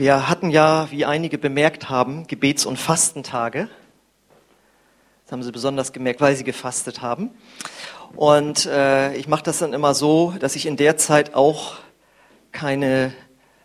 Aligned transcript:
Wir 0.00 0.30
hatten 0.30 0.48
ja, 0.48 0.90
wie 0.90 1.04
einige 1.04 1.36
bemerkt 1.36 1.90
haben, 1.90 2.26
Gebets- 2.26 2.64
und 2.64 2.78
Fastentage. 2.78 3.68
Das 5.24 5.32
haben 5.32 5.42
sie 5.42 5.52
besonders 5.52 5.92
gemerkt, 5.92 6.22
weil 6.22 6.34
sie 6.36 6.42
gefastet 6.42 7.02
haben. 7.02 7.28
Und 8.16 8.64
äh, 8.64 9.14
ich 9.16 9.28
mache 9.28 9.42
das 9.42 9.58
dann 9.58 9.74
immer 9.74 9.92
so, 9.92 10.32
dass 10.40 10.56
ich 10.56 10.64
in 10.64 10.78
der 10.78 10.96
Zeit 10.96 11.34
auch 11.34 11.74
keine 12.50 13.12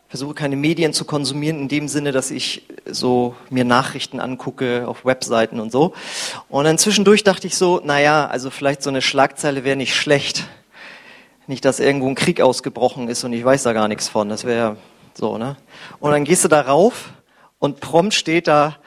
versuche 0.10 0.34
keine 0.34 0.58
Medien 0.58 0.92
zu 0.92 1.06
konsumieren 1.06 1.58
in 1.58 1.68
dem 1.70 1.88
Sinne, 1.88 2.12
dass 2.12 2.32
ich 2.32 2.68
so 2.86 3.38
mir 3.50 3.64
Nachrichten 3.64 4.20
angucke 4.20 4.90
auf 4.90 5.06
Webseiten 5.06 5.62
und 5.62 5.72
so. 5.72 5.94
Und 6.50 6.66
dann 6.66 6.78
zwischendurch 6.78 7.24
dachte 7.24 7.48
ich 7.48 7.56
so, 7.56 7.80
naja, 7.82 8.28
also 8.28 8.50
vielleicht 8.50 8.84
so 8.84 8.90
eine 8.90 9.02
Schlagzeile 9.02 9.64
wäre 9.64 9.78
nicht 9.78 9.96
schlecht. 9.96 10.44
Nicht, 11.48 11.64
dass 11.64 11.80
irgendwo 11.80 12.10
ein 12.10 12.16
Krieg 12.16 12.42
ausgebrochen 12.42 13.08
ist 13.08 13.24
und 13.24 13.32
ich 13.32 13.46
weiß 13.46 13.64
da 13.64 13.72
gar 13.72 13.88
nichts 13.88 14.10
von. 14.10 14.28
Das 14.28 14.44
wäre 14.44 14.76
so, 15.18 15.38
ne? 15.38 15.56
Und 16.00 16.12
dann 16.12 16.26
gehst 16.26 16.44
du 16.44 16.50
da 16.50 16.62
rauf 16.62 17.14
und 17.60 17.80
prompt 17.80 18.14
steht 18.14 18.48
da, 18.48 18.78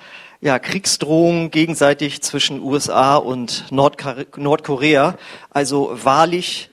ja, 0.41 0.59
Kriegsdrohungen 0.59 1.51
gegenseitig 1.51 2.23
zwischen 2.23 2.63
USA 2.63 3.17
und 3.17 3.65
Nordkorea. 3.73 5.17
Also 5.51 5.91
wahrlich 6.05 6.71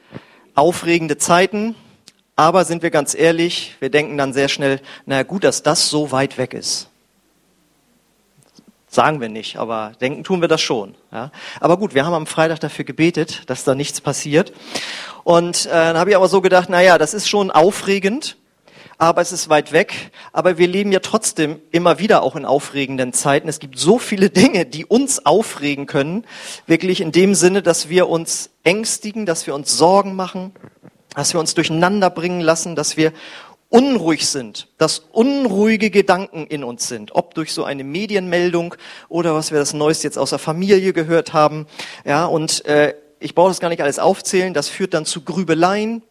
aufregende 0.53 1.17
Zeiten. 1.17 1.75
Aber 2.35 2.65
sind 2.65 2.83
wir 2.83 2.91
ganz 2.91 3.15
ehrlich, 3.15 3.75
wir 3.79 3.89
denken 3.89 4.17
dann 4.17 4.33
sehr 4.33 4.49
schnell, 4.49 4.81
naja 5.05 5.23
gut, 5.23 5.45
dass 5.45 5.63
das 5.63 5.89
so 5.89 6.11
weit 6.11 6.37
weg 6.37 6.53
ist. 6.53 6.89
Sagen 8.89 9.19
wir 9.19 9.29
nicht, 9.29 9.57
aber 9.57 9.93
denken 9.99 10.23
tun 10.23 10.41
wir 10.41 10.47
das 10.47 10.61
schon. 10.61 10.95
Ja. 11.11 11.31
Aber 11.59 11.77
gut, 11.77 11.93
wir 11.95 12.05
haben 12.05 12.13
am 12.13 12.27
Freitag 12.27 12.59
dafür 12.59 12.85
gebetet, 12.85 13.49
dass 13.49 13.63
da 13.63 13.73
nichts 13.73 13.99
passiert. 13.99 14.53
Und 15.23 15.65
äh, 15.65 15.69
dann 15.69 15.97
habe 15.97 16.09
ich 16.09 16.15
aber 16.15 16.27
so 16.27 16.41
gedacht, 16.41 16.69
naja, 16.69 16.97
das 16.97 17.13
ist 17.13 17.27
schon 17.27 17.51
aufregend, 17.51 18.37
aber 18.97 19.21
es 19.21 19.31
ist 19.31 19.49
weit 19.49 19.71
weg. 19.71 20.11
Aber 20.31 20.57
wir 20.57 20.67
leben 20.67 20.91
ja 20.91 20.99
trotzdem 20.99 21.59
immer 21.71 21.99
wieder 21.99 22.23
auch 22.23 22.35
in 22.35 22.45
aufregenden 22.45 23.13
Zeiten. 23.13 23.47
Es 23.47 23.59
gibt 23.59 23.77
so 23.77 23.99
viele 23.99 24.29
Dinge, 24.31 24.65
die 24.65 24.85
uns 24.85 25.25
aufregen 25.25 25.85
können, 25.85 26.25
wirklich 26.67 27.01
in 27.01 27.11
dem 27.11 27.35
Sinne, 27.35 27.61
dass 27.61 27.89
wir 27.89 28.09
uns 28.09 28.49
ängstigen, 28.63 29.25
dass 29.25 29.47
wir 29.47 29.55
uns 29.55 29.77
Sorgen 29.77 30.15
machen, 30.15 30.51
dass 31.15 31.33
wir 31.33 31.39
uns 31.39 31.53
durcheinander 31.53 32.09
bringen 32.09 32.41
lassen, 32.41 32.75
dass 32.75 32.97
wir 32.97 33.13
unruhig 33.69 34.27
sind, 34.27 34.67
dass 34.77 34.99
unruhige 35.11 35.89
Gedanken 35.89 36.45
in 36.47 36.63
uns 36.63 36.87
sind, 36.87 37.15
ob 37.15 37.33
durch 37.33 37.51
so 37.51 37.63
eine 37.63 37.83
Medienmeldung 37.83 38.75
oder 39.09 39.33
was 39.35 39.51
wir 39.51 39.59
das 39.59 39.73
Neueste 39.73 40.07
jetzt 40.07 40.17
aus 40.17 40.29
der 40.29 40.39
Familie 40.39 40.93
gehört 40.93 41.33
haben. 41.33 41.67
Ja, 42.05 42.25
und 42.25 42.63
äh, 42.65 42.93
ich 43.19 43.35
brauche 43.35 43.49
das 43.49 43.59
gar 43.59 43.69
nicht 43.69 43.81
alles 43.81 43.99
aufzählen. 43.99 44.53
Das 44.53 44.69
führt 44.69 44.93
dann 44.93 45.05
zu 45.05 45.21
Grübeleien, 45.21 46.03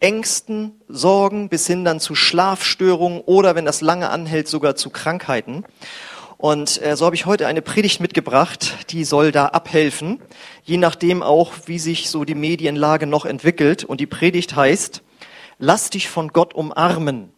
Ängsten, 0.00 0.80
Sorgen 0.88 1.48
bis 1.48 1.66
hin 1.66 1.84
dann 1.84 2.00
zu 2.00 2.14
Schlafstörungen 2.14 3.20
oder, 3.20 3.54
wenn 3.54 3.64
das 3.64 3.80
lange 3.80 4.10
anhält, 4.10 4.48
sogar 4.48 4.76
zu 4.76 4.90
Krankheiten. 4.90 5.64
Und 6.36 6.82
äh, 6.82 6.96
so 6.96 7.06
habe 7.06 7.16
ich 7.16 7.26
heute 7.26 7.46
eine 7.46 7.62
Predigt 7.62 8.00
mitgebracht, 8.00 8.90
die 8.90 9.04
soll 9.04 9.32
da 9.32 9.46
abhelfen, 9.46 10.20
je 10.62 10.76
nachdem 10.76 11.22
auch, 11.22 11.52
wie 11.66 11.78
sich 11.78 12.10
so 12.10 12.24
die 12.24 12.34
Medienlage 12.34 13.06
noch 13.06 13.24
entwickelt. 13.24 13.84
Und 13.84 14.00
die 14.00 14.06
Predigt 14.06 14.56
heißt, 14.56 15.02
lass 15.58 15.90
dich 15.90 16.08
von 16.08 16.28
Gott 16.28 16.54
umarmen. 16.54 17.32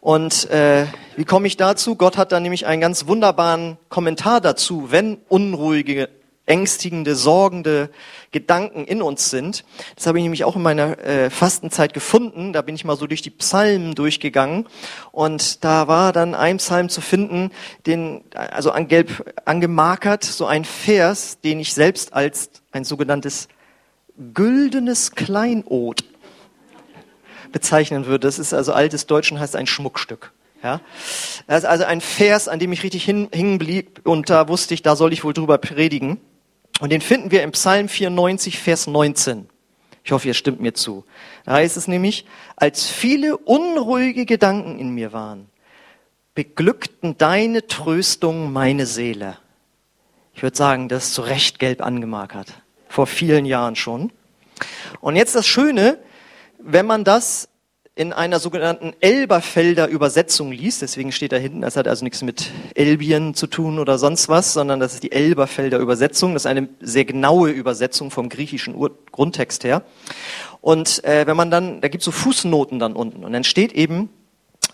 Und 0.00 0.48
äh, 0.50 0.86
wie 1.16 1.24
komme 1.24 1.46
ich 1.46 1.56
dazu? 1.56 1.94
Gott 1.94 2.16
hat 2.16 2.32
da 2.32 2.40
nämlich 2.40 2.66
einen 2.66 2.80
ganz 2.80 3.06
wunderbaren 3.06 3.76
Kommentar 3.90 4.40
dazu, 4.40 4.90
wenn 4.90 5.18
unruhige 5.28 6.08
ängstigende, 6.50 7.14
sorgende 7.14 7.90
Gedanken 8.32 8.84
in 8.84 9.02
uns 9.02 9.30
sind. 9.30 9.64
Das 9.94 10.08
habe 10.08 10.18
ich 10.18 10.24
nämlich 10.24 10.42
auch 10.42 10.56
in 10.56 10.62
meiner 10.62 10.98
äh, 10.98 11.30
Fastenzeit 11.30 11.94
gefunden. 11.94 12.52
Da 12.52 12.60
bin 12.60 12.74
ich 12.74 12.84
mal 12.84 12.96
so 12.96 13.06
durch 13.06 13.22
die 13.22 13.30
Psalmen 13.30 13.94
durchgegangen 13.94 14.66
und 15.12 15.64
da 15.64 15.86
war 15.86 16.12
dann 16.12 16.34
ein 16.34 16.56
Psalm 16.56 16.88
zu 16.88 17.00
finden, 17.00 17.52
den 17.86 18.22
also 18.34 18.72
angelb 18.72 19.32
angemarkert, 19.44 20.24
so 20.24 20.46
ein 20.46 20.64
Vers, 20.64 21.38
den 21.40 21.60
ich 21.60 21.72
selbst 21.72 22.12
als 22.12 22.50
ein 22.72 22.82
sogenanntes 22.82 23.46
güldenes 24.34 25.12
Kleinod 25.12 26.02
bezeichnen 27.52 28.06
würde. 28.06 28.26
Das 28.26 28.40
ist 28.40 28.52
also 28.52 28.72
altes 28.72 29.06
Deutschen 29.06 29.38
heißt 29.38 29.54
ein 29.54 29.68
Schmuckstück. 29.68 30.32
Ja, 30.62 30.80
das 31.46 31.60
ist 31.60 31.64
also 31.64 31.84
ein 31.84 32.02
Vers, 32.02 32.46
an 32.46 32.58
dem 32.58 32.70
ich 32.72 32.82
richtig 32.82 33.02
hin, 33.04 33.28
hingen 33.32 33.56
blieb 33.56 34.00
und 34.04 34.28
da 34.28 34.46
wusste 34.48 34.74
ich, 34.74 34.82
da 34.82 34.94
soll 34.94 35.12
ich 35.14 35.24
wohl 35.24 35.32
drüber 35.32 35.56
predigen. 35.56 36.20
Und 36.80 36.90
den 36.90 37.00
finden 37.00 37.30
wir 37.30 37.42
im 37.42 37.52
Psalm 37.52 37.88
94, 37.88 38.58
Vers 38.58 38.86
19. 38.86 39.48
Ich 40.02 40.12
hoffe, 40.12 40.28
ihr 40.28 40.34
stimmt 40.34 40.60
mir 40.60 40.74
zu. 40.74 41.04
Da 41.44 41.52
heißt 41.52 41.76
es 41.76 41.86
nämlich, 41.86 42.24
als 42.56 42.88
viele 42.88 43.36
unruhige 43.36 44.24
Gedanken 44.24 44.78
in 44.78 44.90
mir 44.90 45.12
waren, 45.12 45.48
beglückten 46.34 47.18
deine 47.18 47.66
Tröstung 47.66 48.52
meine 48.52 48.86
Seele. 48.86 49.36
Ich 50.34 50.42
würde 50.42 50.56
sagen, 50.56 50.88
das 50.88 51.08
ist 51.08 51.14
zu 51.14 51.22
Recht 51.22 51.58
gelb 51.58 51.82
angemarkert. 51.82 52.62
Vor 52.88 53.06
vielen 53.06 53.44
Jahren 53.44 53.76
schon. 53.76 54.10
Und 55.00 55.16
jetzt 55.16 55.34
das 55.34 55.46
Schöne, 55.46 55.98
wenn 56.58 56.86
man 56.86 57.04
das 57.04 57.48
in 57.96 58.12
einer 58.12 58.38
sogenannten 58.38 58.94
Elberfelder 59.00 59.88
Übersetzung 59.88 60.52
liest, 60.52 60.80
deswegen 60.80 61.12
steht 61.12 61.32
da 61.32 61.36
hinten, 61.36 61.60
das 61.60 61.76
hat 61.76 61.88
also 61.88 62.04
nichts 62.04 62.22
mit 62.22 62.50
Elbien 62.74 63.34
zu 63.34 63.46
tun 63.46 63.78
oder 63.78 63.98
sonst 63.98 64.28
was, 64.28 64.52
sondern 64.52 64.80
das 64.80 64.94
ist 64.94 65.02
die 65.02 65.12
Elberfelder 65.12 65.78
Übersetzung, 65.78 66.32
das 66.34 66.42
ist 66.42 66.46
eine 66.46 66.68
sehr 66.80 67.04
genaue 67.04 67.50
Übersetzung 67.50 68.10
vom 68.10 68.28
griechischen 68.28 68.74
Ur 68.74 68.96
Grundtext 69.10 69.64
her. 69.64 69.82
Und 70.60 71.04
äh, 71.04 71.26
wenn 71.26 71.36
man 71.36 71.50
dann, 71.50 71.80
da 71.80 71.88
gibt 71.88 72.02
es 72.02 72.04
so 72.04 72.10
Fußnoten 72.12 72.78
dann 72.78 72.94
unten 72.94 73.24
und 73.24 73.32
dann 73.32 73.44
steht 73.44 73.72
eben 73.72 74.08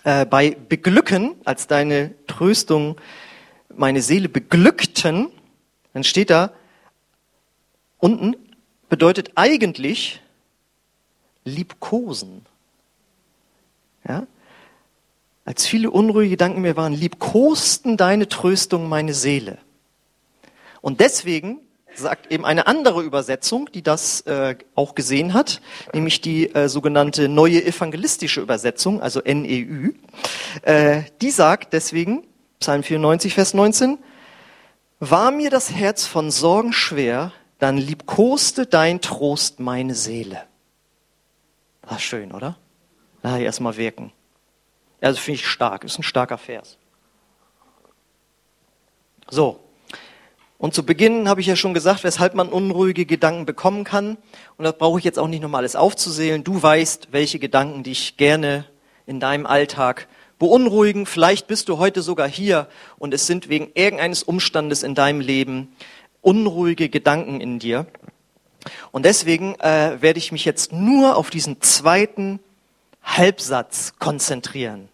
äh, 0.03 0.25
bei 0.25 0.55
beglücken, 0.69 1.35
als 1.43 1.67
deine 1.67 2.13
Tröstung 2.27 2.97
meine 3.75 4.01
Seele 4.01 4.29
beglückten, 4.29 5.29
dann 5.93 6.03
steht 6.03 6.29
da 6.29 6.51
unten 7.97 8.35
bedeutet 8.89 9.31
eigentlich 9.35 10.21
liebkosen. 11.43 12.45
Ja? 14.07 14.27
Als 15.45 15.65
viele 15.65 15.91
unruhige 15.91 16.31
Gedanken 16.31 16.61
mir 16.61 16.75
waren, 16.75 16.93
liebkosten 16.93 17.97
deine 17.97 18.27
Tröstung 18.27 18.89
meine 18.89 19.13
Seele. 19.13 19.59
Und 20.81 20.99
deswegen 20.99 21.61
sagt 21.95 22.31
eben 22.31 22.45
eine 22.45 22.67
andere 22.67 23.01
Übersetzung, 23.01 23.69
die 23.71 23.81
das 23.81 24.21
äh, 24.21 24.55
auch 24.75 24.93
gesehen 24.95 25.33
hat, 25.33 25.61
nämlich 25.93 26.21
die 26.21 26.53
äh, 26.53 26.69
sogenannte 26.69 27.27
neue 27.27 27.65
evangelistische 27.65 28.41
Übersetzung, 28.41 29.01
also 29.01 29.21
NEÜ, 29.21 29.93
äh, 30.61 31.03
die 31.21 31.31
sagt 31.31 31.73
deswegen, 31.73 32.27
Psalm 32.59 32.83
94, 32.83 33.33
Vers 33.33 33.53
19, 33.53 33.97
war 34.99 35.31
mir 35.31 35.49
das 35.49 35.71
Herz 35.71 36.05
von 36.05 36.31
Sorgen 36.31 36.73
schwer, 36.73 37.31
dann 37.59 37.77
liebkoste 37.77 38.65
dein 38.65 39.01
Trost 39.01 39.59
meine 39.59 39.95
Seele. 39.95 40.43
War 41.81 41.99
schön, 41.99 42.31
oder? 42.31 42.57
Ah, 43.27 43.39
erstmal 43.39 43.75
wirken. 43.75 44.13
Also 45.01 45.19
finde 45.19 45.41
ich 45.41 45.47
stark, 45.47 45.83
ist 45.83 45.99
ein 45.99 46.03
starker 46.03 46.37
Vers. 46.37 46.77
So. 49.29 49.59
Und 50.57 50.73
zu 50.73 50.85
Beginn 50.85 51.27
habe 51.27 51.41
ich 51.41 51.47
ja 51.47 51.57
schon 51.57 51.73
gesagt, 51.73 52.05
weshalb 52.05 52.35
man 52.35 52.47
unruhige 52.47 53.05
Gedanken 53.05 53.45
bekommen 53.45 53.83
kann. 53.83 54.17
Und 54.55 54.63
das 54.63 54.77
brauche 54.77 54.97
ich 54.97 55.03
jetzt 55.03 55.19
auch 55.19 55.27
nicht 55.27 55.41
nochmal 55.41 55.59
alles 55.59 55.75
aufzusehen. 55.75 56.45
Du 56.45 56.63
weißt, 56.63 57.09
welche 57.11 57.37
Gedanken 57.37 57.83
dich 57.83 58.15
gerne 58.15 58.63
in 59.05 59.19
deinem 59.19 59.45
Alltag 59.45 60.07
beunruhigen. 60.39 61.05
Vielleicht 61.05 61.47
bist 61.47 61.67
du 61.67 61.79
heute 61.79 62.03
sogar 62.03 62.29
hier 62.29 62.69
und 62.97 63.13
es 63.13 63.27
sind 63.27 63.49
wegen 63.49 63.71
irgendeines 63.73 64.23
Umstandes 64.23 64.83
in 64.83 64.95
deinem 64.95 65.19
Leben 65.19 65.75
unruhige 66.21 66.87
Gedanken 66.87 67.41
in 67.41 67.59
dir. 67.59 67.87
Und 68.93 69.03
deswegen 69.03 69.55
äh, 69.59 69.97
werde 70.01 70.17
ich 70.17 70.31
mich 70.31 70.45
jetzt 70.45 70.71
nur 70.71 71.17
auf 71.17 71.29
diesen 71.29 71.61
zweiten 71.61 72.39
Halbsatz 73.07 73.93
konzentrieren. 73.99 74.89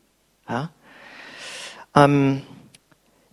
Ja? 0.47 0.69
Ähm, 1.95 2.43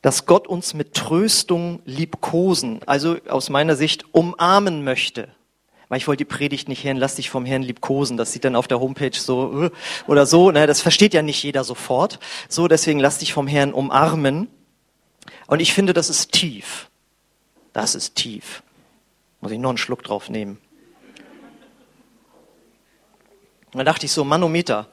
dass 0.02 0.26
Gott 0.26 0.46
uns 0.46 0.74
mit 0.74 0.94
Tröstung 0.94 1.82
liebkosen, 1.84 2.80
also 2.86 3.18
aus 3.28 3.50
meiner 3.50 3.76
Sicht 3.76 4.14
umarmen 4.14 4.82
möchte. 4.82 5.28
Weil 5.88 5.98
ich 5.98 6.06
wollte 6.06 6.24
die 6.24 6.32
Predigt 6.32 6.68
nicht 6.68 6.84
hören, 6.84 6.96
lass 6.96 7.16
dich 7.16 7.30
vom 7.30 7.44
Herrn 7.44 7.62
liebkosen. 7.62 8.16
Das 8.16 8.32
sieht 8.32 8.44
dann 8.44 8.56
auf 8.56 8.68
der 8.68 8.80
Homepage 8.80 9.10
so 9.12 9.64
äh, 9.64 9.70
oder 10.06 10.24
so. 10.24 10.52
Ne? 10.52 10.66
Das 10.66 10.80
versteht 10.80 11.14
ja 11.14 11.22
nicht 11.22 11.42
jeder 11.42 11.64
sofort. 11.64 12.20
So, 12.48 12.68
deswegen 12.68 13.00
lass 13.00 13.18
dich 13.18 13.32
vom 13.32 13.48
Herrn 13.48 13.72
umarmen. 13.72 14.48
Und 15.48 15.60
ich 15.60 15.74
finde, 15.74 15.92
das 15.92 16.08
ist 16.08 16.32
tief. 16.32 16.88
Das 17.72 17.96
ist 17.96 18.14
tief. 18.14 18.62
Muss 19.40 19.50
ich 19.50 19.58
noch 19.58 19.70
einen 19.70 19.78
Schluck 19.78 20.04
drauf 20.04 20.30
nehmen. 20.30 20.58
Und 23.72 23.78
dann 23.78 23.86
dachte 23.86 24.06
ich 24.06 24.12
so, 24.12 24.24
Manometer, 24.24 24.88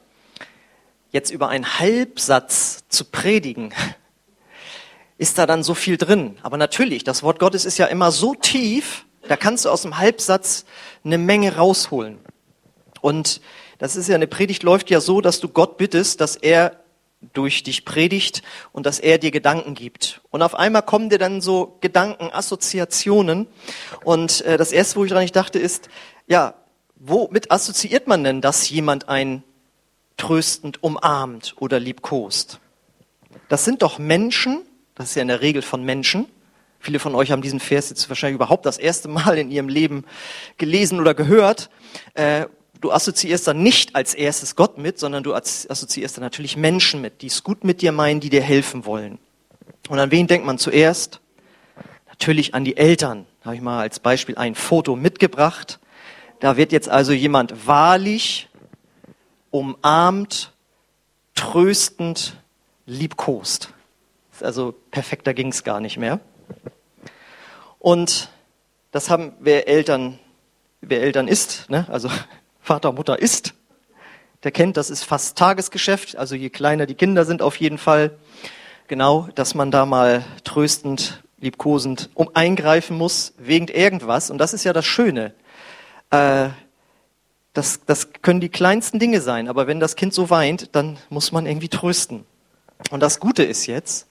jetzt 1.10 1.30
über 1.30 1.48
einen 1.48 1.78
Halbsatz 1.78 2.84
zu 2.88 3.04
predigen, 3.04 3.74
ist 5.18 5.38
da 5.38 5.46
dann 5.46 5.62
so 5.62 5.74
viel 5.74 5.96
drin. 5.96 6.38
Aber 6.42 6.56
natürlich, 6.56 7.02
das 7.02 7.22
Wort 7.22 7.38
Gottes 7.38 7.64
ist 7.64 7.78
ja 7.78 7.86
immer 7.86 8.12
so 8.12 8.34
tief, 8.34 9.04
da 9.26 9.36
kannst 9.36 9.64
du 9.64 9.70
aus 9.70 9.82
dem 9.82 9.98
Halbsatz 9.98 10.64
eine 11.04 11.18
Menge 11.18 11.56
rausholen. 11.56 12.18
Und 13.00 13.40
das 13.78 13.96
ist 13.96 14.08
ja, 14.08 14.14
eine 14.14 14.26
Predigt 14.26 14.62
läuft 14.62 14.90
ja 14.90 15.00
so, 15.00 15.20
dass 15.20 15.40
du 15.40 15.48
Gott 15.48 15.76
bittest, 15.76 16.20
dass 16.20 16.36
er 16.36 16.80
durch 17.32 17.64
dich 17.64 17.84
predigt 17.84 18.42
und 18.72 18.86
dass 18.86 19.00
er 19.00 19.18
dir 19.18 19.30
Gedanken 19.30 19.74
gibt. 19.74 20.20
Und 20.30 20.42
auf 20.42 20.54
einmal 20.54 20.82
kommen 20.82 21.10
dir 21.10 21.18
dann 21.18 21.40
so 21.40 21.78
Gedanken, 21.80 22.30
Assoziationen. 22.32 23.48
Und 24.04 24.40
äh, 24.42 24.56
das 24.56 24.70
erste, 24.70 24.96
wo 24.96 25.04
ich 25.04 25.10
dran 25.10 25.24
ich 25.24 25.32
dachte, 25.32 25.58
ist, 25.58 25.88
ja, 26.28 26.54
womit 26.98 27.50
assoziiert 27.50 28.06
man 28.06 28.24
denn, 28.24 28.40
dass 28.40 28.68
jemand 28.70 29.08
einen 29.08 29.42
tröstend 30.16 30.82
umarmt 30.82 31.54
oder 31.58 31.78
liebkost? 31.80 32.60
Das 33.48 33.64
sind 33.64 33.82
doch 33.82 33.98
Menschen, 33.98 34.62
das 34.94 35.10
ist 35.10 35.14
ja 35.14 35.22
in 35.22 35.28
der 35.28 35.40
Regel 35.40 35.62
von 35.62 35.84
Menschen. 35.84 36.26
Viele 36.80 36.98
von 36.98 37.14
euch 37.14 37.30
haben 37.30 37.42
diesen 37.42 37.60
Vers 37.60 37.90
jetzt 37.90 38.08
wahrscheinlich 38.08 38.36
überhaupt 38.36 38.66
das 38.66 38.78
erste 38.78 39.08
Mal 39.08 39.38
in 39.38 39.50
ihrem 39.50 39.68
Leben 39.68 40.04
gelesen 40.58 41.00
oder 41.00 41.14
gehört. 41.14 41.70
Äh, 42.14 42.46
du 42.80 42.92
assoziierst 42.92 43.46
dann 43.46 43.62
nicht 43.62 43.96
als 43.96 44.14
erstes 44.14 44.54
Gott 44.54 44.78
mit, 44.78 44.98
sondern 44.98 45.22
du 45.22 45.34
assoziierst 45.34 46.16
dann 46.16 46.24
natürlich 46.24 46.56
Menschen 46.56 47.00
mit, 47.00 47.22
die 47.22 47.26
es 47.26 47.42
gut 47.42 47.64
mit 47.64 47.82
dir 47.82 47.92
meinen, 47.92 48.20
die 48.20 48.30
dir 48.30 48.42
helfen 48.42 48.84
wollen. 48.84 49.18
Und 49.88 49.98
an 49.98 50.10
wen 50.10 50.26
denkt 50.26 50.46
man 50.46 50.58
zuerst? 50.58 51.20
Natürlich 52.08 52.54
an 52.54 52.64
die 52.64 52.76
Eltern. 52.76 53.26
Habe 53.44 53.56
ich 53.56 53.62
mal 53.62 53.80
als 53.80 54.00
Beispiel 54.00 54.36
ein 54.36 54.54
Foto 54.54 54.96
mitgebracht. 54.96 55.78
Da 56.40 56.56
wird 56.56 56.72
jetzt 56.72 56.88
also 56.88 57.12
jemand 57.12 57.66
wahrlich 57.66 58.48
umarmt, 59.50 60.52
tröstend, 61.34 62.36
liebkost. 62.86 63.72
Also 64.40 64.74
perfekter 64.90 65.34
ging 65.34 65.48
es 65.48 65.64
gar 65.64 65.80
nicht 65.80 65.96
mehr. 65.96 66.20
Und 67.78 68.30
das 68.92 69.10
haben, 69.10 69.32
wer 69.40 69.68
Eltern, 69.68 70.18
wer 70.80 71.00
Eltern 71.02 71.28
ist, 71.28 71.68
ne? 71.70 71.86
also 71.88 72.08
Vater, 72.60 72.92
Mutter 72.92 73.18
ist, 73.18 73.54
der 74.44 74.52
kennt, 74.52 74.76
das 74.76 74.90
ist 74.90 75.02
fast 75.02 75.36
Tagesgeschäft. 75.36 76.16
Also 76.16 76.36
je 76.36 76.50
kleiner 76.50 76.86
die 76.86 76.94
Kinder 76.94 77.24
sind, 77.24 77.42
auf 77.42 77.56
jeden 77.56 77.78
Fall. 77.78 78.16
Genau, 78.86 79.28
dass 79.34 79.54
man 79.54 79.70
da 79.70 79.84
mal 79.84 80.24
tröstend, 80.44 81.22
liebkosend 81.40 82.10
um 82.14 82.30
eingreifen 82.34 82.96
muss 82.96 83.34
wegen 83.38 83.66
irgendwas. 83.68 84.30
Und 84.30 84.38
das 84.38 84.54
ist 84.54 84.64
ja 84.64 84.72
das 84.72 84.86
Schöne. 84.86 85.34
Äh, 86.10 86.50
das, 87.52 87.80
das 87.86 88.12
können 88.22 88.40
die 88.40 88.48
kleinsten 88.48 88.98
Dinge 88.98 89.20
sein, 89.20 89.48
aber 89.48 89.66
wenn 89.66 89.80
das 89.80 89.96
Kind 89.96 90.14
so 90.14 90.30
weint, 90.30 90.74
dann 90.76 90.98
muss 91.08 91.32
man 91.32 91.46
irgendwie 91.46 91.68
trösten. 91.68 92.24
Und 92.90 93.00
das 93.00 93.18
Gute 93.18 93.42
ist 93.42 93.66
jetzt, 93.66 94.06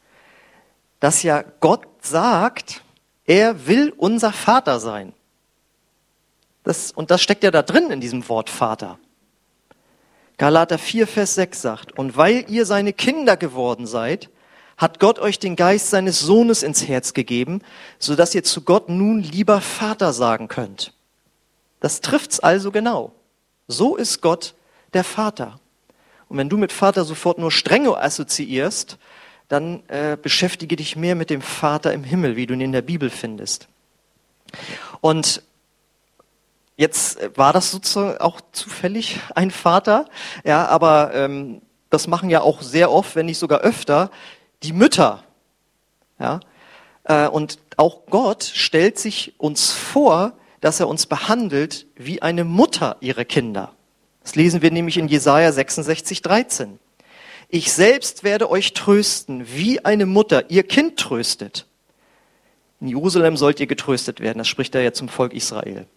dass 0.99 1.23
ja 1.23 1.44
Gott 1.59 1.85
sagt, 2.01 2.83
er 3.25 3.67
will 3.67 3.94
unser 3.95 4.33
Vater 4.33 4.79
sein. 4.79 5.13
Das, 6.63 6.91
und 6.91 7.11
das 7.11 7.21
steckt 7.21 7.44
ja 7.44 7.51
da 7.51 7.61
drin 7.61 7.91
in 7.91 8.01
diesem 8.01 8.27
Wort 8.27 8.50
Vater. 8.50 9.00
Galater 10.38 10.77
4, 10.77 11.07
Vers 11.07 11.35
6 11.35 11.61
sagt, 11.61 11.97
und 11.97 12.17
weil 12.17 12.45
ihr 12.50 12.65
seine 12.65 12.93
Kinder 12.93 13.38
geworden 13.38 13.88
seid, 13.88 14.29
hat 14.75 15.00
Gott 15.00 15.17
euch 15.17 15.39
den 15.39 15.55
Geist 15.55 15.89
seines 15.89 16.19
Sohnes 16.19 16.61
ins 16.61 16.88
Herz 16.88 17.13
gegeben, 17.13 17.61
so 17.97 18.15
dass 18.15 18.35
ihr 18.35 18.43
zu 18.43 18.61
Gott 18.61 18.89
nun 18.89 19.21
lieber 19.21 19.61
Vater 19.61 20.13
sagen 20.13 20.47
könnt. 20.47 20.93
Das 21.79 22.01
trifft's 22.01 22.39
also 22.39 22.71
genau. 22.71 23.12
So 23.68 23.95
ist 23.95 24.21
Gott 24.21 24.56
der 24.94 25.03
Vater. 25.03 25.59
Und 26.29 26.38
wenn 26.38 26.50
du 26.50 26.57
mit 26.57 26.71
Vater 26.71 27.03
sofort 27.06 27.38
nur 27.38 27.51
Strenge 27.51 27.97
assoziierst, 27.97 28.97
dann 29.47 29.83
äh, 29.88 30.18
beschäftige 30.21 30.75
dich 30.75 30.95
mehr 30.95 31.15
mit 31.15 31.29
dem 31.29 31.41
Vater 31.41 31.94
im 31.94 32.03
Himmel, 32.03 32.35
wie 32.35 32.45
du 32.45 32.53
ihn 32.53 32.62
in 32.62 32.71
der 32.71 32.81
Bibel 32.81 33.09
findest. 33.09 33.68
Und 35.01 35.44
Jetzt 36.77 37.19
äh, 37.19 37.35
war 37.35 37.51
das 37.51 37.71
sozusagen 37.71 38.19
auch 38.19 38.39
zufällig 38.51 39.19
ein 39.35 39.51
Vater, 39.51 40.06
ja, 40.45 40.68
aber 40.68 41.12
ähm, 41.13 41.62
das 41.89 42.07
machen 42.07 42.29
ja 42.29 42.41
auch 42.41 42.62
sehr 42.62 42.91
oft, 42.91 43.15
wenn 43.15 43.25
nicht 43.25 43.39
sogar 43.39 43.59
öfter, 43.62 44.12
die 44.63 44.74
Mütter. 44.74 45.24
Ja, 46.19 46.39
äh, 47.03 47.27
und 47.27 47.57
auch 47.77 48.06
Gott 48.09 48.44
stellt 48.44 49.00
sich 49.00 49.33
uns 49.39 49.71
vor, 49.71 50.33
dass 50.62 50.80
er 50.80 50.88
uns 50.88 51.06
behandelt 51.06 51.88
wie 51.95 52.21
eine 52.21 52.44
Mutter 52.44 52.98
ihre 53.00 53.25
Kinder. 53.25 53.74
Das 54.24 54.36
lesen 54.36 54.62
wir 54.62 54.71
nämlich 54.71 54.98
in 54.98 55.07
Jesaja 55.07 55.51
66, 55.51 56.21
13. 56.21 56.80
Ich 57.50 57.71
selbst 57.71 58.24
werde 58.24 58.50
euch 58.50 58.74
trösten, 58.74 59.48
wie 59.56 59.86
eine 59.86 60.06
Mutter 60.06 60.50
ihr 60.50 60.63
Kind 60.63 60.98
tröstet. 60.98 61.65
In 62.81 62.89
Jerusalem 62.89 63.38
sollt 63.38 63.59
ihr 63.59 63.68
getröstet 63.68 64.19
werden. 64.19 64.39
Das 64.39 64.48
spricht 64.48 64.75
er 64.75 64.81
ja 64.81 64.92
zum 64.92 65.07
Volk 65.07 65.33
Israel. 65.33 65.88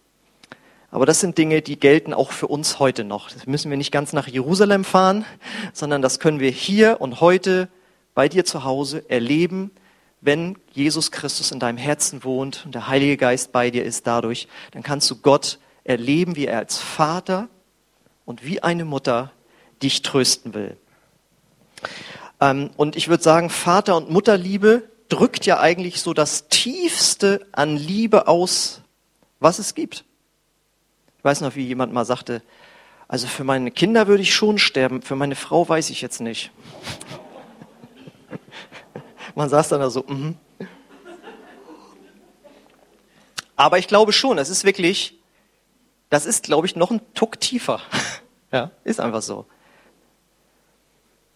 Aber 0.91 1.05
das 1.05 1.19
sind 1.19 1.37
Dinge, 1.37 1.61
die 1.61 1.79
gelten 1.79 2.13
auch 2.13 2.31
für 2.31 2.47
uns 2.47 2.79
heute 2.79 3.03
noch. 3.03 3.31
Das 3.31 3.47
müssen 3.47 3.69
wir 3.69 3.77
nicht 3.77 3.91
ganz 3.91 4.13
nach 4.13 4.27
Jerusalem 4.27 4.83
fahren, 4.83 5.25
sondern 5.73 6.01
das 6.01 6.19
können 6.19 6.39
wir 6.39 6.51
hier 6.51 6.99
und 6.99 7.21
heute 7.21 7.69
bei 8.13 8.27
dir 8.27 8.43
zu 8.43 8.63
Hause 8.63 9.09
erleben, 9.09 9.71
wenn 10.21 10.57
Jesus 10.71 11.11
Christus 11.11 11.51
in 11.51 11.59
deinem 11.59 11.77
Herzen 11.77 12.23
wohnt 12.23 12.63
und 12.65 12.75
der 12.75 12.87
Heilige 12.87 13.17
Geist 13.17 13.51
bei 13.51 13.71
dir 13.71 13.83
ist 13.83 14.05
dadurch, 14.07 14.47
dann 14.71 14.83
kannst 14.83 15.09
du 15.09 15.15
Gott 15.17 15.59
erleben, 15.83 16.35
wie 16.35 16.45
er 16.45 16.59
als 16.59 16.77
Vater 16.77 17.49
und 18.25 18.45
wie 18.45 18.61
eine 18.61 18.85
Mutter 18.85 19.31
dich 19.81 20.03
trösten 20.03 20.53
will. 20.53 20.77
Ähm, 22.39 22.69
und 22.77 22.95
ich 22.95 23.07
würde 23.07 23.23
sagen, 23.23 23.49
Vater- 23.49 23.97
und 23.97 24.11
Mutterliebe 24.11 24.83
drückt 25.09 25.45
ja 25.45 25.59
eigentlich 25.59 26.01
so 26.01 26.13
das 26.13 26.47
Tiefste 26.47 27.45
an 27.51 27.75
Liebe 27.75 28.27
aus, 28.27 28.81
was 29.39 29.59
es 29.59 29.73
gibt. 29.73 30.05
Ich 31.17 31.23
weiß 31.23 31.41
noch, 31.41 31.55
wie 31.55 31.65
jemand 31.65 31.93
mal 31.93 32.05
sagte, 32.05 32.41
also 33.07 33.27
für 33.27 33.43
meine 33.43 33.71
Kinder 33.71 34.07
würde 34.07 34.23
ich 34.23 34.33
schon 34.33 34.57
sterben, 34.57 35.01
für 35.01 35.15
meine 35.15 35.35
Frau 35.35 35.67
weiß 35.67 35.89
ich 35.89 36.01
jetzt 36.01 36.21
nicht. 36.21 36.51
Man 39.35 39.49
saß 39.49 39.69
dann 39.69 39.81
da 39.81 39.89
so, 39.89 40.03
mhm. 40.07 40.35
Aber 43.55 43.77
ich 43.77 43.87
glaube 43.87 44.11
schon, 44.11 44.37
es 44.37 44.49
ist 44.49 44.63
wirklich, 44.63 45.19
das 46.09 46.25
ist, 46.25 46.43
glaube 46.43 46.65
ich, 46.65 46.75
noch 46.75 46.89
ein 46.89 47.01
Tuck 47.13 47.39
tiefer. 47.39 47.79
ja, 48.51 48.71
ist 48.83 48.99
einfach 48.99 49.21
so. 49.21 49.45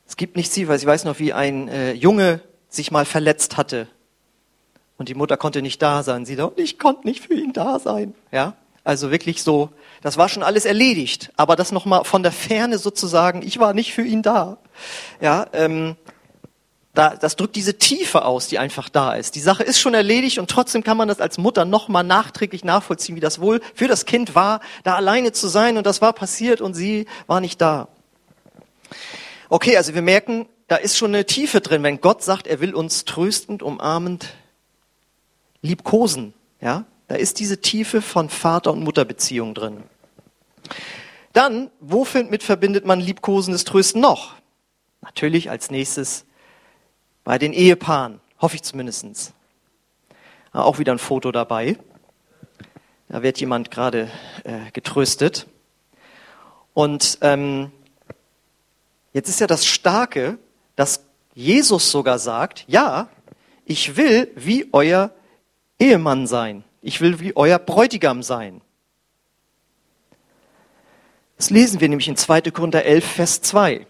Es 0.07 0.17
gibt 0.17 0.35
nichts 0.35 0.53
tiefer. 0.53 0.75
Ich 0.75 0.85
weiß 0.85 1.05
noch, 1.05 1.19
wie 1.19 1.33
ein 1.33 1.67
äh, 1.67 1.93
Junge 1.93 2.41
sich 2.67 2.91
mal 2.91 3.05
verletzt 3.05 3.57
hatte 3.57 3.87
und 4.97 5.09
die 5.09 5.15
Mutter 5.15 5.37
konnte 5.37 5.61
nicht 5.61 5.81
da 5.81 6.03
sein. 6.03 6.25
Sie 6.25 6.35
sagt, 6.35 6.59
ich 6.59 6.79
konnte 6.79 7.07
nicht 7.07 7.21
für 7.21 7.33
ihn 7.33 7.53
da 7.53 7.79
sein. 7.79 8.13
Ja, 8.31 8.55
also 8.83 9.11
wirklich 9.11 9.43
so, 9.43 9.69
das 10.01 10.17
war 10.17 10.29
schon 10.29 10.43
alles 10.43 10.65
erledigt, 10.65 11.31
aber 11.35 11.55
das 11.55 11.71
nochmal 11.71 12.03
von 12.05 12.23
der 12.23 12.31
Ferne 12.31 12.77
sozusagen, 12.77 13.41
ich 13.41 13.59
war 13.59 13.73
nicht 13.73 13.93
für 13.93 14.03
ihn 14.03 14.21
da. 14.21 14.57
Ja, 15.21 15.47
ähm, 15.53 15.95
da, 16.95 17.15
das 17.15 17.35
drückt 17.35 17.55
diese 17.55 17.77
Tiefe 17.77 18.25
aus, 18.25 18.47
die 18.47 18.57
einfach 18.57 18.89
da 18.89 19.13
ist. 19.13 19.35
Die 19.35 19.39
Sache 19.39 19.63
ist 19.63 19.79
schon 19.79 19.93
erledigt 19.93 20.39
und 20.39 20.49
trotzdem 20.49 20.83
kann 20.83 20.97
man 20.97 21.07
das 21.07 21.19
als 21.19 21.37
Mutter 21.37 21.65
nochmal 21.65 22.03
nachträglich 22.03 22.63
nachvollziehen, 22.63 23.15
wie 23.15 23.21
das 23.21 23.39
wohl 23.39 23.61
für 23.73 23.87
das 23.87 24.05
Kind 24.05 24.33
war, 24.33 24.61
da 24.83 24.95
alleine 24.95 25.31
zu 25.31 25.47
sein 25.47 25.77
und 25.77 25.85
das 25.85 26.01
war 26.01 26.13
passiert 26.13 26.61
und 26.61 26.73
sie 26.73 27.05
war 27.27 27.41
nicht 27.41 27.61
da. 27.61 27.89
Okay, 29.49 29.77
also 29.77 29.93
wir 29.93 30.01
merken, 30.01 30.47
da 30.67 30.77
ist 30.77 30.97
schon 30.97 31.13
eine 31.13 31.25
Tiefe 31.25 31.61
drin, 31.61 31.83
wenn 31.83 32.01
Gott 32.01 32.23
sagt, 32.23 32.47
er 32.47 32.59
will 32.59 32.73
uns 32.73 33.05
tröstend, 33.05 33.61
umarmend, 33.61 34.33
liebkosen, 35.61 36.33
ja, 36.61 36.85
da 37.07 37.15
ist 37.15 37.39
diese 37.39 37.61
Tiefe 37.61 38.01
von 38.01 38.29
Vater- 38.29 38.71
und 38.71 38.83
Mutterbeziehung 38.83 39.53
drin. 39.53 39.83
Dann, 41.33 41.69
womit 41.81 42.43
verbindet 42.43 42.85
man 42.85 42.99
liebkosendes 42.99 43.65
Trösten 43.65 44.01
noch? 44.01 44.35
Natürlich 45.01 45.49
als 45.49 45.69
nächstes 45.69 46.25
bei 47.25 47.37
den 47.39 47.51
Ehepaaren, 47.51 48.21
hoffe 48.39 48.55
ich 48.55 48.63
zumindestens. 48.63 49.33
Auch 50.53 50.79
wieder 50.79 50.93
ein 50.93 50.99
Foto 50.99 51.33
dabei. 51.33 51.77
Da 53.09 53.23
wird 53.23 53.41
jemand 53.41 53.71
gerade 53.71 54.09
äh, 54.45 54.71
getröstet. 54.71 55.47
Und 56.73 57.17
ähm, 57.21 57.71
jetzt 59.11 59.27
ist 59.27 59.41
ja 59.41 59.47
das 59.47 59.65
Starke, 59.65 60.37
dass 60.75 61.03
Jesus 61.33 61.91
sogar 61.91 62.19
sagt, 62.19 62.63
ja, 62.67 63.09
ich 63.65 63.97
will 63.97 64.31
wie 64.35 64.69
euer 64.71 65.11
Ehemann 65.79 66.27
sein. 66.27 66.63
Ich 66.81 67.01
will 67.01 67.19
wie 67.19 67.35
euer 67.35 67.57
Bräutigam 67.57 68.21
sein. 68.21 68.61
Das 71.37 71.49
lesen 71.49 71.81
wir 71.81 71.89
nämlich 71.89 72.07
in 72.07 72.17
2. 72.17 72.41
Korinther 72.51 72.85
11, 72.85 73.05
Vers 73.05 73.41
2. 73.41 73.87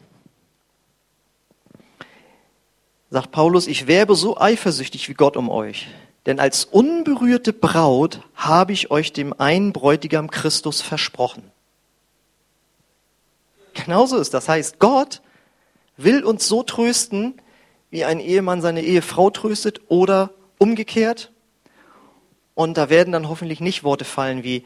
Sagt 3.15 3.31
Paulus, 3.31 3.67
ich 3.67 3.88
werbe 3.88 4.13
so 4.13 4.38
eifersüchtig 4.38 5.07
wie 5.07 5.13
Gott 5.13 5.38
um 5.38 5.50
euch. 5.50 5.88
Denn 6.25 6.38
als 6.38 6.65
unberührte 6.65 7.53
Braut 7.53 8.19
habe 8.36 8.74
ich 8.74 8.91
euch 8.91 9.13
dem 9.13 9.31
einen 9.39 9.72
Bräutigam 9.72 10.29
Christus 10.29 10.81
versprochen. 10.81 11.50
Genauso 13.74 14.17
ist 14.17 14.34
das. 14.34 14.50
Heißt, 14.50 14.79
Gott 14.79 15.22
will 15.95 16.25
uns 16.25 16.50
so 16.50 16.62
trösten, 16.62 17.39
wie 17.89 18.03
ein 18.03 18.19
Ehemann 18.19 18.62
seine 18.62 18.81
Ehefrau 18.81 19.29
tröstet 19.29 19.79
oder 19.88 20.31
umgekehrt. 20.57 21.31
Und 22.53 22.75
da 22.75 22.89
werden 22.89 23.13
dann 23.13 23.29
hoffentlich 23.29 23.62
nicht 23.62 23.86
Worte 23.86 24.03
fallen 24.03 24.43
wie, 24.43 24.65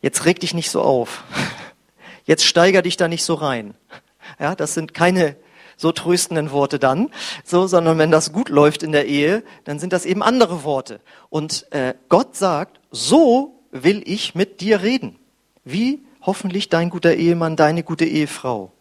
jetzt 0.00 0.24
reg 0.24 0.40
dich 0.40 0.54
nicht 0.54 0.70
so 0.70 0.80
auf. 0.80 1.24
Jetzt 2.24 2.46
steiger 2.46 2.80
dich 2.80 2.96
da 2.96 3.06
nicht 3.06 3.22
so 3.22 3.34
rein. 3.34 3.74
Ja, 4.40 4.54
das 4.54 4.72
sind 4.72 4.94
keine 4.94 5.36
so 5.76 5.92
tröstenden 5.92 6.50
Worte 6.50 6.78
dann, 6.78 7.10
so, 7.44 7.66
sondern 7.66 7.98
wenn 7.98 8.10
das 8.10 8.32
gut 8.32 8.48
läuft 8.48 8.82
in 8.82 8.92
der 8.92 9.06
Ehe, 9.06 9.42
dann 9.64 9.78
sind 9.78 9.92
das 9.92 10.06
eben 10.06 10.22
andere 10.22 10.64
Worte. 10.64 11.00
Und 11.30 11.66
äh, 11.72 11.94
Gott 12.08 12.36
sagt, 12.36 12.80
so 12.90 13.60
will 13.70 14.02
ich 14.06 14.34
mit 14.34 14.60
dir 14.60 14.82
reden. 14.82 15.18
Wie 15.64 16.00
hoffentlich 16.22 16.68
dein 16.68 16.90
guter 16.90 17.14
Ehemann, 17.14 17.56
deine 17.56 17.82
gute 17.82 18.04
Ehefrau. 18.04 18.72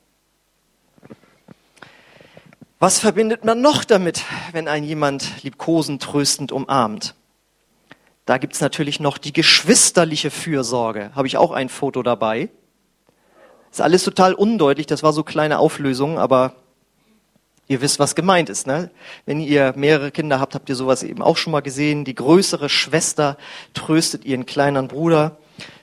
Was 2.79 2.99
verbindet 2.99 3.45
man 3.45 3.61
noch 3.61 3.85
damit, 3.85 4.23
wenn 4.51 4.67
ein 4.67 4.83
jemand 4.83 5.43
liebkosend, 5.43 6.03
tröstend 6.03 6.51
umarmt? 6.51 7.15
Da 8.25 8.37
gibt's 8.37 8.61
natürlich 8.61 8.99
noch 8.99 9.17
die 9.17 9.33
geschwisterliche 9.33 10.31
Fürsorge. 10.31 11.11
Habe 11.15 11.27
ich 11.27 11.37
auch 11.37 11.51
ein 11.51 11.69
Foto 11.69 12.03
dabei. 12.03 12.49
Ist 13.71 13.81
alles 13.81 14.03
total 14.03 14.33
undeutlich, 14.33 14.85
das 14.85 15.01
war 15.01 15.13
so 15.13 15.23
kleine 15.23 15.59
Auflösung, 15.59 16.19
aber 16.19 16.55
ihr 17.67 17.81
wisst, 17.81 17.99
was 17.99 18.15
gemeint 18.15 18.49
ist. 18.49 18.67
Ne? 18.67 18.91
Wenn 19.25 19.39
ihr 19.39 19.73
mehrere 19.75 20.11
Kinder 20.11 20.39
habt, 20.39 20.55
habt 20.55 20.69
ihr 20.69 20.75
sowas 20.75 21.03
eben 21.03 21.21
auch 21.21 21.37
schon 21.37 21.51
mal 21.51 21.61
gesehen. 21.61 22.05
Die 22.05 22.15
größere 22.15 22.69
Schwester 22.69 23.37
tröstet 23.73 24.25
ihren 24.25 24.45
kleinen 24.45 24.87
Bruder. 24.87 25.37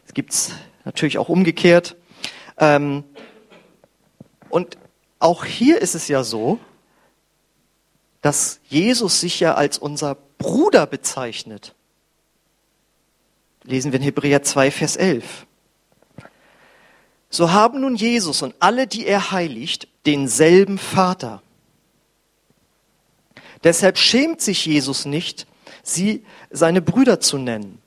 Es 0.07 0.15
gibt's 0.15 0.53
natürlich 0.85 1.19
auch 1.19 1.29
umgekehrt. 1.29 1.97
Ähm, 2.59 3.05
und 4.49 4.77
auch 5.19 5.45
hier 5.45 5.81
ist 5.81 5.95
es 5.95 6.09
ja 6.09 6.25
so, 6.25 6.59
dass 8.23 8.61
Jesus 8.69 9.21
sich 9.21 9.41
ja 9.41 9.55
als 9.55 9.79
unser 9.79 10.17
Bruder 10.39 10.87
bezeichnet. 10.87 11.75
Lesen 13.63 13.93
wir 13.93 13.99
in 13.99 14.05
Hebräer 14.05 14.43
2, 14.43 14.71
Vers 14.71 14.97
11. 14.97 15.47
So 17.29 17.53
haben 17.53 17.81
nun 17.81 17.95
Jesus 17.95 18.43
und 18.43 18.55
alle, 18.59 18.87
die 18.87 19.07
er 19.07 19.31
heiligt, 19.31 19.89
denselben 20.07 20.79
Vater. 20.79 21.43
Deshalb 23.65 23.99
schämt 23.99 24.41
sich 24.41 24.65
Jesus 24.65 25.05
nicht, 25.05 25.47
sie 25.83 26.25
seine 26.51 26.81
Brüder 26.81 27.21
zu 27.21 27.39
nennen. 27.39 27.81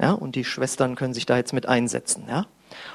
Ja, 0.00 0.12
und 0.12 0.34
die 0.34 0.44
Schwestern 0.44 0.96
können 0.96 1.14
sich 1.14 1.26
da 1.26 1.36
jetzt 1.36 1.52
mit 1.52 1.66
einsetzen. 1.66 2.24
Ja? 2.28 2.46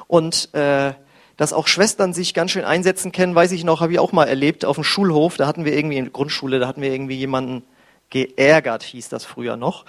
Und 0.08 0.54
äh, 0.54 0.94
dass 1.38 1.54
auch 1.54 1.68
Schwestern 1.68 2.14
sich 2.14 2.34
ganz 2.34 2.52
schön 2.52 2.66
einsetzen 2.66 3.12
können, 3.12 3.36
weiß 3.36 3.52
ich 3.52 3.64
noch, 3.64 3.82
habe 3.82 3.94
ich 3.94 4.00
auch 4.00 4.12
mal 4.12 4.26
erlebt 4.26 4.66
auf 4.66 4.76
dem 4.76 4.84
Schulhof. 4.84 5.38
Da 5.38 5.48
hatten 5.48 5.66
wir 5.66 5.76
irgendwie 5.76 5.98
in 5.98 6.06
der 6.06 6.14
Grundschule, 6.14 6.60
da 6.60 6.68
hatten 6.68 6.82
wir 6.82 6.92
irgendwie 6.92 7.16
jemanden 7.16 7.64
geärgert, 8.10 8.84
hieß 8.84 9.10
das 9.10 9.26
früher 9.26 9.58
noch. 9.58 9.86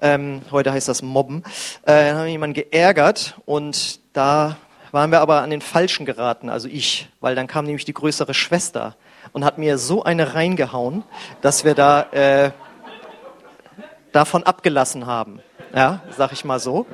Ähm, 0.00 0.42
heute 0.50 0.72
heißt 0.72 0.88
das 0.88 1.02
Mobben. 1.02 1.42
Äh, 1.82 2.08
dann 2.08 2.16
haben 2.16 2.24
wir 2.24 2.32
jemanden 2.32 2.54
geärgert 2.54 3.40
und 3.46 4.00
da 4.12 4.56
waren 4.92 5.10
wir 5.10 5.20
aber 5.20 5.42
an 5.42 5.50
den 5.50 5.60
Falschen 5.60 6.06
geraten, 6.06 6.48
also 6.48 6.68
ich, 6.68 7.08
weil 7.20 7.34
dann 7.34 7.48
kam 7.48 7.64
nämlich 7.64 7.84
die 7.84 7.94
größere 7.94 8.32
Schwester 8.32 8.96
und 9.34 9.44
hat 9.44 9.58
mir 9.58 9.76
so 9.76 10.04
eine 10.04 10.34
reingehauen, 10.34 11.02
dass 11.42 11.64
wir 11.64 11.74
da 11.74 12.02
äh, 12.12 12.52
davon 14.12 14.44
abgelassen 14.44 15.06
haben. 15.06 15.40
Ja, 15.74 16.00
sag 16.16 16.32
ich 16.32 16.44
mal 16.44 16.60
so. 16.60 16.86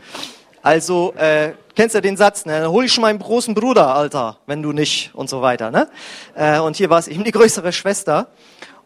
Also, 0.62 1.12
äh, 1.16 1.52
kennst 1.76 1.94
du 1.94 2.00
den 2.00 2.16
Satz, 2.16 2.46
ne? 2.46 2.68
Hol 2.70 2.86
ich 2.86 2.92
schon 2.92 3.02
meinen 3.02 3.18
großen 3.18 3.54
Bruder, 3.54 3.94
Alter, 3.94 4.38
wenn 4.46 4.62
du 4.62 4.72
nicht 4.72 5.14
und 5.14 5.28
so 5.28 5.42
weiter. 5.42 5.70
Ne? 5.70 5.88
Äh, 6.34 6.58
und 6.60 6.76
hier 6.76 6.90
war 6.90 6.98
es 6.98 7.08
eben 7.08 7.24
die 7.24 7.30
größere 7.30 7.72
Schwester. 7.72 8.28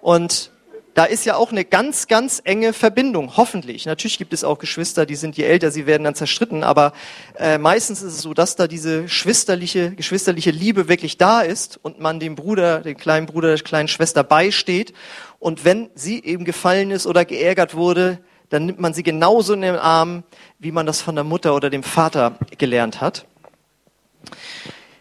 Und 0.01 0.51
da 0.95 1.05
ist 1.05 1.25
ja 1.25 1.35
auch 1.37 1.51
eine 1.51 1.65
ganz, 1.65 2.07
ganz 2.07 2.41
enge 2.45 2.73
Verbindung, 2.73 3.37
hoffentlich. 3.37 3.85
Natürlich 3.85 4.17
gibt 4.17 4.33
es 4.33 4.45
auch 4.45 4.59
Geschwister, 4.59 5.07
die 5.07 5.17
sind 5.17 5.37
je 5.37 5.45
älter, 5.45 5.73
sie 5.73 5.87
werden 5.87 6.05
dann 6.05 6.15
zerstritten, 6.15 6.63
aber 6.63 6.93
äh, 7.37 7.59
meistens 7.59 8.01
ist 8.01 8.15
es 8.15 8.23
so, 8.23 8.33
dass 8.33 8.55
da 8.55 8.69
diese 8.69 9.03
geschwisterliche, 9.03 9.91
geschwisterliche 9.91 10.53
Liebe 10.53 10.89
wirklich 10.89 11.19
da 11.19 11.41
ist 11.41 11.81
und 11.83 11.99
man 11.99 12.21
dem 12.21 12.37
Bruder, 12.37 12.81
dem 12.81 12.97
kleinen 12.97 13.27
Bruder, 13.27 13.49
der 13.49 13.59
kleinen 13.59 13.89
Schwester 13.89 14.23
beisteht. 14.23 14.95
Und 15.41 15.65
wenn 15.65 15.91
sie 15.95 16.23
eben 16.23 16.45
gefallen 16.45 16.93
ist 16.93 17.07
oder 17.07 17.25
geärgert 17.25 17.75
wurde, 17.75 18.21
dann 18.49 18.67
nimmt 18.67 18.79
man 18.79 18.95
sie 18.95 19.03
genauso 19.03 19.55
in 19.55 19.63
den 19.63 19.77
Arm, 19.77 20.23
wie 20.61 20.71
man 20.71 20.87
das 20.87 21.03
von 21.03 21.17
der 21.17 21.25
Mutter 21.25 21.57
oder 21.57 21.71
dem 21.71 21.83
Vater 21.83 22.39
gelernt 22.57 23.01
hat. 23.01 23.27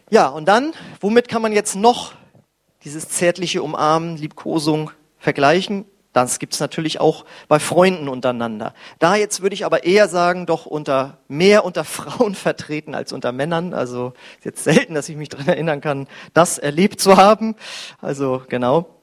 Ja, 0.10 0.28
und 0.28 0.48
dann, 0.48 0.74
womit 1.00 1.28
kann 1.28 1.42
man 1.42 1.54
jetzt 1.54 1.76
noch 1.76 2.14
dieses 2.84 3.10
zärtliche 3.10 3.62
Umarmen, 3.62 4.18
Liebkosung 4.18 4.92
vergleichen? 5.24 5.86
Das 6.12 6.38
gibt's 6.38 6.60
natürlich 6.60 7.00
auch 7.00 7.26
bei 7.48 7.58
Freunden 7.58 8.08
untereinander. 8.08 8.76
Da 9.00 9.16
jetzt 9.16 9.42
würde 9.42 9.56
ich 9.56 9.66
aber 9.66 9.84
eher 9.84 10.08
sagen, 10.08 10.46
doch 10.46 10.68
unter 10.68 11.18
mehr 11.28 11.66
unter 11.66 11.84
Frauen 11.84 12.36
vertreten 12.36 12.94
als 12.94 13.12
unter 13.14 13.32
Männern. 13.32 13.74
Also 13.74 14.14
jetzt 14.44 14.64
selten, 14.64 14.94
dass 14.94 15.10
ich 15.10 15.16
mich 15.16 15.30
daran 15.30 15.48
erinnern 15.48 15.82
kann, 15.82 16.08
das 16.34 16.60
erlebt 16.60 17.02
zu 17.02 17.18
haben. 17.18 17.56
Also 18.00 18.44
genau. 18.48 19.00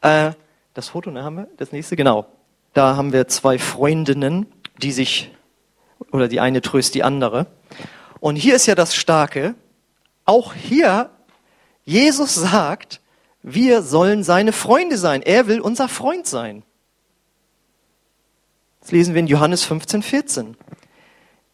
Äh, 0.00 0.32
das 0.72 0.88
Foto, 0.88 1.10
ne, 1.10 1.22
haben 1.22 1.36
wir? 1.36 1.48
Das 1.58 1.72
nächste, 1.72 1.94
genau. 1.94 2.26
Da 2.72 2.96
haben 2.96 3.12
wir 3.12 3.28
zwei 3.28 3.58
Freundinnen, 3.58 4.46
die 4.82 4.92
sich, 4.92 5.30
oder 6.10 6.26
die 6.26 6.40
eine 6.40 6.62
tröst 6.62 6.94
die 6.94 7.04
andere. 7.04 7.46
Und 8.18 8.36
hier 8.36 8.56
ist 8.56 8.66
ja 8.66 8.74
das 8.74 8.94
Starke. 8.94 9.54
Auch 10.24 10.54
hier, 10.54 11.10
Jesus 11.84 12.34
sagt, 12.34 13.00
wir 13.46 13.82
sollen 13.82 14.24
seine 14.24 14.52
Freunde 14.52 14.96
sein. 14.96 15.20
Er 15.20 15.46
will 15.46 15.60
unser 15.60 15.86
Freund 15.86 16.26
sein. 16.26 16.62
Das 18.80 18.90
lesen 18.90 19.12
wir 19.12 19.20
in 19.20 19.26
Johannes 19.26 19.64
15, 19.64 20.02
14. 20.02 20.56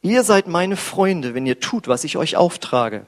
Ihr 0.00 0.22
seid 0.22 0.46
meine 0.46 0.76
Freunde, 0.76 1.34
wenn 1.34 1.46
ihr 1.46 1.58
tut, 1.58 1.88
was 1.88 2.04
ich 2.04 2.16
euch 2.16 2.36
auftrage. 2.36 3.06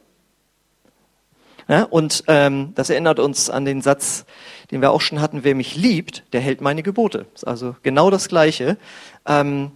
Ja, 1.68 1.84
und 1.84 2.24
ähm, 2.26 2.72
das 2.74 2.90
erinnert 2.90 3.20
uns 3.20 3.48
an 3.48 3.64
den 3.64 3.82
Satz, 3.82 4.24
den 4.72 4.80
wir 4.80 4.90
auch 4.90 5.00
schon 5.00 5.20
hatten, 5.20 5.44
wer 5.44 5.54
mich 5.54 5.76
liebt, 5.76 6.24
der 6.32 6.40
hält 6.40 6.60
meine 6.60 6.82
Gebote. 6.82 7.26
Das 7.34 7.44
ist 7.44 7.48
also 7.48 7.76
genau 7.84 8.10
das 8.10 8.28
Gleiche. 8.28 8.78
Ähm, 9.26 9.70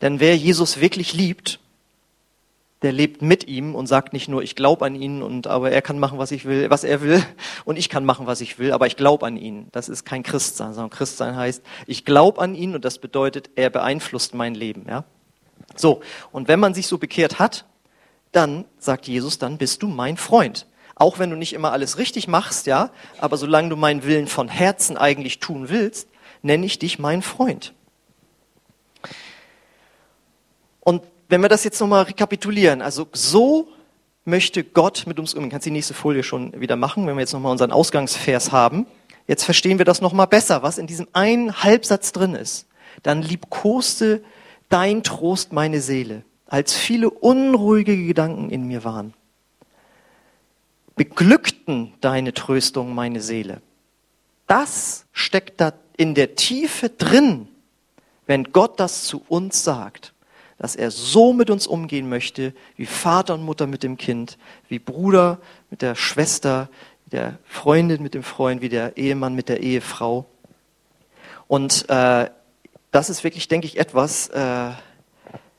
denn 0.00 0.18
wer 0.18 0.36
Jesus 0.36 0.80
wirklich 0.80 1.14
liebt, 1.14 1.60
der 2.82 2.92
lebt 2.92 3.22
mit 3.22 3.46
ihm 3.46 3.74
und 3.74 3.86
sagt 3.86 4.12
nicht 4.12 4.28
nur, 4.28 4.42
ich 4.42 4.56
glaube 4.56 4.84
an 4.84 4.94
ihn 4.94 5.22
und 5.22 5.46
aber 5.46 5.70
er 5.70 5.82
kann 5.82 5.98
machen, 5.98 6.18
was 6.18 6.32
ich 6.32 6.44
will, 6.44 6.68
was 6.68 6.84
er 6.84 7.00
will 7.00 7.24
und 7.64 7.78
ich 7.78 7.88
kann 7.88 8.04
machen, 8.04 8.26
was 8.26 8.40
ich 8.40 8.58
will, 8.58 8.72
aber 8.72 8.86
ich 8.86 8.96
glaube 8.96 9.26
an 9.26 9.36
ihn. 9.36 9.68
Das 9.72 9.88
ist 9.88 10.04
kein 10.04 10.22
Christsein, 10.22 10.74
sondern 10.74 10.90
Christsein 10.90 11.36
heißt, 11.36 11.62
ich 11.86 12.04
glaube 12.04 12.40
an 12.40 12.54
ihn 12.54 12.74
und 12.74 12.84
das 12.84 12.98
bedeutet, 12.98 13.50
er 13.54 13.70
beeinflusst 13.70 14.34
mein 14.34 14.54
Leben, 14.54 14.86
ja? 14.88 15.04
So, 15.76 16.00
und 16.32 16.48
wenn 16.48 16.60
man 16.60 16.74
sich 16.74 16.86
so 16.86 16.98
bekehrt 16.98 17.38
hat, 17.38 17.64
dann 18.32 18.64
sagt 18.78 19.06
Jesus, 19.06 19.38
dann 19.38 19.58
bist 19.58 19.82
du 19.82 19.88
mein 19.88 20.16
Freund. 20.16 20.66
Auch 20.94 21.18
wenn 21.18 21.30
du 21.30 21.36
nicht 21.36 21.52
immer 21.52 21.72
alles 21.72 21.98
richtig 21.98 22.28
machst, 22.28 22.66
ja, 22.66 22.90
aber 23.18 23.36
solange 23.36 23.70
du 23.70 23.76
meinen 23.76 24.04
Willen 24.04 24.26
von 24.26 24.48
Herzen 24.48 24.96
eigentlich 24.96 25.38
tun 25.38 25.68
willst, 25.68 26.08
nenne 26.42 26.66
ich 26.66 26.78
dich 26.78 26.98
mein 26.98 27.22
Freund. 27.22 27.72
Und 30.80 31.02
wenn 31.32 31.42
wir 31.42 31.48
das 31.48 31.64
jetzt 31.64 31.80
nochmal 31.80 32.04
rekapitulieren, 32.04 32.82
also 32.82 33.08
so 33.12 33.68
möchte 34.24 34.62
Gott 34.62 35.04
mit 35.06 35.18
uns 35.18 35.34
umgehen. 35.34 35.50
Kannst 35.50 35.66
die 35.66 35.72
nächste 35.72 35.94
Folie 35.94 36.22
schon 36.22 36.60
wieder 36.60 36.76
machen, 36.76 37.06
wenn 37.06 37.16
wir 37.16 37.20
jetzt 37.20 37.32
nochmal 37.32 37.50
unseren 37.52 37.72
Ausgangsvers 37.72 38.52
haben. 38.52 38.86
Jetzt 39.26 39.44
verstehen 39.44 39.78
wir 39.78 39.84
das 39.84 40.00
nochmal 40.00 40.28
besser, 40.28 40.62
was 40.62 40.78
in 40.78 40.86
diesem 40.86 41.08
einen 41.12 41.64
Halbsatz 41.64 42.12
drin 42.12 42.36
ist. 42.36 42.66
Dann 43.02 43.22
liebkoste 43.22 44.22
dein 44.68 45.02
Trost 45.02 45.52
meine 45.52 45.80
Seele, 45.80 46.22
als 46.46 46.76
viele 46.76 47.10
unruhige 47.10 47.96
Gedanken 47.96 48.50
in 48.50 48.68
mir 48.68 48.84
waren 48.84 49.14
beglückten 50.94 51.94
deine 52.00 52.34
Tröstung 52.34 52.94
meine 52.94 53.20
Seele. 53.20 53.62
Das 54.46 55.06
steckt 55.12 55.60
da 55.60 55.72
in 55.96 56.14
der 56.14 56.34
Tiefe 56.34 56.90
drin, 56.90 57.48
wenn 58.26 58.52
Gott 58.52 58.78
das 58.78 59.04
zu 59.04 59.22
uns 59.28 59.64
sagt, 59.64 60.11
dass 60.62 60.76
er 60.76 60.92
so 60.92 61.32
mit 61.32 61.50
uns 61.50 61.66
umgehen 61.66 62.08
möchte, 62.08 62.54
wie 62.76 62.86
Vater 62.86 63.34
und 63.34 63.42
Mutter 63.42 63.66
mit 63.66 63.82
dem 63.82 63.96
Kind, 63.96 64.38
wie 64.68 64.78
Bruder 64.78 65.40
mit 65.70 65.82
der 65.82 65.96
Schwester, 65.96 66.68
wie 67.04 67.10
der 67.10 67.38
Freundin 67.42 68.00
mit 68.00 68.14
dem 68.14 68.22
Freund, 68.22 68.62
wie 68.62 68.68
der 68.68 68.96
Ehemann 68.96 69.34
mit 69.34 69.48
der 69.48 69.60
Ehefrau. 69.60 70.24
Und 71.48 71.90
äh, 71.90 72.30
das 72.92 73.10
ist 73.10 73.24
wirklich, 73.24 73.48
denke 73.48 73.66
ich, 73.66 73.76
etwas, 73.76 74.28
äh, 74.28 74.70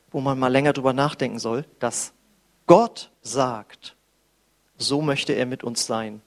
wo 0.10 0.22
man 0.22 0.40
mal 0.40 0.48
länger 0.48 0.72
drüber 0.72 0.94
nachdenken 0.94 1.38
soll, 1.38 1.66
dass 1.80 2.14
Gott 2.66 3.12
sagt, 3.22 3.98
so 4.78 5.02
möchte 5.02 5.34
er 5.34 5.46
mit 5.46 5.66
uns 5.66 5.86
sein. 5.86 6.22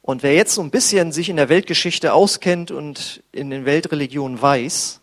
Und 0.00 0.22
wer 0.22 0.36
jetzt 0.36 0.54
so 0.54 0.62
ein 0.62 0.70
bisschen 0.70 1.10
sich 1.10 1.28
in 1.28 1.34
der 1.34 1.48
Weltgeschichte 1.48 2.12
auskennt 2.12 2.70
und 2.70 3.24
in 3.32 3.50
den 3.50 3.64
Weltreligionen 3.64 4.40
weiß, 4.40 5.00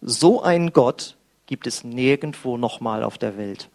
so 0.00 0.42
einen 0.42 0.72
Gott 0.72 1.16
gibt 1.46 1.66
es 1.66 1.84
nirgendwo 1.84 2.56
nochmal 2.56 3.02
auf 3.02 3.18
der 3.18 3.36
Welt. 3.36 3.68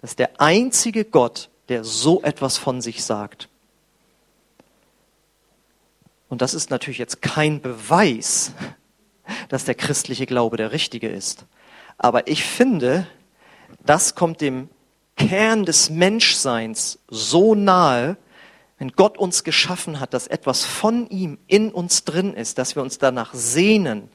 Das 0.00 0.10
ist 0.10 0.18
der 0.18 0.40
einzige 0.40 1.04
Gott, 1.04 1.50
der 1.68 1.84
so 1.84 2.22
etwas 2.22 2.56
von 2.56 2.80
sich 2.80 3.04
sagt. 3.04 3.48
Und 6.28 6.42
das 6.42 6.54
ist 6.54 6.70
natürlich 6.70 6.98
jetzt 6.98 7.22
kein 7.22 7.60
Beweis, 7.60 8.52
dass 9.48 9.64
der 9.64 9.74
christliche 9.74 10.26
Glaube 10.26 10.56
der 10.56 10.72
richtige 10.72 11.08
ist. 11.08 11.46
Aber 11.96 12.28
ich 12.28 12.44
finde, 12.44 13.06
das 13.84 14.14
kommt 14.14 14.40
dem 14.40 14.68
Kern 15.16 15.64
des 15.64 15.90
Menschseins 15.90 17.00
so 17.08 17.54
nahe, 17.54 18.16
wenn 18.78 18.92
Gott 18.92 19.18
uns 19.18 19.42
geschaffen 19.42 19.98
hat, 19.98 20.14
dass 20.14 20.28
etwas 20.28 20.64
von 20.64 21.08
ihm 21.08 21.38
in 21.48 21.72
uns 21.72 22.04
drin 22.04 22.34
ist, 22.34 22.58
dass 22.58 22.76
wir 22.76 22.82
uns 22.82 22.98
danach 22.98 23.34
sehnen, 23.34 24.08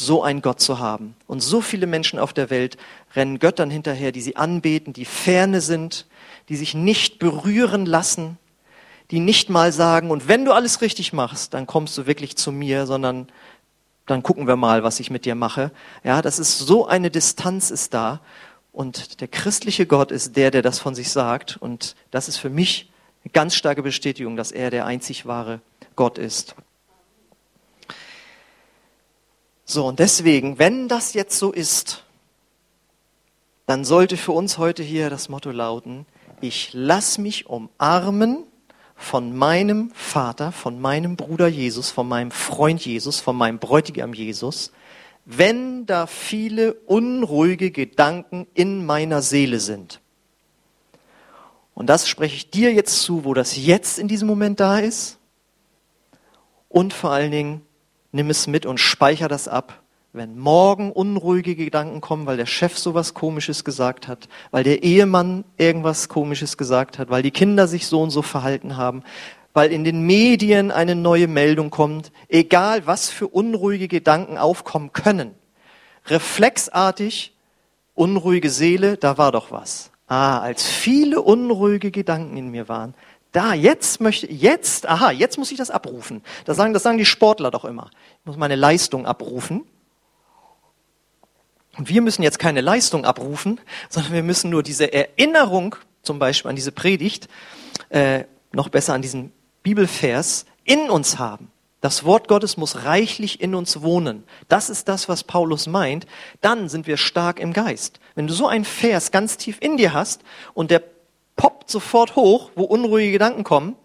so 0.00 0.22
einen 0.22 0.42
Gott 0.42 0.60
zu 0.60 0.78
haben. 0.78 1.14
Und 1.26 1.40
so 1.40 1.60
viele 1.60 1.86
Menschen 1.86 2.18
auf 2.18 2.32
der 2.32 2.50
Welt 2.50 2.76
rennen 3.14 3.38
Göttern 3.38 3.70
hinterher, 3.70 4.12
die 4.12 4.20
sie 4.20 4.36
anbeten, 4.36 4.92
die 4.92 5.04
ferne 5.04 5.60
sind, 5.60 6.06
die 6.48 6.56
sich 6.56 6.74
nicht 6.74 7.18
berühren 7.18 7.84
lassen, 7.84 8.38
die 9.10 9.20
nicht 9.20 9.50
mal 9.50 9.72
sagen, 9.72 10.10
und 10.10 10.28
wenn 10.28 10.44
du 10.44 10.52
alles 10.52 10.80
richtig 10.82 11.12
machst, 11.12 11.54
dann 11.54 11.66
kommst 11.66 11.98
du 11.98 12.06
wirklich 12.06 12.36
zu 12.36 12.52
mir, 12.52 12.86
sondern 12.86 13.28
dann 14.06 14.22
gucken 14.22 14.46
wir 14.46 14.56
mal, 14.56 14.82
was 14.82 15.00
ich 15.00 15.10
mit 15.10 15.24
dir 15.24 15.34
mache. 15.34 15.70
Ja, 16.04 16.22
das 16.22 16.38
ist 16.38 16.58
so 16.58 16.86
eine 16.86 17.10
Distanz 17.10 17.70
ist 17.70 17.92
da. 17.92 18.20
Und 18.72 19.20
der 19.20 19.28
christliche 19.28 19.86
Gott 19.86 20.12
ist 20.12 20.36
der, 20.36 20.50
der 20.50 20.62
das 20.62 20.78
von 20.78 20.94
sich 20.94 21.10
sagt. 21.10 21.56
Und 21.56 21.96
das 22.10 22.28
ist 22.28 22.36
für 22.36 22.50
mich 22.50 22.90
eine 23.24 23.32
ganz 23.32 23.54
starke 23.54 23.82
Bestätigung, 23.82 24.36
dass 24.36 24.52
er 24.52 24.70
der 24.70 24.86
einzig 24.86 25.26
wahre 25.26 25.60
Gott 25.96 26.18
ist. 26.18 26.54
So, 29.70 29.84
und 29.84 29.98
deswegen, 29.98 30.58
wenn 30.58 30.88
das 30.88 31.12
jetzt 31.12 31.38
so 31.38 31.52
ist, 31.52 32.02
dann 33.66 33.84
sollte 33.84 34.16
für 34.16 34.32
uns 34.32 34.56
heute 34.56 34.82
hier 34.82 35.10
das 35.10 35.28
Motto 35.28 35.50
lauten, 35.50 36.06
ich 36.40 36.70
lass 36.72 37.18
mich 37.18 37.50
umarmen 37.50 38.44
von 38.96 39.36
meinem 39.36 39.90
Vater, 39.90 40.52
von 40.52 40.80
meinem 40.80 41.16
Bruder 41.16 41.48
Jesus, 41.48 41.90
von 41.90 42.08
meinem 42.08 42.30
Freund 42.30 42.84
Jesus, 42.86 43.20
von 43.20 43.36
meinem 43.36 43.58
Bräutigam 43.58 44.14
Jesus, 44.14 44.72
wenn 45.26 45.84
da 45.84 46.06
viele 46.06 46.72
unruhige 46.86 47.70
Gedanken 47.70 48.46
in 48.54 48.86
meiner 48.86 49.20
Seele 49.20 49.60
sind. 49.60 50.00
Und 51.74 51.88
das 51.88 52.08
spreche 52.08 52.36
ich 52.36 52.48
dir 52.48 52.72
jetzt 52.72 53.02
zu, 53.02 53.26
wo 53.26 53.34
das 53.34 53.54
jetzt 53.54 53.98
in 53.98 54.08
diesem 54.08 54.28
Moment 54.28 54.60
da 54.60 54.78
ist. 54.78 55.18
Und 56.70 56.94
vor 56.94 57.10
allen 57.10 57.30
Dingen, 57.30 57.67
nimm 58.12 58.30
es 58.30 58.46
mit 58.46 58.66
und 58.66 58.78
speicher 58.78 59.28
das 59.28 59.48
ab. 59.48 59.82
Wenn 60.12 60.38
morgen 60.38 60.90
unruhige 60.90 61.54
Gedanken 61.54 62.00
kommen, 62.00 62.26
weil 62.26 62.38
der 62.38 62.46
Chef 62.46 62.78
sowas 62.78 63.12
Komisches 63.12 63.62
gesagt 63.62 64.08
hat, 64.08 64.28
weil 64.50 64.64
der 64.64 64.82
Ehemann 64.82 65.44
irgendwas 65.58 66.08
Komisches 66.08 66.56
gesagt 66.56 66.98
hat, 66.98 67.10
weil 67.10 67.22
die 67.22 67.30
Kinder 67.30 67.68
sich 67.68 67.86
so 67.86 68.00
und 68.00 68.10
so 68.10 68.22
verhalten 68.22 68.78
haben, 68.78 69.02
weil 69.52 69.70
in 69.70 69.84
den 69.84 70.02
Medien 70.06 70.70
eine 70.70 70.94
neue 70.94 71.28
Meldung 71.28 71.70
kommt, 71.70 72.10
egal 72.28 72.86
was 72.86 73.10
für 73.10 73.28
unruhige 73.28 73.86
Gedanken 73.86 74.38
aufkommen 74.38 74.92
können, 74.92 75.34
reflexartig, 76.06 77.34
unruhige 77.94 78.50
Seele, 78.50 78.96
da 78.96 79.18
war 79.18 79.32
doch 79.32 79.50
was. 79.50 79.90
Ah, 80.06 80.38
als 80.38 80.66
viele 80.66 81.20
unruhige 81.20 81.90
Gedanken 81.90 82.38
in 82.38 82.50
mir 82.50 82.68
waren, 82.68 82.94
da, 83.32 83.52
jetzt 83.52 84.00
möchte, 84.00 84.30
jetzt, 84.30 84.88
aha, 84.88 85.10
jetzt 85.10 85.38
muss 85.38 85.50
ich 85.50 85.58
das 85.58 85.70
abrufen. 85.70 86.22
Das 86.44 86.56
sagen, 86.56 86.72
das 86.72 86.82
sagen 86.82 86.98
die 86.98 87.04
Sportler 87.04 87.50
doch 87.50 87.64
immer. 87.64 87.90
Ich 88.20 88.26
muss 88.26 88.36
meine 88.36 88.56
Leistung 88.56 89.06
abrufen. 89.06 89.64
Und 91.76 91.88
wir 91.88 92.02
müssen 92.02 92.22
jetzt 92.22 92.38
keine 92.38 92.60
Leistung 92.60 93.04
abrufen, 93.04 93.60
sondern 93.88 94.12
wir 94.12 94.22
müssen 94.22 94.50
nur 94.50 94.62
diese 94.62 94.92
Erinnerung, 94.92 95.76
zum 96.02 96.18
Beispiel 96.18 96.48
an 96.48 96.56
diese 96.56 96.72
Predigt, 96.72 97.28
äh, 97.90 98.24
noch 98.52 98.68
besser 98.68 98.94
an 98.94 99.02
diesen 99.02 99.32
Bibelvers, 99.62 100.46
in 100.64 100.90
uns 100.90 101.18
haben. 101.18 101.50
Das 101.80 102.04
Wort 102.04 102.26
Gottes 102.26 102.56
muss 102.56 102.84
reichlich 102.84 103.40
in 103.40 103.54
uns 103.54 103.82
wohnen. 103.82 104.24
Das 104.48 104.68
ist 104.68 104.88
das, 104.88 105.08
was 105.08 105.22
Paulus 105.22 105.68
meint. 105.68 106.06
Dann 106.40 106.68
sind 106.68 106.88
wir 106.88 106.96
stark 106.96 107.38
im 107.38 107.52
Geist. 107.52 108.00
Wenn 108.16 108.26
du 108.26 108.34
so 108.34 108.48
einen 108.48 108.64
Vers 108.64 109.12
ganz 109.12 109.36
tief 109.36 109.58
in 109.60 109.76
dir 109.76 109.92
hast 109.92 110.22
und 110.54 110.72
der 110.72 110.82
poppt 111.38 111.70
sofort 111.70 112.16
hoch, 112.16 112.50
wo 112.54 112.64
unruhige 112.64 113.12
Gedanken 113.12 113.44
kommen, 113.44 113.76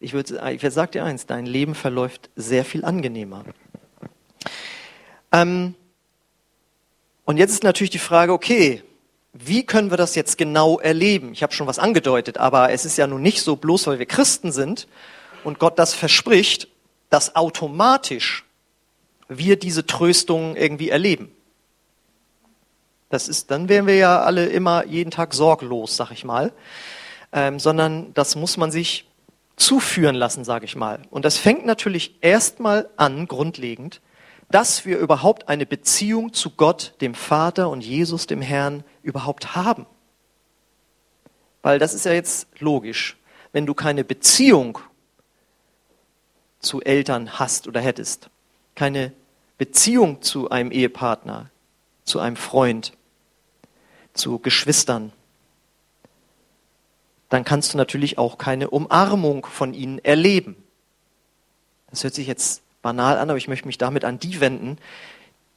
ich 0.00 0.12
würde, 0.12 0.40
ich 0.52 0.74
sag 0.74 0.92
dir 0.92 1.04
eins, 1.04 1.26
dein 1.26 1.46
Leben 1.46 1.74
verläuft 1.74 2.30
sehr 2.34 2.64
viel 2.64 2.84
angenehmer. 2.84 3.44
Ähm, 5.32 5.74
und 7.24 7.38
jetzt 7.38 7.52
ist 7.52 7.62
natürlich 7.62 7.90
die 7.90 7.98
Frage, 7.98 8.32
okay, 8.32 8.82
wie 9.32 9.64
können 9.64 9.90
wir 9.90 9.96
das 9.96 10.14
jetzt 10.14 10.38
genau 10.38 10.78
erleben? 10.78 11.32
Ich 11.32 11.42
habe 11.42 11.52
schon 11.52 11.66
was 11.66 11.78
angedeutet, 11.78 12.38
aber 12.38 12.70
es 12.72 12.84
ist 12.84 12.96
ja 12.96 13.06
nun 13.06 13.22
nicht 13.22 13.42
so, 13.42 13.56
bloß 13.56 13.86
weil 13.86 13.98
wir 13.98 14.06
Christen 14.06 14.52
sind 14.52 14.86
und 15.44 15.58
Gott 15.58 15.78
das 15.78 15.94
verspricht, 15.94 16.68
dass 17.10 17.36
automatisch 17.36 18.44
wir 19.28 19.58
diese 19.58 19.86
Tröstung 19.86 20.56
irgendwie 20.56 20.90
erleben. 20.90 21.35
Das 23.08 23.28
ist, 23.28 23.50
dann 23.50 23.68
wären 23.68 23.86
wir 23.86 23.96
ja 23.96 24.22
alle 24.22 24.46
immer 24.46 24.84
jeden 24.86 25.10
Tag 25.10 25.34
sorglos, 25.34 25.96
sag 25.96 26.10
ich 26.10 26.24
mal. 26.24 26.52
Ähm, 27.32 27.58
sondern 27.58 28.12
das 28.14 28.36
muss 28.36 28.56
man 28.56 28.70
sich 28.70 29.08
zuführen 29.56 30.14
lassen, 30.14 30.44
sage 30.44 30.64
ich 30.64 30.76
mal. 30.76 31.02
Und 31.10 31.24
das 31.24 31.38
fängt 31.38 31.66
natürlich 31.66 32.16
erstmal 32.20 32.88
an, 32.96 33.26
grundlegend, 33.26 34.00
dass 34.50 34.84
wir 34.84 34.98
überhaupt 34.98 35.48
eine 35.48 35.66
Beziehung 35.66 36.32
zu 36.32 36.50
Gott, 36.50 36.94
dem 37.00 37.14
Vater 37.14 37.68
und 37.70 37.80
Jesus, 37.80 38.26
dem 38.26 38.42
Herrn, 38.42 38.84
überhaupt 39.02 39.56
haben. 39.56 39.86
Weil 41.62 41.78
das 41.78 41.94
ist 41.94 42.04
ja 42.04 42.12
jetzt 42.12 42.48
logisch. 42.60 43.16
Wenn 43.52 43.66
du 43.66 43.74
keine 43.74 44.04
Beziehung 44.04 44.78
zu 46.60 46.80
Eltern 46.82 47.38
hast 47.38 47.66
oder 47.66 47.80
hättest, 47.80 48.28
keine 48.74 49.12
Beziehung 49.58 50.22
zu 50.22 50.50
einem 50.50 50.70
Ehepartner, 50.70 51.50
zu 52.06 52.18
einem 52.18 52.36
Freund, 52.36 52.92
zu 54.14 54.38
Geschwistern, 54.38 55.12
dann 57.28 57.44
kannst 57.44 57.74
du 57.74 57.76
natürlich 57.76 58.18
auch 58.18 58.38
keine 58.38 58.70
Umarmung 58.70 59.44
von 59.44 59.74
ihnen 59.74 59.98
erleben. 59.98 60.56
Das 61.90 62.04
hört 62.04 62.14
sich 62.14 62.26
jetzt 62.26 62.62
banal 62.82 63.18
an, 63.18 63.28
aber 63.28 63.36
ich 63.36 63.48
möchte 63.48 63.66
mich 63.66 63.78
damit 63.78 64.04
an 64.04 64.18
die 64.18 64.40
wenden, 64.40 64.78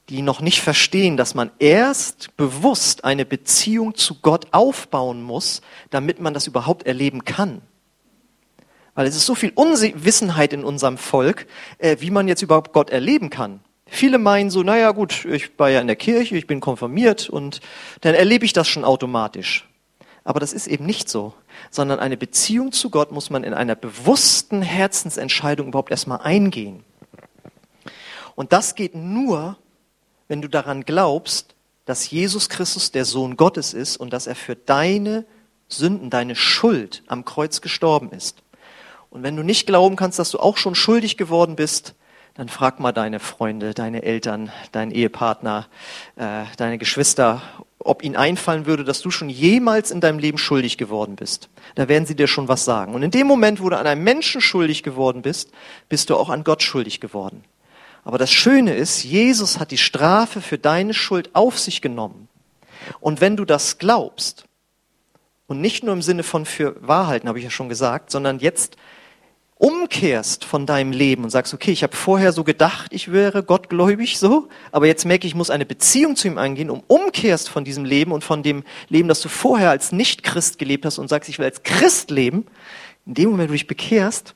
die 0.10 0.24
noch 0.24 0.42
nicht 0.42 0.62
verstehen, 0.62 1.18
dass 1.18 1.36
man 1.36 1.52
erst 1.60 2.36
bewusst 2.36 3.04
eine 3.04 3.26
Beziehung 3.26 3.94
zu 3.94 4.16
Gott 4.16 4.48
aufbauen 4.52 5.22
muss, 5.22 5.62
damit 5.92 6.20
man 6.20 6.34
das 6.34 6.48
überhaupt 6.48 6.88
erleben 6.88 7.24
kann. 7.26 7.62
Weil 8.96 9.06
es 9.06 9.16
ist 9.16 9.28
so 9.28 9.36
viel 9.36 9.52
Unwissenheit 9.54 10.52
in 10.52 10.64
unserem 10.64 10.98
Volk, 10.98 11.46
äh, 11.78 11.98
wie 12.00 12.10
man 12.10 12.28
jetzt 12.28 12.42
überhaupt 12.42 12.74
Gott 12.74 12.90
erleben 12.90 13.30
kann. 13.30 13.60
Viele 13.90 14.18
meinen 14.18 14.50
so, 14.50 14.64
naja 14.64 14.92
gut, 14.92 15.26
ich 15.26 15.58
war 15.58 15.70
ja 15.70 15.82
in 15.82 15.88
der 15.88 15.96
Kirche, 15.96 16.38
ich 16.38 16.48
bin 16.48 16.60
konfirmiert 16.60 17.30
und 17.30 17.60
dann 18.02 18.16
erlebe 18.16 18.46
ich 18.46 18.54
das 18.54 18.68
schon 18.68 18.86
automatisch. 18.86 19.68
Aber 20.24 20.40
das 20.40 20.54
ist 20.54 20.68
eben 20.68 20.86
nicht 20.86 21.10
so, 21.10 21.34
sondern 21.72 22.00
eine 22.00 22.18
Beziehung 22.18 22.72
zu 22.72 22.90
Gott 22.90 23.12
muss 23.12 23.30
man 23.30 23.44
in 23.44 23.54
einer 23.54 23.76
bewussten 23.76 24.62
Herzensentscheidung 24.62 25.70
überhaupt 25.70 25.92
erstmal 25.92 26.20
eingehen. 26.22 26.84
Und 28.36 28.54
das 28.54 28.76
geht 28.76 28.96
nur, 28.96 29.58
wenn 30.28 30.42
du 30.42 30.48
daran 30.48 30.86
glaubst, 30.86 31.56
dass 31.86 32.12
Jesus 32.12 32.50
Christus 32.50 32.92
der 32.92 33.06
Sohn 33.06 33.36
Gottes 33.36 33.74
ist 33.74 33.98
und 33.98 34.14
dass 34.14 34.28
er 34.28 34.36
für 34.36 34.56
deine 34.56 35.26
Sünden, 35.68 36.10
deine 36.10 36.36
Schuld 36.36 37.04
am 37.08 37.26
Kreuz 37.26 37.62
gestorben 37.62 38.12
ist. 38.12 38.44
Und 39.10 39.24
wenn 39.24 39.36
du 39.36 39.44
nicht 39.44 39.66
glauben 39.66 39.96
kannst, 39.96 40.20
dass 40.20 40.32
du 40.32 40.40
auch 40.40 40.58
schon 40.58 40.76
schuldig 40.76 41.18
geworden 41.18 41.56
bist, 41.56 41.96
dann 42.40 42.48
frag 42.48 42.80
mal 42.80 42.94
deine 42.94 43.20
Freunde, 43.20 43.74
deine 43.74 44.02
Eltern, 44.04 44.50
deinen 44.72 44.92
Ehepartner, 44.92 45.68
äh, 46.16 46.46
deine 46.56 46.78
Geschwister, 46.78 47.42
ob 47.80 48.02
ihnen 48.02 48.16
einfallen 48.16 48.66
würde, 48.66 48.86
dass 48.86 49.02
du 49.02 49.12
schon 49.12 49.28
jemals 49.28 49.92
in 49.92 50.00
deinem 50.00 50.20
Leben 50.20 50.38
schuldig 50.38 50.78
geworden 50.78 51.18
bist. 51.18 51.50
Da 51.76 51.90
werden 51.90 52.06
sie 52.06 52.16
dir 52.16 52.28
schon 52.28 52.48
was 52.48 52.64
sagen. 52.64 52.94
Und 52.94 53.04
in 53.04 53.12
dem 53.12 53.28
Moment, 53.28 53.62
wo 53.62 53.70
du 53.70 53.78
an 53.78 53.86
einem 53.86 54.06
Menschen 54.06 54.40
schuldig 54.40 54.84
geworden 54.84 55.22
bist, 55.22 55.52
bist 55.90 56.10
du 56.10 56.16
auch 56.16 56.30
an 56.30 56.46
Gott 56.46 56.64
schuldig 56.64 57.02
geworden. 57.02 57.44
Aber 58.06 58.18
das 58.18 58.32
Schöne 58.32 58.74
ist, 58.74 59.04
Jesus 59.04 59.60
hat 59.60 59.72
die 59.72 59.78
Strafe 59.78 60.40
für 60.40 60.58
deine 60.58 60.94
Schuld 60.94 61.32
auf 61.34 61.60
sich 61.60 61.82
genommen. 61.82 62.30
Und 63.02 63.20
wenn 63.20 63.36
du 63.36 63.44
das 63.44 63.80
glaubst, 63.80 64.46
und 65.48 65.60
nicht 65.60 65.84
nur 65.84 65.94
im 65.94 66.02
Sinne 66.02 66.24
von 66.24 66.46
für 66.46 66.76
Wahrheiten, 66.80 67.28
habe 67.28 67.40
ich 67.40 67.44
ja 67.44 67.52
schon 67.52 67.68
gesagt, 67.68 68.12
sondern 68.12 68.40
jetzt 68.40 68.78
umkehrst 69.60 70.46
von 70.46 70.66
deinem 70.66 70.94
Leben 70.94 71.26
und 71.26 71.30
sagst, 71.30 71.54
okay, 71.54 71.72
ich 71.72 71.84
habe 71.84 71.96
vorher 71.96 72.32
so 72.32 72.46
gedacht, 72.46 72.94
ich 72.94 73.12
wäre 73.12 73.44
gottgläubig 73.44 74.18
so, 74.18 74.48
aber 74.72 74.88
jetzt 74.88 75.06
merke 75.06 75.28
ich, 75.28 75.34
ich 75.34 75.38
muss 75.38 75.50
eine 75.50 75.66
Beziehung 75.66 76.16
zu 76.16 76.30
ihm 76.30 76.38
eingehen, 76.38 76.70
um 76.70 76.82
umkehrst 76.88 77.50
von 77.50 77.66
diesem 77.66 77.84
Leben 77.84 78.14
und 78.14 78.24
von 78.24 78.42
dem 78.42 78.64
Leben, 78.88 79.10
das 79.10 79.20
du 79.20 79.28
vorher 79.28 79.70
als 79.70 79.92
Nicht-Christ 79.92 80.60
gelebt 80.60 80.86
hast 80.86 80.98
und 80.98 81.10
sagst, 81.10 81.30
ich 81.30 81.40
will 81.40 81.46
als 81.46 81.64
Christ 81.64 82.10
leben, 82.10 82.46
in 83.06 83.16
dem 83.16 83.32
Moment, 83.32 83.50
wo 83.50 83.52
du 83.52 83.58
dich 83.58 83.68
bekehrst, 83.68 84.34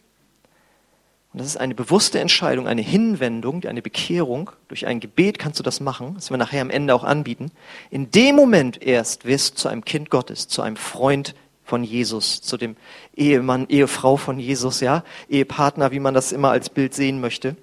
und 1.32 1.40
das 1.40 1.48
ist 1.48 1.58
eine 1.58 1.74
bewusste 1.74 2.20
Entscheidung, 2.20 2.68
eine 2.68 2.82
Hinwendung, 2.82 3.64
eine 3.64 3.82
Bekehrung, 3.82 4.52
durch 4.68 4.86
ein 4.86 5.00
Gebet 5.00 5.40
kannst 5.40 5.58
du 5.58 5.64
das 5.64 5.80
machen, 5.80 6.16
das 6.16 6.30
wir 6.30 6.38
nachher 6.38 6.62
am 6.62 6.70
Ende 6.70 6.94
auch 6.94 7.06
anbieten, 7.06 7.52
in 7.90 8.12
dem 8.12 8.36
Moment 8.36 8.84
erst 8.84 9.26
wirst 9.26 9.54
du 9.54 9.62
zu 9.62 9.70
einem 9.70 9.86
Kind 9.86 10.10
Gottes, 10.10 10.50
zu 10.50 10.62
einem 10.62 10.76
Freund 10.76 11.34
von 11.64 11.84
Jesus, 11.84 12.42
zu 12.42 12.58
dem 12.58 12.76
Ehemann, 13.16 13.68
Ehefrau 13.70 14.18
von 14.18 14.40
Jesus, 14.40 14.80
ja, 14.80 15.04
Ehepartner, 15.30 15.92
wie 15.92 16.00
man 16.00 16.14
das 16.14 16.32
immer 16.32 16.52
als 16.52 16.70
Bild 16.70 16.94
sehen 16.94 17.22
möchte. 17.22 17.56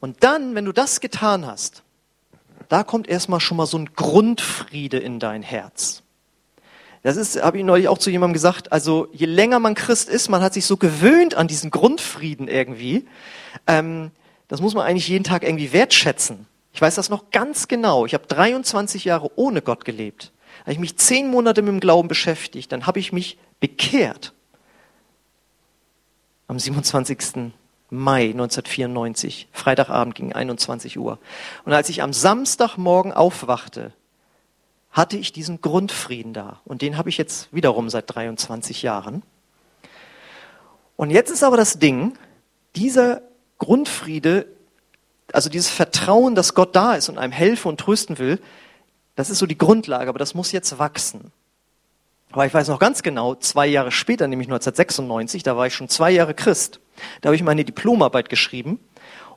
Und 0.00 0.22
dann, 0.24 0.54
wenn 0.54 0.64
du 0.64 0.72
das 0.72 1.00
getan 1.00 1.46
hast, 1.46 1.82
da 2.68 2.82
kommt 2.82 3.08
erstmal 3.08 3.40
schon 3.40 3.56
mal 3.56 3.66
so 3.66 3.78
ein 3.78 3.90
Grundfriede 3.94 4.98
in 4.98 5.18
dein 5.18 5.42
Herz. 5.42 6.02
Das 7.02 7.16
ist, 7.16 7.40
habe 7.40 7.58
ich 7.58 7.64
neulich 7.64 7.86
auch 7.86 7.98
zu 7.98 8.10
jemandem 8.10 8.32
gesagt, 8.32 8.72
also 8.72 9.06
je 9.12 9.26
länger 9.26 9.60
man 9.60 9.74
Christ 9.74 10.08
ist, 10.08 10.28
man 10.28 10.42
hat 10.42 10.54
sich 10.54 10.66
so 10.66 10.76
gewöhnt 10.76 11.36
an 11.36 11.46
diesen 11.46 11.70
Grundfrieden 11.70 12.48
irgendwie. 12.48 13.06
Ähm, 13.68 14.10
das 14.48 14.60
muss 14.60 14.74
man 14.74 14.84
eigentlich 14.84 15.06
jeden 15.06 15.22
Tag 15.22 15.44
irgendwie 15.44 15.72
wertschätzen. 15.72 16.46
Ich 16.72 16.80
weiß 16.80 16.96
das 16.96 17.08
noch 17.08 17.30
ganz 17.30 17.68
genau. 17.68 18.06
Ich 18.06 18.14
habe 18.14 18.26
23 18.26 19.04
Jahre 19.04 19.30
ohne 19.36 19.62
Gott 19.62 19.84
gelebt. 19.84 20.32
Habe 20.66 20.72
ich 20.72 20.80
mich 20.80 20.96
zehn 20.96 21.30
Monate 21.30 21.62
mit 21.62 21.70
dem 21.70 21.78
Glauben 21.78 22.08
beschäftigt. 22.08 22.72
Dann 22.72 22.88
habe 22.88 22.98
ich 22.98 23.12
mich 23.12 23.38
bekehrt. 23.60 24.32
Am 26.48 26.58
27. 26.58 27.52
Mai 27.88 28.30
1994, 28.30 29.46
Freitagabend 29.52 30.16
gegen 30.16 30.32
21 30.32 30.98
Uhr. 30.98 31.20
Und 31.64 31.72
als 31.72 31.88
ich 31.88 32.02
am 32.02 32.12
Samstagmorgen 32.12 33.12
aufwachte, 33.12 33.92
hatte 34.90 35.16
ich 35.16 35.32
diesen 35.32 35.60
Grundfrieden 35.60 36.32
da. 36.32 36.60
Und 36.64 36.82
den 36.82 36.96
habe 36.96 37.10
ich 37.10 37.16
jetzt 37.16 37.52
wiederum 37.54 37.88
seit 37.88 38.12
23 38.12 38.82
Jahren. 38.82 39.22
Und 40.96 41.10
jetzt 41.10 41.30
ist 41.30 41.44
aber 41.44 41.56
das 41.56 41.78
Ding, 41.78 42.18
dieser 42.74 43.22
Grundfriede, 43.58 44.48
also 45.32 45.48
dieses 45.48 45.70
Vertrauen, 45.70 46.34
dass 46.34 46.54
Gott 46.54 46.74
da 46.74 46.94
ist 46.94 47.08
und 47.08 47.18
einem 47.18 47.32
helfen 47.32 47.68
und 47.68 47.78
trösten 47.78 48.18
will, 48.18 48.40
das 49.16 49.30
ist 49.30 49.38
so 49.38 49.46
die 49.46 49.58
Grundlage, 49.58 50.08
aber 50.08 50.18
das 50.18 50.34
muss 50.34 50.52
jetzt 50.52 50.78
wachsen. 50.78 51.32
Aber 52.32 52.46
ich 52.46 52.54
weiß 52.54 52.68
noch 52.68 52.78
ganz 52.78 53.02
genau, 53.02 53.34
zwei 53.34 53.66
Jahre 53.66 53.90
später, 53.90 54.28
nämlich 54.28 54.48
1996, 54.48 55.42
da 55.42 55.56
war 55.56 55.66
ich 55.66 55.74
schon 55.74 55.88
zwei 55.88 56.10
Jahre 56.10 56.34
Christ, 56.34 56.80
da 57.20 57.28
habe 57.28 57.36
ich 57.36 57.42
meine 57.42 57.64
Diplomarbeit 57.64 58.28
geschrieben 58.28 58.78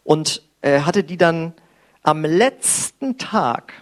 und 0.03 0.43
äh, 0.61 0.81
hatte 0.81 1.03
die 1.03 1.17
dann 1.17 1.53
am 2.03 2.25
letzten 2.25 3.17
Tag 3.17 3.73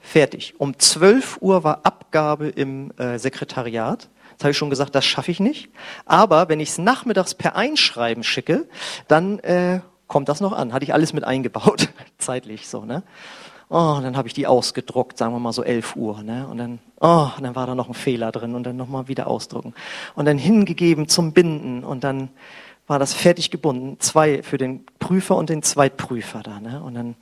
fertig. 0.00 0.54
Um 0.58 0.78
12 0.78 1.38
Uhr 1.40 1.62
war 1.62 1.80
Abgabe 1.84 2.48
im 2.48 2.92
äh, 2.98 3.18
Sekretariat. 3.18 4.08
Das 4.36 4.44
habe 4.44 4.50
ich 4.52 4.58
schon 4.58 4.70
gesagt, 4.70 4.94
das 4.94 5.04
schaffe 5.04 5.30
ich 5.30 5.40
nicht. 5.40 5.70
Aber 6.06 6.48
wenn 6.48 6.60
ich 6.60 6.70
es 6.70 6.78
nachmittags 6.78 7.34
per 7.34 7.56
Einschreiben 7.56 8.24
schicke, 8.24 8.66
dann 9.08 9.38
äh, 9.40 9.80
kommt 10.06 10.28
das 10.28 10.40
noch 10.40 10.52
an. 10.52 10.72
Hatte 10.72 10.84
ich 10.84 10.94
alles 10.94 11.12
mit 11.12 11.24
eingebaut, 11.24 11.88
zeitlich 12.18 12.68
so. 12.68 12.84
Ne? 12.84 13.02
Oh, 13.72 13.94
und 13.96 14.02
dann 14.02 14.16
habe 14.16 14.26
ich 14.26 14.34
die 14.34 14.48
ausgedruckt, 14.48 15.16
sagen 15.16 15.32
wir 15.32 15.38
mal 15.38 15.52
so 15.52 15.62
11 15.62 15.94
Uhr. 15.94 16.24
Ne? 16.24 16.46
Und 16.48 16.58
dann, 16.58 16.80
oh, 17.00 17.28
und 17.36 17.44
dann 17.44 17.54
war 17.54 17.68
da 17.68 17.76
noch 17.76 17.86
ein 17.86 17.94
Fehler 17.94 18.32
drin 18.32 18.56
und 18.56 18.64
dann 18.64 18.76
nochmal 18.76 19.06
wieder 19.06 19.28
ausdrucken. 19.28 19.74
Und 20.16 20.24
dann 20.24 20.38
hingegeben 20.38 21.06
zum 21.06 21.32
Binden 21.32 21.84
und 21.84 22.02
dann 22.02 22.30
war 22.88 22.98
das 22.98 23.14
fertig 23.14 23.52
gebunden. 23.52 23.96
Zwei 24.00 24.42
für 24.42 24.58
den 24.58 24.84
Prüfer 24.98 25.36
und 25.36 25.50
den 25.50 25.62
Zweitprüfer 25.62 26.42
da. 26.42 26.58
Ne? 26.58 26.82
Und 26.82 26.94
dann 26.94 27.14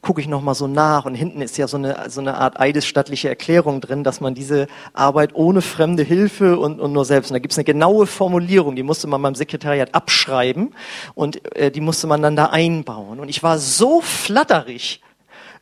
gucke 0.00 0.20
ich 0.20 0.28
nochmal 0.28 0.54
so 0.54 0.68
nach 0.68 1.06
und 1.06 1.16
hinten 1.16 1.42
ist 1.42 1.58
ja 1.58 1.66
so 1.66 1.76
eine, 1.76 2.08
so 2.08 2.20
eine 2.20 2.36
Art 2.36 2.60
eidesstattliche 2.60 3.28
Erklärung 3.28 3.80
drin, 3.80 4.04
dass 4.04 4.20
man 4.20 4.36
diese 4.36 4.68
Arbeit 4.92 5.34
ohne 5.34 5.60
fremde 5.60 6.04
Hilfe 6.04 6.60
und, 6.60 6.78
und 6.78 6.92
nur 6.92 7.04
selbst, 7.04 7.32
und 7.32 7.34
da 7.34 7.40
gibt 7.40 7.50
es 7.50 7.58
eine 7.58 7.64
genaue 7.64 8.06
Formulierung, 8.06 8.76
die 8.76 8.84
musste 8.84 9.08
man 9.08 9.20
beim 9.20 9.34
Sekretariat 9.34 9.92
abschreiben 9.96 10.72
und 11.16 11.44
äh, 11.56 11.72
die 11.72 11.80
musste 11.80 12.06
man 12.06 12.22
dann 12.22 12.36
da 12.36 12.46
einbauen. 12.46 13.18
Und 13.18 13.28
ich 13.28 13.42
war 13.42 13.58
so 13.58 14.00
flatterig, 14.00 15.00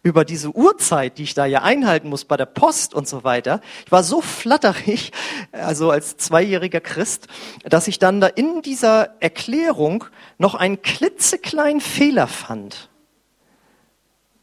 über 0.04 0.24
diese 0.24 0.54
Uhrzeit, 0.54 1.18
die 1.18 1.24
ich 1.24 1.34
da 1.34 1.46
ja 1.46 1.62
einhalten 1.62 2.08
muss 2.08 2.24
bei 2.24 2.36
der 2.36 2.46
Post 2.46 2.94
und 2.94 3.08
so 3.08 3.24
weiter. 3.24 3.60
Ich 3.86 3.90
war 3.90 4.04
so 4.04 4.20
flatterig, 4.20 5.10
also 5.50 5.90
als 5.90 6.16
zweijähriger 6.18 6.80
Christ, 6.80 7.26
dass 7.64 7.88
ich 7.88 7.98
dann 7.98 8.20
da 8.20 8.28
in 8.28 8.62
dieser 8.62 9.20
Erklärung 9.20 10.04
noch 10.38 10.54
einen 10.54 10.82
klitzekleinen 10.82 11.80
Fehler 11.80 12.28
fand. 12.28 12.90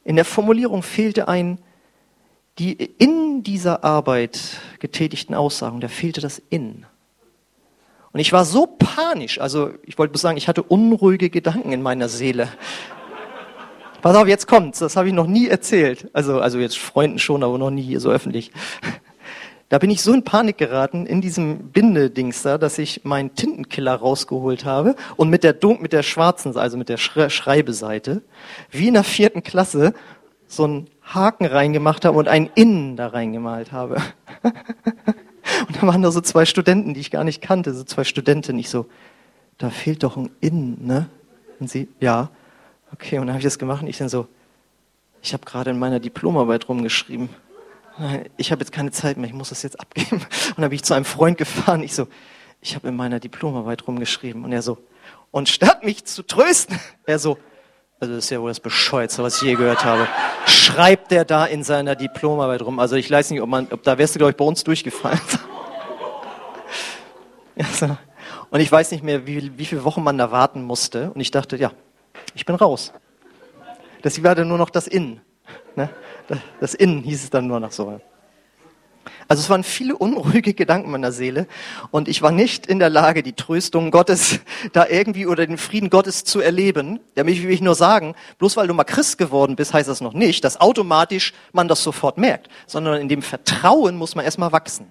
In 0.04 0.16
der 0.16 0.26
Formulierung 0.26 0.84
fehlte 0.84 1.30
ein 1.30 1.60
die 2.58 2.74
in 2.74 3.44
dieser 3.44 3.84
Arbeit 3.84 4.40
getätigten 4.80 5.34
Aussagen, 5.34 5.80
da 5.80 5.88
fehlte 5.88 6.22
das 6.22 6.42
in. 6.50 6.86
Und 8.12 8.20
ich 8.20 8.34
war 8.34 8.44
so 8.44 8.68
panisch, 8.68 9.40
also 9.40 9.72
ich 9.84 9.98
wollte 9.98 10.18
sagen, 10.18 10.38
ich 10.38 10.48
hatte 10.48 10.64
unruhige 10.64 11.30
Gedanken 11.30 11.72
in 11.72 11.82
meiner 11.82 12.10
Seele. 12.10 12.50
Pass 14.02 14.16
auf, 14.16 14.28
jetzt 14.28 14.48
kommt's, 14.48 14.80
das 14.80 14.96
habe 14.96 15.10
ich 15.10 15.14
noch 15.14 15.28
nie 15.28 15.48
erzählt. 15.48 16.10
Also, 16.14 16.42
also 16.42 16.58
jetzt 16.58 16.78
Freunden 16.78 17.20
schon, 17.20 17.44
aber 17.44 17.58
noch 17.58 17.70
nie 17.70 17.98
so 17.98 18.10
öffentlich. 18.10 18.52
Da 19.70 19.78
bin 19.78 19.90
ich 19.90 20.02
so 20.02 20.12
in 20.12 20.24
Panik 20.24 20.58
geraten 20.58 21.06
in 21.06 21.22
diesem 21.22 21.70
Bindedings 21.70 22.42
da, 22.42 22.58
dass 22.58 22.78
ich 22.78 23.06
meinen 23.06 23.36
Tintenkiller 23.36 23.94
rausgeholt 23.94 24.66
habe 24.66 24.96
und 25.16 25.30
mit 25.30 25.44
der 25.44 25.54
Dunk, 25.54 25.82
mit 25.82 25.94
der 25.94 26.04
schwarzen, 26.04 26.58
also 26.58 26.78
mit 26.78 26.90
der 26.90 26.98
Schreibeseite, 26.98 28.22
wie 28.70 28.90
in 28.90 28.96
der 28.96 29.06
vierten 29.06 29.44
Klasse, 29.44 29.94
so 30.48 30.66
einen 30.66 30.88
Haken 31.04 31.46
reingemacht 31.46 32.04
habe 32.04 32.18
und 32.18 32.28
einen 32.28 32.50
Innen 32.56 32.98
da 32.98 33.08
reingemalt 33.08 33.72
habe. 33.72 33.96
und 34.44 35.78
da 35.82 35.88
waren 35.88 36.02
da 36.02 36.12
so 36.12 36.22
zwei 36.22 36.46
Studenten, 36.46 36.94
die 36.94 37.00
ich 37.00 37.12
gar 37.12 37.24
nicht 37.24 37.42
kannte, 37.42 37.74
so 37.74 37.84
zwei 37.84 38.04
Studenten. 38.04 38.60
Ich 38.60 38.70
so, 38.70 38.88
da 39.58 39.70
fehlt 39.70 40.04
doch 40.04 40.18
ein 40.18 40.32
Innen, 40.42 40.86
ne? 40.86 41.08
Und 41.60 41.70
sie, 41.70 41.88
ja. 42.00 42.30
Okay, 42.94 43.20
und 43.20 43.28
dann 43.28 43.34
habe 43.34 43.40
ich 43.40 43.46
das 43.46 43.60
gemacht 43.60 43.82
und 43.82 43.88
ich 43.88 43.98
dann 43.98 44.10
so, 44.10 44.28
ich 45.22 45.34
habe 45.34 45.46
gerade 45.46 45.72
in 45.72 45.80
meiner 45.80 46.00
Diplomarbeit 46.00 46.68
rumgeschrieben 46.68 47.30
ich 48.38 48.52
habe 48.52 48.62
jetzt 48.62 48.72
keine 48.72 48.92
Zeit 48.92 49.18
mehr, 49.18 49.28
ich 49.28 49.36
muss 49.36 49.50
das 49.50 49.64
jetzt 49.64 49.80
abgeben. 49.80 50.22
Und 50.50 50.58
dann 50.58 50.70
bin 50.70 50.76
ich 50.76 50.84
zu 50.84 50.94
einem 50.94 51.06
Freund 51.06 51.38
gefahren. 51.38 51.84
Ich 51.84 51.94
so, 51.94 52.08
ich 52.62 52.76
habe 52.76 52.88
in 52.88 52.96
meiner 52.96 53.20
Diplomarbeit 53.20 53.88
rumgeschrieben. 53.88 54.44
Und 54.44 54.52
er 54.52 54.62
so, 54.62 54.78
und 55.32 55.50
statt 55.50 55.84
mich 55.84 56.06
zu 56.06 56.24
trösten, 56.24 56.80
er 57.06 57.20
so, 57.20 57.38
also 58.00 58.16
das 58.16 58.26
ist 58.26 58.30
ja 58.32 58.42
wohl 58.42 58.50
das 58.50 58.60
Bescheuerste, 58.60 59.22
was 59.24 59.36
ich 59.42 59.44
je 59.44 59.56
gehört 59.56 59.86
habe, 59.86 60.08
schreibt 60.48 61.12
der 61.12 61.24
da 61.24 61.46
in 61.46 61.64
seiner 61.64 61.96
Diplomarbeit 61.96 62.64
rum. 62.64 62.80
Also 62.80 62.96
ich 62.96 63.12
weiß 63.12 63.30
nicht, 63.30 63.42
ob 63.42 63.50
man, 63.50 63.68
ob 63.72 63.84
da 63.84 63.98
wärst 63.98 64.16
du, 64.16 64.20
glaube 64.20 64.32
ich, 64.32 64.38
bei 64.38 64.46
uns 64.46 64.64
durchgefallen. 64.64 65.22
Und 68.50 68.60
ich 68.60 68.72
weiß 68.72 68.92
nicht 68.92 69.04
mehr, 69.04 69.28
wie, 69.28 69.58
wie 69.58 69.66
viele 69.66 69.84
Wochen 69.84 70.04
man 70.04 70.18
da 70.18 70.32
warten 70.32 70.64
musste. 70.64 71.12
Und 71.12 71.22
ich 71.22 71.30
dachte, 71.30 71.58
ja, 71.58 71.72
ich 72.36 72.46
bin 72.46 72.56
raus. 72.56 72.94
Das 74.02 74.22
war 74.24 74.36
dann 74.36 74.48
nur 74.48 74.58
noch 74.58 74.70
das 74.70 74.88
Innen. 74.88 75.22
Ne? 75.76 75.90
Das 76.60 76.74
Innen 76.74 77.04
hieß 77.04 77.24
es 77.24 77.30
dann 77.30 77.48
nur 77.48 77.60
noch 77.60 77.72
so. 77.72 78.00
Also 79.28 79.42
es 79.42 79.50
waren 79.50 79.64
viele 79.64 79.96
unruhige 79.98 80.54
Gedanken 80.54 80.88
in 80.88 80.92
meiner 80.92 81.12
Seele 81.12 81.48
und 81.90 82.08
ich 82.08 82.22
war 82.22 82.32
nicht 82.32 82.68
in 82.68 82.80
der 82.80 82.90
Lage, 82.90 83.24
die 83.24 83.34
Tröstung 83.34 83.90
Gottes 83.90 84.40
da 84.74 84.88
irgendwie 84.88 85.26
oder 85.26 85.48
den 85.48 85.58
Frieden 85.58 85.90
Gottes 85.90 86.24
zu 86.24 86.40
erleben. 86.40 87.00
Damit 87.16 87.42
will 87.42 87.50
ich 87.50 87.62
nur 87.62 87.76
sagen, 87.76 88.16
bloß 88.38 88.58
weil 88.58 88.68
du 88.68 88.74
mal 88.74 88.84
Christ 88.84 89.18
geworden 89.18 89.56
bist, 89.56 89.74
heißt 89.74 89.90
das 89.90 90.02
noch 90.02 90.14
nicht, 90.14 90.44
dass 90.44 90.60
automatisch 90.60 91.34
man 91.52 91.68
das 91.68 91.84
sofort 91.84 92.18
merkt, 92.18 92.50
sondern 92.68 93.02
in 93.02 93.10
dem 93.10 93.22
Vertrauen 93.22 93.96
muss 93.96 94.16
man 94.16 94.26
erstmal 94.26 94.52
wachsen. 94.52 94.86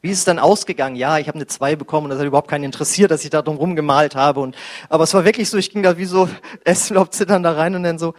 Wie 0.00 0.10
ist 0.10 0.18
es 0.18 0.24
dann 0.24 0.38
ausgegangen? 0.38 0.94
Ja, 0.94 1.18
ich 1.18 1.26
habe 1.26 1.36
eine 1.36 1.46
zwei 1.48 1.74
bekommen 1.74 2.04
und 2.04 2.10
das 2.10 2.20
hat 2.20 2.26
überhaupt 2.26 2.48
keinen 2.48 2.64
interessiert, 2.64 3.10
dass 3.10 3.24
ich 3.24 3.30
da 3.30 3.42
drum 3.42 3.56
rumgemalt 3.56 4.14
habe. 4.14 4.40
Und, 4.40 4.54
aber 4.88 5.04
es 5.04 5.12
war 5.12 5.24
wirklich 5.24 5.50
so, 5.50 5.56
ich 5.56 5.70
ging 5.70 5.82
da 5.82 5.98
wie 5.98 6.04
so 6.04 6.28
Esslaub 6.64 7.12
zittern 7.12 7.42
da 7.42 7.52
rein 7.52 7.74
und 7.74 7.82
dann 7.82 7.98
so, 7.98 8.14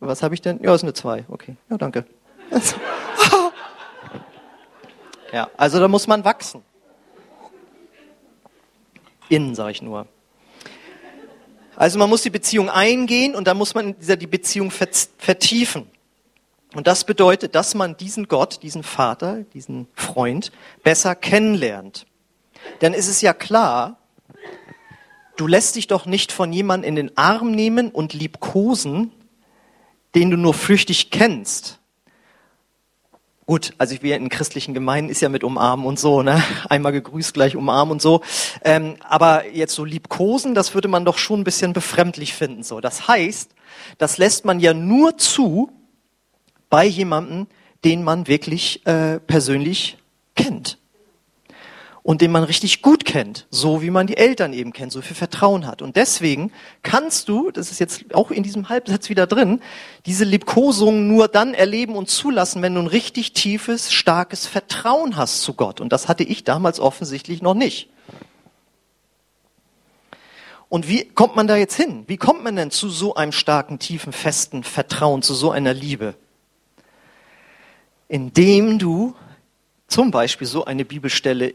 was 0.00 0.22
habe 0.22 0.34
ich 0.34 0.40
denn? 0.40 0.60
Ja, 0.62 0.74
ist 0.74 0.82
eine 0.82 0.94
zwei. 0.94 1.24
Okay, 1.28 1.56
ja, 1.70 1.78
danke. 1.78 2.04
ja, 5.32 5.48
also 5.56 5.78
da 5.78 5.86
muss 5.86 6.08
man 6.08 6.24
wachsen. 6.24 6.62
Innen, 9.28 9.54
sage 9.54 9.70
ich 9.70 9.80
nur. 9.80 10.08
Also 11.76 11.98
man 11.98 12.10
muss 12.10 12.22
die 12.22 12.30
Beziehung 12.30 12.68
eingehen 12.68 13.34
und 13.34 13.46
dann 13.46 13.56
muss 13.56 13.74
man 13.74 13.94
die 13.98 14.26
Beziehung 14.26 14.70
vertiefen. 14.70 15.88
Und 16.74 16.86
das 16.86 17.04
bedeutet, 17.04 17.54
dass 17.54 17.74
man 17.74 17.96
diesen 17.96 18.28
Gott, 18.28 18.62
diesen 18.62 18.82
Vater, 18.82 19.44
diesen 19.54 19.88
Freund 19.94 20.52
besser 20.82 21.14
kennenlernt. 21.14 22.06
Denn 22.80 22.94
es 22.94 23.08
ist 23.08 23.20
ja 23.20 23.34
klar, 23.34 23.98
du 25.36 25.46
lässt 25.46 25.76
dich 25.76 25.86
doch 25.86 26.06
nicht 26.06 26.32
von 26.32 26.52
jemandem 26.52 26.88
in 26.88 26.96
den 26.96 27.16
Arm 27.16 27.50
nehmen 27.50 27.90
und 27.90 28.14
liebkosen, 28.14 29.12
den 30.14 30.30
du 30.30 30.36
nur 30.36 30.54
flüchtig 30.54 31.10
kennst. 31.10 31.78
Gut, 33.44 33.74
also 33.76 33.94
ja 33.96 34.16
in 34.16 34.28
christlichen 34.28 34.72
Gemeinden 34.72 35.10
ist 35.10 35.20
ja 35.20 35.28
mit 35.28 35.42
umarmen 35.42 35.84
und 35.84 35.98
so, 35.98 36.22
ne? 36.22 36.42
Einmal 36.70 36.92
gegrüßt, 36.92 37.34
gleich 37.34 37.56
umarmen 37.56 37.92
und 37.92 38.02
so. 38.02 38.22
Ähm, 38.64 38.96
aber 39.00 39.48
jetzt 39.48 39.74
so 39.74 39.84
liebkosen, 39.84 40.54
das 40.54 40.74
würde 40.74 40.88
man 40.88 41.04
doch 41.04 41.18
schon 41.18 41.40
ein 41.40 41.44
bisschen 41.44 41.72
befremdlich 41.72 42.34
finden. 42.34 42.62
So, 42.62 42.80
das 42.80 43.08
heißt, 43.08 43.50
das 43.98 44.16
lässt 44.16 44.44
man 44.44 44.60
ja 44.60 44.74
nur 44.74 45.18
zu 45.18 45.70
bei 46.72 46.86
jemandem, 46.86 47.48
den 47.84 48.02
man 48.02 48.28
wirklich 48.28 48.86
äh, 48.86 49.20
persönlich 49.20 49.98
kennt 50.34 50.78
und 52.02 52.22
den 52.22 52.32
man 52.32 52.44
richtig 52.44 52.80
gut 52.80 53.04
kennt, 53.04 53.46
so 53.50 53.82
wie 53.82 53.90
man 53.90 54.06
die 54.06 54.16
Eltern 54.16 54.54
eben 54.54 54.72
kennt, 54.72 54.90
so 54.90 55.02
viel 55.02 55.14
Vertrauen 55.14 55.66
hat. 55.66 55.82
Und 55.82 55.96
deswegen 55.96 56.50
kannst 56.82 57.28
du, 57.28 57.50
das 57.50 57.70
ist 57.70 57.78
jetzt 57.78 58.14
auch 58.14 58.30
in 58.30 58.42
diesem 58.42 58.70
Halbsatz 58.70 59.10
wieder 59.10 59.26
drin, 59.26 59.60
diese 60.06 60.24
Liebkosung 60.24 61.08
nur 61.08 61.28
dann 61.28 61.52
erleben 61.52 61.94
und 61.94 62.08
zulassen, 62.08 62.62
wenn 62.62 62.74
du 62.74 62.80
ein 62.80 62.86
richtig 62.86 63.34
tiefes, 63.34 63.92
starkes 63.92 64.46
Vertrauen 64.46 65.16
hast 65.16 65.42
zu 65.42 65.52
Gott. 65.52 65.78
Und 65.78 65.92
das 65.92 66.08
hatte 66.08 66.24
ich 66.24 66.42
damals 66.42 66.80
offensichtlich 66.80 67.42
noch 67.42 67.54
nicht. 67.54 67.90
Und 70.70 70.88
wie 70.88 71.04
kommt 71.04 71.36
man 71.36 71.46
da 71.46 71.56
jetzt 71.56 71.76
hin? 71.76 72.04
Wie 72.06 72.16
kommt 72.16 72.42
man 72.42 72.56
denn 72.56 72.70
zu 72.70 72.88
so 72.88 73.14
einem 73.14 73.32
starken, 73.32 73.78
tiefen, 73.78 74.14
festen 74.14 74.64
Vertrauen, 74.64 75.20
zu 75.20 75.34
so 75.34 75.50
einer 75.50 75.74
Liebe? 75.74 76.14
Indem 78.12 78.78
du 78.78 79.14
zum 79.86 80.10
Beispiel 80.10 80.46
so 80.46 80.66
eine 80.66 80.84
Bibelstelle 80.84 81.54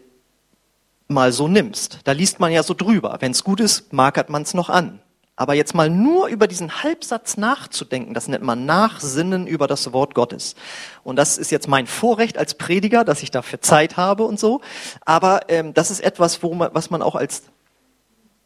mal 1.08 1.32
so 1.32 1.48
nimmst. 1.48 2.00
Da 2.04 2.14
liest 2.14 2.40
man 2.40 2.52
ja 2.52 2.64
so 2.64 2.74
drüber. 2.74 3.18
Wenn 3.20 3.32
es 3.32 3.44
gut 3.44 3.60
ist, 3.60 3.94
markert 3.94 4.32
man 4.32 4.42
es 4.42 4.56
noch 4.56 4.72
an. 4.72 5.00
Aber 5.36 5.54
jetzt 5.54 5.76
mal 5.76 5.88
nur 5.88 6.30
über 6.30 6.48
diesen 6.48 6.82
Halbsatz 6.82 7.38
nachzudenken, 7.38 8.16
das 8.16 8.28
nennt 8.28 8.44
man 8.44 8.66
Nachsinnen 8.66 9.46
über 9.46 9.68
das 9.68 9.94
Wort 9.94 10.16
Gottes. 10.16 10.56
Und 11.04 11.16
das 11.16 11.38
ist 11.38 11.52
jetzt 11.52 11.68
mein 11.68 11.86
Vorrecht 11.86 12.40
als 12.40 12.56
Prediger, 12.56 13.06
dass 13.06 13.22
ich 13.22 13.30
dafür 13.30 13.62
Zeit 13.62 13.98
habe 13.98 14.24
und 14.24 14.40
so. 14.40 14.62
Aber 15.06 15.42
ähm, 15.50 15.76
das 15.76 15.92
ist 15.92 16.00
etwas, 16.00 16.42
wo 16.42 16.56
man, 16.56 16.72
was 16.74 16.90
man 16.90 17.04
auch 17.04 17.14
als 17.14 17.44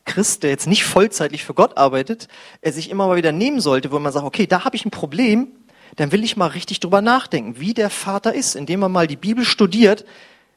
Christ, 0.04 0.44
der 0.44 0.50
jetzt 0.50 0.68
nicht 0.68 0.84
vollzeitlich 0.84 1.46
für 1.46 1.54
Gott 1.54 1.78
arbeitet, 1.78 2.28
er 2.60 2.74
sich 2.74 2.90
immer 2.90 3.08
mal 3.08 3.16
wieder 3.16 3.32
nehmen 3.32 3.62
sollte, 3.62 3.94
wo 3.94 4.00
man 4.00 4.12
sagt, 4.12 4.26
okay, 4.26 4.48
da 4.48 4.66
habe 4.66 4.76
ich 4.76 4.84
ein 4.84 4.92
Problem, 4.92 5.48
dann 5.96 6.12
will 6.12 6.24
ich 6.24 6.38
mal 6.38 6.48
richtig 6.48 6.80
drüber 6.80 7.02
nachdenken, 7.02 7.60
wie 7.60 7.74
der 7.74 7.90
Vater 7.90 8.34
ist, 8.34 8.56
indem 8.56 8.82
man 8.82 8.92
mal 8.92 9.08
die 9.08 9.16
Bibel 9.16 9.46
studiert 9.46 10.06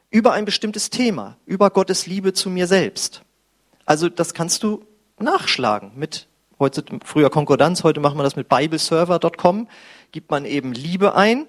über 0.09 0.33
ein 0.33 0.45
bestimmtes 0.45 0.89
Thema, 0.89 1.37
über 1.45 1.69
Gottes 1.69 2.07
Liebe 2.07 2.33
zu 2.33 2.49
mir 2.49 2.67
selbst. 2.67 3.23
Also 3.85 4.09
das 4.09 4.33
kannst 4.33 4.63
du 4.63 4.85
nachschlagen 5.19 5.91
mit 5.95 6.27
heute 6.59 6.83
früher 7.03 7.29
Konkordanz, 7.29 7.83
heute 7.83 7.99
machen 7.99 8.17
wir 8.17 8.23
das 8.23 8.35
mit 8.35 8.47
bibleserver.com, 8.49 9.67
gibt 10.11 10.31
man 10.31 10.45
eben 10.45 10.73
Liebe 10.73 11.15
ein, 11.15 11.47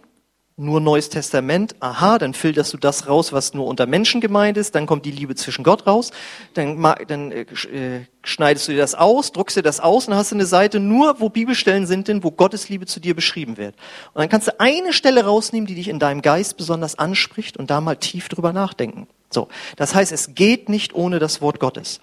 nur 0.59 0.81
Neues 0.81 1.11
Testament, 1.11 1.77
aha, 1.81 2.17
dann 2.17 2.33
filterst 2.33 2.73
du 2.73 2.79
das 2.79 3.09
raus, 3.09 3.31
was 3.31 3.53
nur 3.53 3.67
unter 3.67 3.87
Menschen 3.87 4.23
gemeint 4.23 4.57
ist, 4.57 4.75
dann 4.75 4.87
kommt 4.87 5.05
die 5.05 5.11
Liebe 5.11 5.35
zwischen 5.35 5.65
Gott 5.65 5.87
raus, 5.87 6.13
dann, 6.55 6.83
dann 7.09 7.31
äh, 7.31 7.43
äh, 7.43 8.07
schneidest 8.25 8.67
du 8.67 8.73
dir 8.73 8.79
das 8.79 8.95
aus, 8.95 9.33
druckst 9.33 9.59
dir 9.59 9.63
das 9.63 9.81
aus 9.81 10.09
und 10.09 10.15
hast 10.15 10.33
eine 10.33 10.47
Seite 10.47 10.81
nur, 10.81 11.21
wo 11.21 11.29
Bibelstellen 11.29 11.87
sind 11.87 12.09
denn, 12.09 12.25
wo 12.25 12.31
Gottes 12.31 12.71
Liebe 12.71 12.87
zu 12.87 13.01
dir 13.01 13.15
beschrieben 13.15 13.59
wird. 13.59 13.75
Und 14.15 14.21
dann 14.23 14.31
kannst 14.31 14.49
du 14.49 14.59
eine 14.59 14.95
Stelle 14.95 15.25
rausnehmen, 15.25 15.67
die 15.67 15.75
dich 15.75 15.89
in 15.89 15.99
deinem 15.99 16.23
Geist 16.23 16.57
besonders 16.57 16.99
anspricht 16.99 17.59
und 17.59 17.71
da 17.71 17.83
mal 17.83 17.97
tief 17.97 18.31
drüber 18.31 18.55
nachdenken. 18.55 19.09
So, 19.29 19.49
das 19.77 19.95
heißt, 19.95 20.11
es 20.11 20.35
geht 20.35 20.71
nicht 20.71 20.95
ohne 20.95 21.19
das 21.19 21.43
Wort 21.43 21.61
Gottes. 21.61 22.01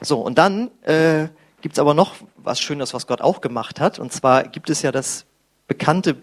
So, 0.00 0.20
und 0.20 0.38
dann 0.38 0.70
äh, 0.82 1.26
gibt 1.60 1.76
aber 1.80 1.94
noch 1.94 2.14
was 2.36 2.60
Schönes, 2.60 2.94
was 2.94 3.08
Gott 3.08 3.20
auch 3.20 3.40
gemacht 3.40 3.80
hat. 3.80 3.98
Und 3.98 4.12
zwar 4.12 4.44
gibt 4.44 4.70
es 4.70 4.82
ja 4.82 4.92
das 4.92 5.24
bekannte, 5.66 6.16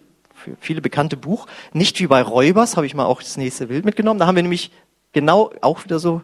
viele 0.59 0.81
bekannte 0.81 1.17
Buch, 1.17 1.47
nicht 1.73 1.99
wie 1.99 2.07
bei 2.07 2.21
Räubers, 2.21 2.75
habe 2.75 2.85
ich 2.85 2.95
mal 2.95 3.05
auch 3.05 3.21
das 3.21 3.37
nächste 3.37 3.67
Bild 3.67 3.85
mitgenommen. 3.85 4.19
Da 4.19 4.27
haben 4.27 4.35
wir 4.35 4.43
nämlich 4.43 4.71
genau 5.13 5.51
auch 5.61 5.83
wieder 5.83 5.99
so 5.99 6.21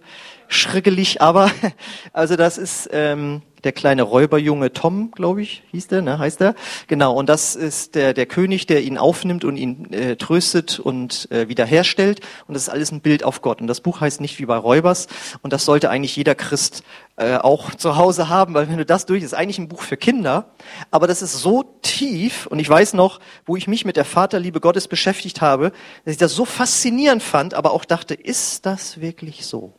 schrickelig, 0.48 1.22
aber 1.22 1.52
also 2.14 2.36
das 2.36 2.58
ist 2.58 2.90
ähm, 2.92 3.42
der 3.63 3.72
kleine 3.72 4.04
Räuberjunge 4.04 4.74
Tom, 4.74 5.12
glaube 5.12 5.41
ich, 5.41 5.63
hieß 5.72 5.88
der, 5.88 6.02
ne, 6.02 6.19
heißt 6.19 6.41
er. 6.41 6.56
Genau, 6.88 7.13
und 7.13 7.28
das 7.28 7.56
ist 7.56 7.95
der, 7.95 8.13
der 8.13 8.26
König, 8.26 8.67
der 8.67 8.84
ihn 8.84 8.98
aufnimmt 8.98 9.43
und 9.43 9.58
ihn 9.58 9.91
äh, 9.93 10.15
tröstet 10.15 10.80
und 10.80 11.30
äh, 11.32 11.48
wiederherstellt. 11.48 12.22
Und 12.48 12.54
das 12.54 12.63
ist 12.63 12.69
alles 12.69 12.91
ein 12.91 13.02
Bild 13.02 13.24
auf 13.24 13.41
Gott. 13.41 13.62
Und 13.62 13.67
das 13.67 13.82
Buch 13.82 14.02
heißt 14.02 14.22
nicht 14.22 14.39
wie 14.39 14.45
bei 14.45 14.58
Räubers. 14.58 15.08
Und 15.41 15.54
das 15.54 15.65
sollte 15.65 15.89
eigentlich 15.89 16.15
jeder 16.15 16.36
Christ 16.36 16.84
äh, 17.17 17.36
auch 17.36 17.76
zu 17.76 17.98
Hause 17.98 18.30
haben, 18.30 18.54
weil 18.54 18.69
wenn 18.69 18.78
du 18.78 18.86
das 18.86 19.06
durch, 19.06 19.24
ist 19.24 19.34
eigentlich 19.34 19.60
ein 19.60 19.67
Buch 19.67 19.82
für 19.82 19.98
Kinder. 19.98 20.52
Aber 20.89 21.06
das 21.06 21.22
ist 21.22 21.34
so 21.34 21.63
tief. 21.82 22.48
Und 22.48 22.60
ich 22.60 22.69
weiß 22.69 22.93
noch, 22.93 23.19
wo 23.45 23.58
ich 23.58 23.67
mich 23.67 23.86
mit 23.86 23.98
der 23.98 24.06
Vaterliebe 24.06 24.62
Gottes 24.62 24.88
beschäftigt 24.88 25.41
habe, 25.41 25.72
dass 26.06 26.13
ich 26.13 26.17
das 26.17 26.34
so 26.34 26.45
faszinierend 26.45 27.22
fand, 27.22 27.54
aber 27.54 27.72
auch 27.72 27.86
dachte, 27.86 28.13
ist 28.13 28.65
das 28.65 29.02
wirklich 29.02 29.45
so? 29.45 29.74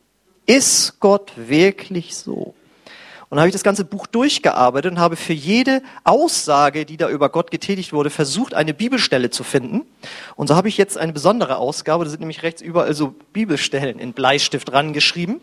Ist 0.45 0.99
Gott 0.99 1.31
wirklich 1.35 2.15
so? 2.15 2.53
Und 3.31 3.37
dann 3.37 3.43
habe 3.43 3.47
ich 3.47 3.53
das 3.53 3.63
ganze 3.63 3.85
Buch 3.85 4.07
durchgearbeitet 4.07 4.91
und 4.91 4.99
habe 4.99 5.15
für 5.15 5.31
jede 5.31 5.81
Aussage, 6.03 6.85
die 6.85 6.97
da 6.97 7.07
über 7.07 7.29
Gott 7.29 7.49
getätigt 7.49 7.93
wurde, 7.93 8.09
versucht, 8.09 8.53
eine 8.53 8.73
Bibelstelle 8.73 9.29
zu 9.29 9.45
finden. 9.45 9.83
Und 10.35 10.47
so 10.47 10.55
habe 10.57 10.67
ich 10.67 10.77
jetzt 10.77 10.97
eine 10.97 11.13
besondere 11.13 11.55
Ausgabe, 11.55 12.03
da 12.03 12.09
sind 12.09 12.19
nämlich 12.19 12.43
rechts 12.43 12.61
überall 12.61 12.93
so 12.93 13.15
Bibelstellen 13.31 13.99
in 13.99 14.11
Bleistift 14.11 14.73
rangeschrieben, 14.73 15.39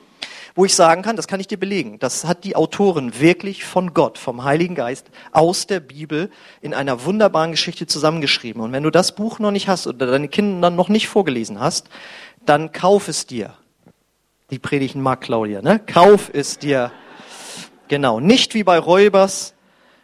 wo 0.54 0.66
ich 0.66 0.74
sagen 0.74 1.00
kann, 1.00 1.16
das 1.16 1.28
kann 1.28 1.40
ich 1.40 1.46
dir 1.46 1.56
belegen, 1.56 1.98
das 1.98 2.26
hat 2.26 2.44
die 2.44 2.56
Autorin 2.56 3.18
wirklich 3.20 3.64
von 3.64 3.94
Gott, 3.94 4.18
vom 4.18 4.44
Heiligen 4.44 4.74
Geist, 4.74 5.06
aus 5.32 5.66
der 5.66 5.80
Bibel 5.80 6.30
in 6.60 6.74
einer 6.74 7.06
wunderbaren 7.06 7.52
Geschichte 7.52 7.86
zusammengeschrieben. 7.86 8.60
Und 8.60 8.70
wenn 8.72 8.82
du 8.82 8.90
das 8.90 9.14
Buch 9.14 9.38
noch 9.38 9.50
nicht 9.50 9.66
hast 9.66 9.86
oder 9.86 10.08
deine 10.08 10.28
Kinder 10.28 10.60
dann 10.60 10.76
noch 10.76 10.90
nicht 10.90 11.08
vorgelesen 11.08 11.58
hast, 11.58 11.88
dann 12.44 12.70
kauf 12.70 13.08
es 13.08 13.26
dir. 13.26 13.54
Die 14.50 14.58
Predigten 14.58 15.00
mag 15.00 15.22
Claudia, 15.22 15.62
ne? 15.62 15.78
Kauf 15.86 16.28
es 16.34 16.58
dir 16.58 16.92
Genau, 17.88 18.20
nicht 18.20 18.54
wie 18.54 18.64
bei 18.64 18.78
Räubers 18.78 19.54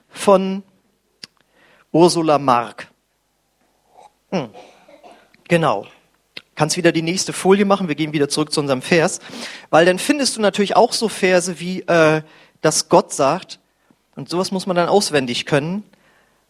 von 0.08 0.62
Ursula 1.92 2.38
Mark. 2.38 2.88
Hm. 4.30 4.48
Genau. 5.48 5.86
Kannst 6.54 6.76
wieder 6.76 6.92
die 6.92 7.02
nächste 7.02 7.32
Folie 7.32 7.64
machen, 7.64 7.88
wir 7.88 7.94
gehen 7.94 8.12
wieder 8.12 8.28
zurück 8.28 8.52
zu 8.52 8.60
unserem 8.60 8.80
Vers, 8.80 9.18
weil 9.70 9.84
dann 9.84 9.98
findest 9.98 10.36
du 10.36 10.40
natürlich 10.40 10.76
auch 10.76 10.92
so 10.92 11.08
Verse 11.08 11.60
wie, 11.60 11.82
äh, 11.82 12.22
dass 12.60 12.88
Gott 12.88 13.12
sagt, 13.12 13.58
und 14.16 14.28
sowas 14.28 14.50
muss 14.52 14.66
man 14.66 14.76
dann 14.76 14.88
auswendig 14.88 15.46
können, 15.46 15.82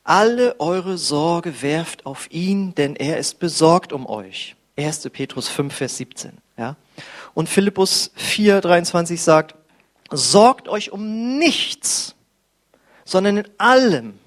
alle 0.05 0.61
eure 0.61 0.99
Sorge 0.99 1.63
werft 1.63 2.05
auf 2.05 2.31
ihn, 2.31 2.75
denn 2.75 2.95
er 2.95 3.19
ist 3.19 3.39
besorgt 3.39 3.93
um 3.93 4.07
euch. 4.07 4.55
1. 4.77 5.09
Petrus 5.11 5.49
5, 5.49 5.75
Vers 5.75 5.97
17. 5.97 6.33
Ja? 6.59 6.77
Und 7.33 7.49
Philippus 7.49 8.13
4, 8.15 8.61
23 8.61 9.21
sagt, 9.21 9.55
sorgt 10.11 10.69
euch 10.69 10.93
um 10.93 11.39
nichts, 11.39 12.15
sondern 13.05 13.39
in 13.39 13.49
allem 13.59 14.19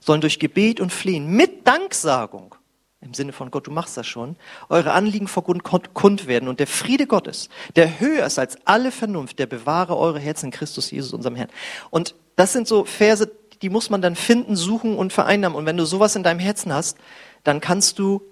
sollen 0.00 0.20
durch 0.20 0.38
Gebet 0.38 0.80
und 0.80 0.92
Flehen 0.92 1.28
mit 1.28 1.66
Danksagung, 1.66 2.54
im 3.00 3.14
Sinne 3.14 3.32
von 3.32 3.50
Gott, 3.50 3.66
du 3.66 3.70
machst 3.70 3.96
das 3.96 4.06
schon, 4.06 4.36
eure 4.68 4.92
Anliegen 4.92 5.28
vor 5.28 5.44
Gott 5.44 5.94
kund 5.94 6.26
werden 6.26 6.48
und 6.48 6.60
der 6.60 6.66
Friede 6.66 7.06
Gottes, 7.06 7.48
der 7.76 8.00
höher 8.00 8.26
ist 8.26 8.38
als 8.38 8.58
alle 8.64 8.90
Vernunft, 8.90 9.38
der 9.38 9.46
bewahre 9.46 9.96
eure 9.96 10.18
Herzen 10.18 10.46
in 10.46 10.50
Christus 10.50 10.90
Jesus, 10.90 11.12
unserem 11.12 11.36
Herrn. 11.36 11.50
Und 11.90 12.14
das 12.36 12.52
sind 12.52 12.66
so 12.66 12.84
Verse, 12.84 13.30
die 13.62 13.70
muss 13.70 13.90
man 13.90 14.02
dann 14.02 14.16
finden, 14.16 14.56
suchen 14.56 14.96
und 14.96 15.12
vereinnahmen. 15.12 15.56
Und 15.56 15.66
wenn 15.66 15.76
du 15.76 15.84
sowas 15.84 16.16
in 16.16 16.22
deinem 16.22 16.40
Herzen 16.40 16.72
hast, 16.72 16.98
dann 17.44 17.60
kannst 17.60 17.98
du 17.98 18.22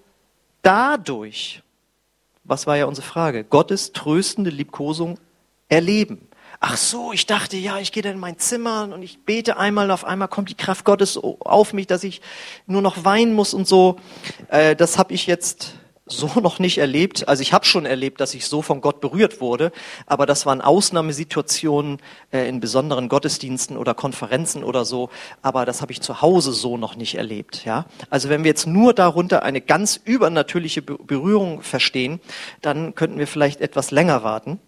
dadurch, 0.62 1.62
was 2.44 2.66
war 2.66 2.76
ja 2.76 2.87
unsere 2.87 3.06
Frage, 3.06 3.44
Gottes 3.44 3.92
tröstende 3.92 4.50
Liebkosung 4.50 5.18
erleben. 5.68 6.28
Ach 6.60 6.76
so, 6.76 7.12
ich 7.12 7.26
dachte, 7.26 7.56
ja, 7.56 7.78
ich 7.78 7.92
gehe 7.92 8.02
dann 8.02 8.14
in 8.14 8.18
mein 8.18 8.38
Zimmer 8.38 8.88
und 8.92 9.02
ich 9.02 9.24
bete 9.24 9.56
einmal 9.56 9.90
auf 9.90 10.04
einmal 10.04 10.28
kommt 10.28 10.48
die 10.48 10.56
Kraft 10.56 10.84
Gottes 10.84 11.18
auf 11.18 11.72
mich, 11.72 11.86
dass 11.86 12.02
ich 12.02 12.20
nur 12.66 12.82
noch 12.82 13.04
weinen 13.04 13.34
muss 13.34 13.52
und 13.52 13.68
so. 13.68 13.96
Äh, 14.48 14.74
das 14.74 14.96
habe 14.96 15.12
ich 15.12 15.26
jetzt 15.26 15.74
so 16.06 16.30
noch 16.40 16.58
nicht 16.58 16.78
erlebt. 16.78 17.28
Also 17.28 17.42
ich 17.42 17.52
habe 17.52 17.66
schon 17.66 17.84
erlebt, 17.84 18.20
dass 18.20 18.32
ich 18.32 18.46
so 18.46 18.62
von 18.62 18.80
Gott 18.80 19.00
berührt 19.00 19.40
wurde, 19.40 19.70
aber 20.06 20.24
das 20.24 20.46
waren 20.46 20.60
Ausnahmesituationen 20.62 21.98
äh, 22.32 22.48
in 22.48 22.60
besonderen 22.60 23.08
Gottesdiensten 23.08 23.76
oder 23.76 23.92
Konferenzen 23.92 24.64
oder 24.64 24.84
so. 24.84 25.10
Aber 25.42 25.66
das 25.66 25.82
habe 25.82 25.92
ich 25.92 26.00
zu 26.00 26.22
Hause 26.22 26.52
so 26.52 26.78
noch 26.78 26.96
nicht 26.96 27.16
erlebt. 27.16 27.64
Ja, 27.64 27.86
also 28.08 28.28
wenn 28.28 28.44
wir 28.44 28.50
jetzt 28.50 28.66
nur 28.66 28.94
darunter 28.94 29.42
eine 29.42 29.60
ganz 29.60 30.00
übernatürliche 30.02 30.80
Berührung 30.80 31.60
verstehen, 31.60 32.20
dann 32.62 32.94
könnten 32.94 33.18
wir 33.18 33.26
vielleicht 33.26 33.60
etwas 33.60 33.90
länger 33.90 34.22
warten. 34.22 34.58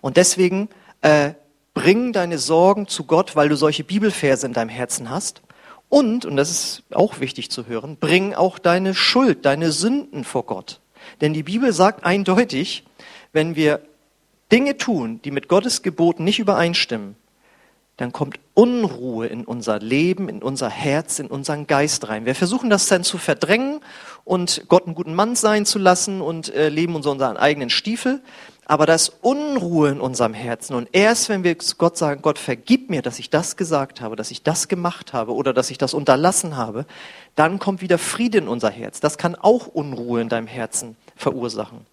Und 0.00 0.16
deswegen 0.16 0.68
äh, 1.02 1.32
bring 1.74 2.12
deine 2.12 2.38
Sorgen 2.38 2.88
zu 2.88 3.04
Gott, 3.04 3.36
weil 3.36 3.48
du 3.48 3.56
solche 3.56 3.84
Bibelverse 3.84 4.46
in 4.46 4.52
deinem 4.52 4.68
Herzen 4.68 5.10
hast. 5.10 5.42
Und, 5.88 6.24
und 6.24 6.36
das 6.36 6.50
ist 6.50 6.82
auch 6.92 7.20
wichtig 7.20 7.50
zu 7.50 7.66
hören, 7.66 7.96
bring 7.98 8.34
auch 8.34 8.58
deine 8.58 8.94
Schuld, 8.94 9.44
deine 9.44 9.72
Sünden 9.72 10.24
vor 10.24 10.46
Gott. 10.46 10.80
Denn 11.20 11.32
die 11.34 11.42
Bibel 11.42 11.72
sagt 11.72 12.04
eindeutig, 12.04 12.84
wenn 13.32 13.56
wir 13.56 13.80
Dinge 14.52 14.76
tun, 14.76 15.20
die 15.22 15.30
mit 15.30 15.48
Gottes 15.48 15.82
Geboten 15.82 16.24
nicht 16.24 16.38
übereinstimmen, 16.38 17.16
dann 17.96 18.12
kommt 18.12 18.40
Unruhe 18.54 19.26
in 19.26 19.44
unser 19.44 19.78
Leben, 19.78 20.28
in 20.28 20.42
unser 20.42 20.70
Herz, 20.70 21.18
in 21.18 21.26
unseren 21.26 21.66
Geist 21.66 22.08
rein. 22.08 22.24
Wir 22.24 22.34
versuchen 22.34 22.70
das 22.70 22.86
dann 22.86 23.04
zu 23.04 23.18
verdrängen 23.18 23.80
und 24.24 24.64
Gott 24.68 24.86
einen 24.86 24.94
guten 24.94 25.14
Mann 25.14 25.36
sein 25.36 25.66
zu 25.66 25.78
lassen 25.78 26.22
und 26.22 26.54
äh, 26.54 26.70
leben 26.70 26.94
unter 26.94 27.10
unseren 27.10 27.36
eigenen 27.36 27.68
Stiefel 27.68 28.22
aber 28.70 28.86
da 28.86 28.94
ist 28.94 29.16
Unruhe 29.20 29.88
in 29.90 30.00
unserem 30.00 30.32
Herzen. 30.32 30.74
Und 30.74 30.90
erst 30.92 31.28
wenn 31.28 31.42
wir 31.42 31.58
zu 31.58 31.74
Gott 31.74 31.98
sagen, 31.98 32.22
Gott, 32.22 32.38
vergib 32.38 32.88
mir, 32.88 33.02
dass 33.02 33.18
ich 33.18 33.28
das 33.28 33.56
gesagt 33.56 34.00
habe, 34.00 34.14
dass 34.14 34.30
ich 34.30 34.44
das 34.44 34.68
gemacht 34.68 35.12
habe 35.12 35.34
oder 35.34 35.52
dass 35.52 35.72
ich 35.72 35.78
das 35.78 35.92
unterlassen 35.92 36.56
habe, 36.56 36.86
dann 37.34 37.58
kommt 37.58 37.80
wieder 37.80 37.98
Friede 37.98 38.38
in 38.38 38.46
unser 38.46 38.70
Herz. 38.70 39.00
Das 39.00 39.18
kann 39.18 39.34
auch 39.34 39.66
Unruhe 39.66 40.20
in 40.20 40.28
deinem 40.28 40.46
Herzen 40.46 40.96
verursachen. 41.16 41.84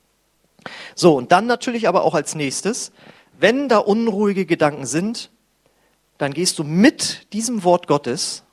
So, 0.94 1.18
und 1.18 1.32
dann 1.32 1.48
natürlich 1.48 1.88
aber 1.88 2.04
auch 2.04 2.13
als 2.13 2.36
nächstes, 2.36 2.92
wenn 3.40 3.70
da 3.70 3.80
unruhige 3.80 4.46
Gedanken 4.46 4.86
sind, 4.86 5.32
dann 6.20 6.32
gehst 6.32 6.60
du 6.60 6.63
mit 6.63 7.34
diesem 7.34 7.63
Wort 7.63 7.88
Gottes 7.88 8.44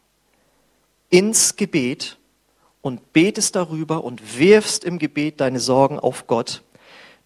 ins 1.11 1.57
Gebet 1.57 2.17
und 2.81 3.13
betest 3.13 3.55
darüber 3.55 4.03
und 4.03 4.39
wirfst 4.39 4.83
im 4.83 4.99
Gebet 4.99 5.43
deine 5.43 5.61
Sorgen 5.61 5.99
auf 5.99 6.27
Gott 6.27 6.63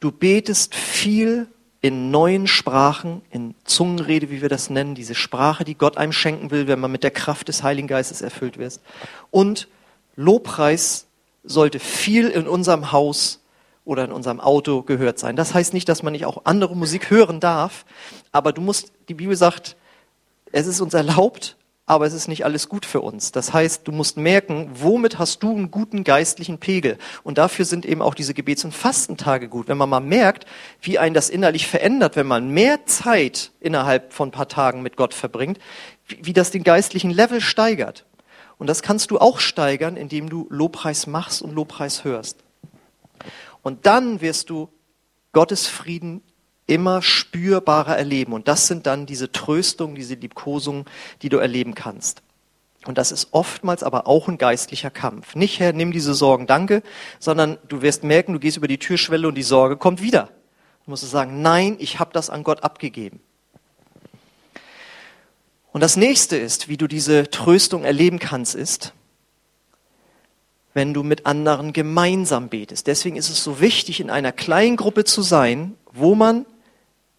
Du 0.01 0.13
betest 0.13 0.75
viel 0.75 1.49
in 1.81 2.11
neuen 2.11 2.47
Sprachen, 2.47 3.23
in 3.31 3.55
Zungenrede, 3.65 4.31
wie 4.31 4.43
wir 4.43 4.49
das 4.49 4.71
nennen, 4.71 4.95
diese 4.95 5.15
Sprache, 5.15 5.65
die 5.65 5.77
Gott 5.77 5.97
einem 5.97 6.13
schenken 6.13 6.51
will, 6.51 6.67
wenn 6.67 6.81
man 6.81 6.91
mit 6.91 7.05
der 7.05 7.11
Kraft 7.11 7.49
des 7.49 7.63
Heiligen 7.63 7.89
Geistes 7.89 8.21
erfüllt 8.21 8.59
wird. 8.59 8.81
Und 9.31 9.69
Lobpreis 10.17 11.07
sollte 11.45 11.79
viel 11.79 12.29
in 12.29 12.49
unserem 12.49 12.91
Haus 12.93 13.41
oder 13.85 14.05
in 14.05 14.13
unserem 14.13 14.41
Auto 14.41 14.83
gehört 14.83 15.19
sein. 15.19 15.37
Das 15.37 15.55
heißt 15.55 15.73
nicht, 15.73 15.89
dass 15.89 16.03
man 16.03 16.13
nicht 16.13 16.27
auch 16.27 16.43
andere 16.45 16.77
Musik 16.77 17.11
hören 17.11 17.41
darf, 17.41 17.87
aber 18.33 18.53
du 18.53 18.61
musst, 18.61 18.93
die 19.09 19.15
Bibel 19.15 19.37
sagt, 19.37 19.77
es 20.53 20.67
ist 20.67 20.81
uns 20.81 20.95
erlaubt, 20.95 21.57
aber 21.89 22.05
es 22.05 22.13
ist 22.13 22.29
nicht 22.29 22.45
alles 22.45 22.69
gut 22.69 22.85
für 22.85 23.01
uns. 23.01 23.33
Das 23.33 23.55
heißt, 23.55 23.89
du 23.89 23.93
musst 23.93 24.19
merken, 24.19 24.71
womit 24.75 25.19
hast 25.19 25.43
du 25.43 25.51
einen 25.51 25.71
guten 25.71 26.05
geistlichen 26.05 26.59
Pegel? 26.59 26.99
Und 27.23 27.39
dafür 27.39 27.65
sind 27.65 27.87
eben 27.87 28.03
auch 28.03 28.13
diese 28.13 28.35
Gebets- 28.35 28.65
und 28.65 28.75
Fastentage 28.75 29.49
gut. 29.49 29.69
Wenn 29.69 29.79
man 29.79 29.89
mal 29.89 30.01
merkt, 30.01 30.45
wie 30.83 30.99
einen 30.99 31.15
das 31.15 31.31
innerlich 31.31 31.67
verändert, 31.67 32.15
wenn 32.15 32.27
man 32.27 32.51
mehr 32.51 32.85
Zeit 32.85 33.53
innerhalb 33.59 34.13
von 34.13 34.29
ein 34.29 34.33
paar 34.33 34.49
Tagen 34.49 34.83
mit 34.83 34.97
Gott 34.97 35.15
verbringt, 35.15 35.59
wie, 36.07 36.35
das 36.35 36.51
den 36.51 36.63
geistlichen 36.63 37.11
Level 37.11 37.41
steigert. 37.41 38.05
Und 38.59 38.67
das 38.67 38.83
kannst 38.83 39.11
du 39.11 39.19
auch 39.19 39.41
steigern, 39.41 39.97
indem 39.97 40.29
du 40.29 40.47
Lobpreis 40.51 41.07
machst 41.07 41.41
und 41.41 41.55
Lobpreis 41.55 42.05
hörst. 42.05 42.37
Und 43.63 43.87
dann 43.87 44.21
wirst 44.21 44.51
du 44.51 44.69
Gottes 45.33 45.67
Frieden 45.67 46.23
immer 46.69 47.03
spürbarer 47.03 47.97
erleben. 47.97 48.33
Und 48.33 48.47
das 48.47 48.69
sind 48.69 48.87
dann 48.87 49.07
diese 49.07 49.33
Tröstungen, 49.33 49.97
diese 49.97 50.15
Liebkosungen, 50.15 50.85
die 51.23 51.29
du 51.29 51.39
erleben 51.39 51.75
kannst. 51.75 52.23
Und 52.87 52.97
das 52.97 53.11
ist 53.11 53.29
oftmals 53.33 53.83
aber 53.83 54.07
auch 54.07 54.29
ein 54.29 54.39
geistlicher 54.39 54.91
Kampf. 54.91 55.35
Nicht, 55.35 55.59
Herr, 55.59 55.73
nimm 55.73 55.91
diese 55.91 56.15
Sorgen, 56.15 56.47
danke, 56.47 56.83
sondern 57.19 57.59
du 57.69 57.83
wirst 57.83 58.05
merken, 58.05 58.33
du 58.35 58.39
gehst 58.39 58.57
über 58.57 58.69
die 58.69 58.79
Türschwelle 58.79 59.27
und 59.27 59.35
die 59.35 59.43
Sorge 59.43 59.77
kommt 59.77 60.01
wieder. 60.01 60.29
Du 60.85 60.93
musst 60.93 61.09
sagen, 61.11 61.43
nein, 61.43 61.77
ich 61.81 61.99
habe 61.99 62.13
das 62.13 62.31
an 62.31 62.45
Gott 62.45 62.63
abgegeben. 62.63 63.21
Und 65.73 65.83
das 65.83 65.97
nächste 65.97 66.37
ist, 66.37 66.69
wie 66.69 66.77
du 66.77 66.87
diese 66.87 67.31
Tröstung 67.31 67.85
erleben 67.85 68.19
kannst, 68.19 68.55
ist, 68.55 68.95
wenn 70.75 70.95
du 70.95 71.03
mit 71.03 71.27
anderen 71.27 71.73
gemeinsam 71.73 72.49
betest. 72.49 72.87
Deswegen 72.87 73.17
ist 73.17 73.29
es 73.29 73.43
so 73.43 73.61
wichtig, 73.61 74.01
in 74.01 74.11
einer 74.11 74.33
kleinen 74.33 74.77
Gruppe 74.77 75.05
zu 75.05 75.23
sein, 75.23 75.75
wo 75.93 76.15
man 76.15 76.47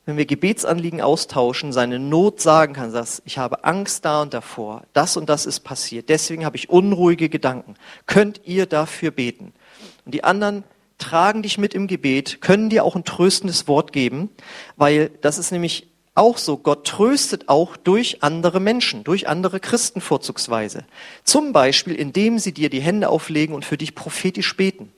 wenn 0.10 0.18
wir 0.18 0.26
Gebetsanliegen 0.26 1.02
austauschen, 1.02 1.72
seine 1.72 2.00
Not 2.00 2.42
sagen 2.42 2.74
kann, 2.74 2.92
dass 2.92 3.22
ich 3.26 3.38
habe 3.38 3.64
Angst 3.64 4.06
da 4.06 4.24
und 4.24 4.34
davor, 4.34 4.84
das 4.94 5.18
und 5.18 5.30
das 5.30 5.46
ist 5.46 5.60
passiert, 5.60 6.10
deswegen 6.10 6.46
habe 6.46 6.58
ich 6.58 6.70
unruhige 6.70 7.30
Gedanken. 7.30 7.76
Könnt 8.08 8.42
ihr 8.46 8.66
dafür 8.66 9.12
beten? 9.12 9.54
Und 10.06 10.14
die 10.16 10.24
anderen 10.24 10.64
tragen 10.98 11.44
dich 11.44 11.60
mit 11.60 11.76
im 11.76 11.86
Gebet, 11.86 12.42
können 12.42 12.70
dir 12.70 12.84
auch 12.84 12.96
ein 12.96 13.04
tröstendes 13.04 13.68
Wort 13.68 13.94
geben, 13.94 14.30
weil 14.78 15.12
das 15.22 15.38
ist 15.38 15.52
nämlich 15.52 15.88
auch 16.16 16.40
so, 16.40 16.58
Gott 16.58 16.88
tröstet 16.88 17.48
auch 17.48 17.78
durch 17.78 18.24
andere 18.24 18.60
Menschen, 18.60 19.04
durch 19.04 19.28
andere 19.28 19.60
Christen 19.60 20.02
vorzugsweise. 20.02 20.86
Zum 21.24 21.54
Beispiel, 21.54 21.94
indem 21.94 22.40
sie 22.40 22.52
dir 22.52 22.72
die 22.72 22.82
Hände 22.82 23.10
auflegen 23.10 23.54
und 23.54 23.64
für 23.64 23.78
dich 23.78 23.94
prophetisch 23.94 24.58
beten. 24.58 24.92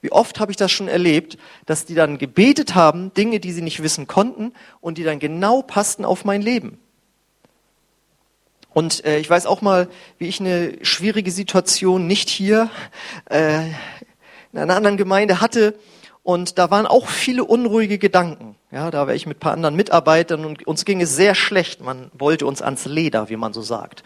Wie 0.00 0.12
oft 0.12 0.40
habe 0.40 0.50
ich 0.50 0.56
das 0.56 0.72
schon 0.72 0.88
erlebt, 0.88 1.36
dass 1.66 1.84
die 1.84 1.94
dann 1.94 2.18
gebetet 2.18 2.74
haben, 2.74 3.12
Dinge, 3.14 3.40
die 3.40 3.52
sie 3.52 3.62
nicht 3.62 3.82
wissen 3.82 4.06
konnten 4.06 4.52
und 4.80 4.98
die 4.98 5.04
dann 5.04 5.18
genau 5.18 5.62
passten 5.62 6.04
auf 6.04 6.24
mein 6.24 6.42
Leben. 6.42 6.78
Und 8.72 9.04
äh, 9.04 9.18
ich 9.18 9.28
weiß 9.28 9.46
auch 9.46 9.62
mal, 9.62 9.88
wie 10.18 10.28
ich 10.28 10.40
eine 10.40 10.78
schwierige 10.82 11.32
Situation 11.32 12.06
nicht 12.06 12.30
hier 12.30 12.70
äh, 13.28 13.66
in 14.52 14.58
einer 14.58 14.76
anderen 14.76 14.96
Gemeinde 14.96 15.40
hatte 15.40 15.74
und 16.22 16.58
da 16.58 16.70
waren 16.70 16.86
auch 16.86 17.08
viele 17.08 17.44
unruhige 17.44 17.98
Gedanken. 17.98 18.56
Ja, 18.72 18.92
da 18.92 19.08
war 19.08 19.14
ich 19.14 19.26
mit 19.26 19.38
ein 19.38 19.40
paar 19.40 19.52
anderen 19.52 19.74
Mitarbeitern 19.74 20.44
und 20.44 20.64
uns 20.64 20.84
ging 20.84 21.00
es 21.00 21.16
sehr 21.16 21.34
schlecht. 21.34 21.80
Man 21.80 22.08
wollte 22.14 22.46
uns 22.46 22.62
ans 22.62 22.84
Leder, 22.84 23.28
wie 23.28 23.36
man 23.36 23.52
so 23.52 23.62
sagt. 23.62 24.04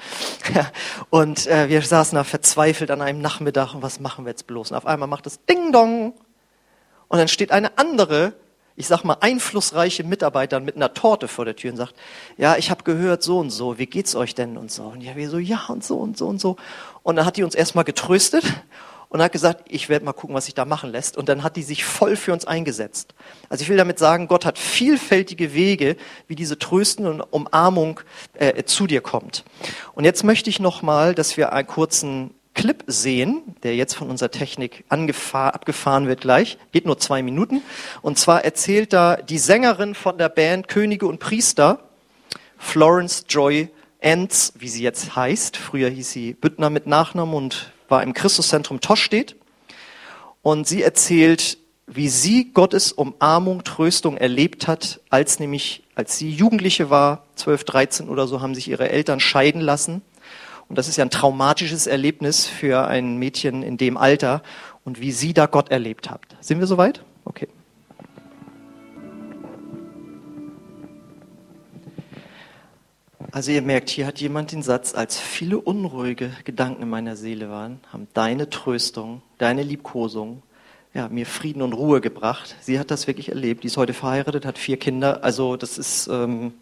und 1.11 1.46
äh, 1.46 1.68
wir 1.68 1.83
saßen 1.83 2.16
da 2.16 2.24
verzweifelt 2.24 2.90
an 2.90 3.03
einem 3.03 3.20
Nachmittag 3.20 3.74
und 3.74 3.83
was 3.83 4.00
machen 4.00 4.24
wir 4.24 4.31
jetzt 4.31 4.46
bloß? 4.46 4.70
Und 4.70 4.79
auf 4.79 4.87
einmal 4.87 5.07
macht 5.07 5.27
es 5.27 5.44
Ding 5.44 5.70
Dong. 5.70 6.14
Und 7.09 7.18
dann 7.18 7.29
steht 7.29 7.53
eine 7.53 7.77
andere, 7.77 8.33
ich 8.74 8.87
sag 8.87 9.05
mal, 9.05 9.18
einflussreiche 9.20 10.03
Mitarbeiterin 10.03 10.64
mit 10.64 10.77
einer 10.77 10.94
Torte 10.94 11.29
vor 11.29 11.44
der 11.44 11.57
Tür 11.57 11.72
und 11.72 11.77
sagt, 11.77 11.94
ja, 12.38 12.57
ich 12.57 12.70
habe 12.70 12.85
gehört 12.85 13.22
so 13.22 13.40
und 13.40 13.50
so, 13.50 13.77
wie 13.77 13.87
geht's 13.87 14.16
euch 14.16 14.35
denn 14.35 14.57
und 14.57 14.72
so. 14.72 14.85
Und 14.85 15.03
ja, 15.03 15.14
wir 15.14 15.29
so, 15.29 15.38
ja 15.38 15.66
und 15.68 15.85
so 15.85 15.98
und 15.98 16.16
so 16.16 16.27
und 16.27 16.40
so. 16.40 16.57
Und 17.03 17.16
dann 17.16 17.27
hat 17.27 17.37
die 17.37 17.44
uns 17.44 17.55
erstmal 17.55 17.85
getröstet 17.85 18.44
und 19.14 19.22
hat 19.22 19.31
gesagt, 19.31 19.66
ich 19.68 19.88
werde 19.88 20.05
mal 20.05 20.12
gucken, 20.12 20.35
was 20.35 20.46
sich 20.46 20.55
da 20.55 20.64
machen 20.64 20.90
lässt. 20.90 21.16
Und 21.16 21.29
dann 21.29 21.44
hat 21.44 21.55
die 21.55 21.62
sich 21.62 21.85
voll 21.85 22.16
für 22.16 22.33
uns 22.33 22.46
eingesetzt. 22.46 23.14
Also 23.48 23.62
ich 23.62 23.68
will 23.68 23.77
damit 23.77 23.96
sagen, 23.96 24.27
Gott 24.27 24.44
hat 24.44 24.59
vielfältige 24.59 25.55
Wege, 25.55 25.96
wie 26.27 26.35
diese 26.35 26.59
Trösten 26.59 27.07
und 27.07 27.20
Umarmung 27.20 28.00
äh, 28.33 28.64
zu 28.64 28.88
dir 28.88 29.03
kommt. 29.03 29.44
Und 29.92 30.03
jetzt 30.03 30.24
möchte 30.24 30.50
ich 30.50 30.59
noch 30.59 30.83
mal, 30.83 31.14
dass 31.14 31.37
wir 31.37 31.53
einen 31.53 31.68
kurzen 31.68 32.35
Clip 32.55 32.83
sehen, 32.88 33.55
der 33.62 33.77
jetzt 33.77 33.94
von 33.94 34.11
unserer 34.11 34.33
Technik 34.33 34.83
abgefahren 34.88 36.09
wird 36.09 36.20
gleich. 36.20 36.59
Geht 36.72 36.85
nur 36.85 36.98
zwei 36.98 37.22
Minuten. 37.22 37.62
Und 38.03 38.18
zwar 38.18 38.44
erzählt 38.44 38.92
da 38.92 39.14
die 39.14 39.38
Sängerin 39.38 39.94
von 39.94 40.18
der 40.18 40.29
Band 40.29 40.66
Könige 40.66 41.07
und 41.07 41.20
Priester, 41.20 41.88
Florence 42.59 43.27
Joy 43.29 43.68
Ents, 44.00 44.55
wie 44.59 44.68
sie 44.68 44.83
jetzt 44.83 45.14
heißt. 45.14 45.57
Früher 45.57 45.88
hieß 45.88 46.11
sie 46.11 46.35
Büttner 46.35 46.68
mit 46.68 46.88
Nachnamen 46.88 47.33
und 47.37 47.74
war 47.88 48.03
im 48.03 48.14
Christuszentrum 48.14 48.81
Toschstedt 48.81 49.37
und 50.42 50.66
sie 50.66 50.83
erzählt, 50.83 51.59
wie 51.87 52.09
sie 52.09 52.53
Gottes 52.53 52.92
Umarmung, 52.92 53.64
Tröstung 53.64 54.16
erlebt 54.16 54.66
hat, 54.66 55.01
als 55.11 55.38
nämlich, 55.38 55.83
als 55.94 56.16
sie 56.16 56.31
Jugendliche 56.31 56.90
war, 56.90 57.25
12, 57.37 57.64
13 57.64 58.09
oder 58.09 58.27
so, 58.27 58.40
haben 58.40 58.55
sich 58.55 58.68
ihre 58.68 58.88
Eltern 58.88 59.20
scheiden 59.20 59.61
lassen. 59.61 60.03
Und 60.68 60.79
das 60.79 60.88
ist 60.88 60.97
ja 60.97 61.05
ein 61.05 61.11
traumatisches 61.11 61.87
Erlebnis 61.87 62.47
für 62.47 62.87
ein 62.87 63.18
Mädchen 63.18 63.62
in 63.62 63.77
dem 63.77 63.97
Alter 63.97 64.42
und 64.85 65.01
wie 65.01 65.12
sie 65.12 65.35
da 65.35 65.47
Gott 65.47 65.70
erlebt 65.70 66.11
hat. 66.11 66.23
Sind 66.40 66.59
wir 66.59 66.66
soweit? 66.66 67.05
Okay. 67.25 67.49
Also 73.35 73.51
ihr 73.51 73.62
merkt, 73.62 73.90
hier 73.90 74.07
hat 74.07 74.20
jemand 74.20 74.53
den 74.53 74.62
Satz, 74.62 74.94
als 74.94 75.18
viele 75.18 75.59
unruhige 75.59 76.31
Gedanken 76.44 76.85
in 76.85 76.88
meiner 76.88 77.16
Seele 77.16 77.51
waren, 77.51 77.81
haben 77.92 78.07
deine 78.14 78.49
Tröstung, 78.49 79.23
deine 79.38 79.64
Liebkosung, 79.64 80.44
ja, 80.94 81.09
mir 81.09 81.27
Frieden 81.27 81.61
und 81.61 81.73
Ruhe 81.73 82.01
gebracht. 82.01 82.55
Sie 82.61 82.79
hat 82.79 82.92
das 82.92 83.09
wirklich 83.09 83.31
erlebt. 83.31 83.64
Die 83.64 83.66
ist 83.66 83.77
heute 83.77 83.92
verheiratet, 83.92 84.47
hat 84.47 84.57
vier 84.57 84.77
Kinder. 84.77 85.25
Also 85.25 85.57
das 85.57 85.79
ist, 85.79 86.07
ähm, 86.07 86.55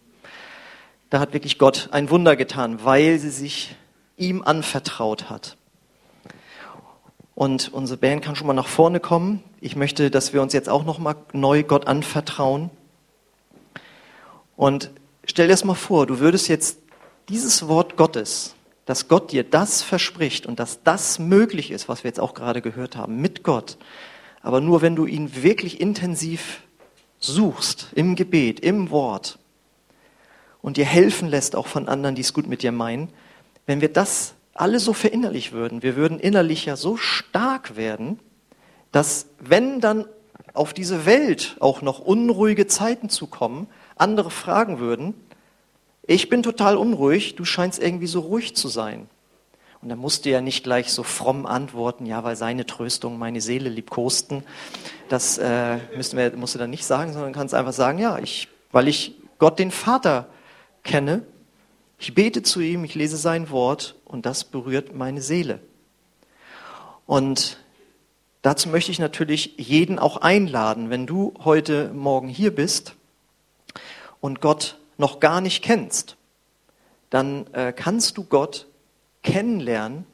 da 1.10 1.20
hat 1.20 1.34
wirklich 1.34 1.58
Gott 1.58 1.90
ein 1.92 2.08
Wunder 2.08 2.36
getan, 2.36 2.82
weil 2.82 3.18
sie 3.18 3.28
sich 3.28 3.76
ihm 4.16 4.40
anvertraut 4.40 5.28
hat. 5.28 5.58
Und 7.34 7.70
unsere 7.70 7.98
Band 7.98 8.24
kann 8.24 8.34
schon 8.34 8.46
mal 8.46 8.54
nach 8.54 8.66
vorne 8.66 8.98
kommen. 8.98 9.44
Ich 9.60 9.76
möchte, 9.76 10.10
dass 10.10 10.32
wir 10.32 10.40
uns 10.40 10.54
jetzt 10.54 10.70
auch 10.70 10.86
noch 10.86 10.98
mal 10.98 11.16
neu 11.34 11.64
Gott 11.64 11.86
anvertrauen. 11.86 12.70
Und 14.56 14.90
Stell 15.24 15.46
dir 15.46 15.52
das 15.52 15.64
mal 15.64 15.74
vor, 15.74 16.06
du 16.06 16.18
würdest 16.18 16.48
jetzt 16.48 16.78
dieses 17.28 17.68
Wort 17.68 17.96
Gottes, 17.96 18.54
dass 18.86 19.06
Gott 19.06 19.30
dir 19.30 19.44
das 19.44 19.82
verspricht 19.82 20.46
und 20.46 20.58
dass 20.58 20.82
das 20.82 21.18
möglich 21.20 21.70
ist, 21.70 21.88
was 21.88 22.02
wir 22.02 22.08
jetzt 22.08 22.18
auch 22.18 22.34
gerade 22.34 22.60
gehört 22.60 22.96
haben, 22.96 23.20
mit 23.20 23.44
Gott, 23.44 23.78
aber 24.42 24.60
nur 24.60 24.82
wenn 24.82 24.96
du 24.96 25.06
ihn 25.06 25.42
wirklich 25.42 25.80
intensiv 25.80 26.62
suchst, 27.20 27.90
im 27.94 28.16
Gebet, 28.16 28.58
im 28.60 28.90
Wort 28.90 29.38
und 30.60 30.76
dir 30.76 30.84
helfen 30.84 31.28
lässt, 31.28 31.54
auch 31.54 31.68
von 31.68 31.88
anderen, 31.88 32.16
die 32.16 32.22
es 32.22 32.34
gut 32.34 32.48
mit 32.48 32.64
dir 32.64 32.72
meinen, 32.72 33.08
wenn 33.66 33.80
wir 33.80 33.92
das 33.92 34.34
alle 34.54 34.80
so 34.80 34.92
verinnerlich 34.92 35.52
würden, 35.52 35.84
wir 35.84 35.94
würden 35.94 36.18
innerlich 36.18 36.66
ja 36.66 36.74
so 36.74 36.96
stark 36.96 37.76
werden, 37.76 38.18
dass 38.90 39.26
wenn 39.38 39.80
dann 39.80 40.06
auf 40.52 40.74
diese 40.74 41.06
Welt 41.06 41.56
auch 41.60 41.80
noch 41.80 42.00
unruhige 42.00 42.66
Zeiten 42.66 43.08
zukommen, 43.08 43.68
andere 43.96 44.30
fragen 44.30 44.78
würden, 44.78 45.14
ich 46.04 46.28
bin 46.28 46.42
total 46.42 46.76
unruhig, 46.76 47.36
du 47.36 47.44
scheinst 47.44 47.80
irgendwie 47.80 48.08
so 48.08 48.20
ruhig 48.20 48.56
zu 48.56 48.68
sein. 48.68 49.08
Und 49.80 49.88
dann 49.88 49.98
musst 49.98 50.24
du 50.24 50.30
ja 50.30 50.40
nicht 50.40 50.62
gleich 50.62 50.92
so 50.92 51.02
fromm 51.02 51.46
antworten, 51.46 52.06
ja, 52.06 52.22
weil 52.22 52.36
seine 52.36 52.66
Tröstung 52.66 53.18
meine 53.18 53.40
Seele 53.40 53.68
liebkosten. 53.68 54.44
Das 55.08 55.38
äh, 55.38 55.78
müssen 55.96 56.16
wir, 56.16 56.36
musst 56.36 56.54
du 56.54 56.58
dann 56.58 56.70
nicht 56.70 56.84
sagen, 56.84 57.12
sondern 57.12 57.32
kannst 57.32 57.54
einfach 57.54 57.72
sagen, 57.72 57.98
ja, 57.98 58.18
ich, 58.18 58.48
weil 58.70 58.86
ich 58.86 59.16
Gott 59.38 59.58
den 59.58 59.72
Vater 59.72 60.28
kenne, 60.84 61.22
ich 61.98 62.14
bete 62.14 62.42
zu 62.42 62.60
ihm, 62.60 62.84
ich 62.84 62.94
lese 62.94 63.16
sein 63.16 63.50
Wort 63.50 63.96
und 64.04 64.26
das 64.26 64.44
berührt 64.44 64.94
meine 64.94 65.22
Seele. 65.22 65.60
Und 67.06 67.58
dazu 68.42 68.68
möchte 68.68 68.90
ich 68.90 68.98
natürlich 68.98 69.54
jeden 69.56 69.98
auch 69.98 70.16
einladen, 70.16 70.90
wenn 70.90 71.06
du 71.06 71.34
heute 71.44 71.92
Morgen 71.92 72.28
hier 72.28 72.54
bist 72.54 72.94
und 74.22 74.40
Gott 74.40 74.78
noch 74.96 75.20
gar 75.20 75.42
nicht 75.42 75.62
kennst, 75.62 76.16
dann 77.10 77.46
äh, 77.52 77.74
kannst 77.74 78.16
du 78.16 78.24
Gott 78.24 78.66
kennenlernen 79.22 80.06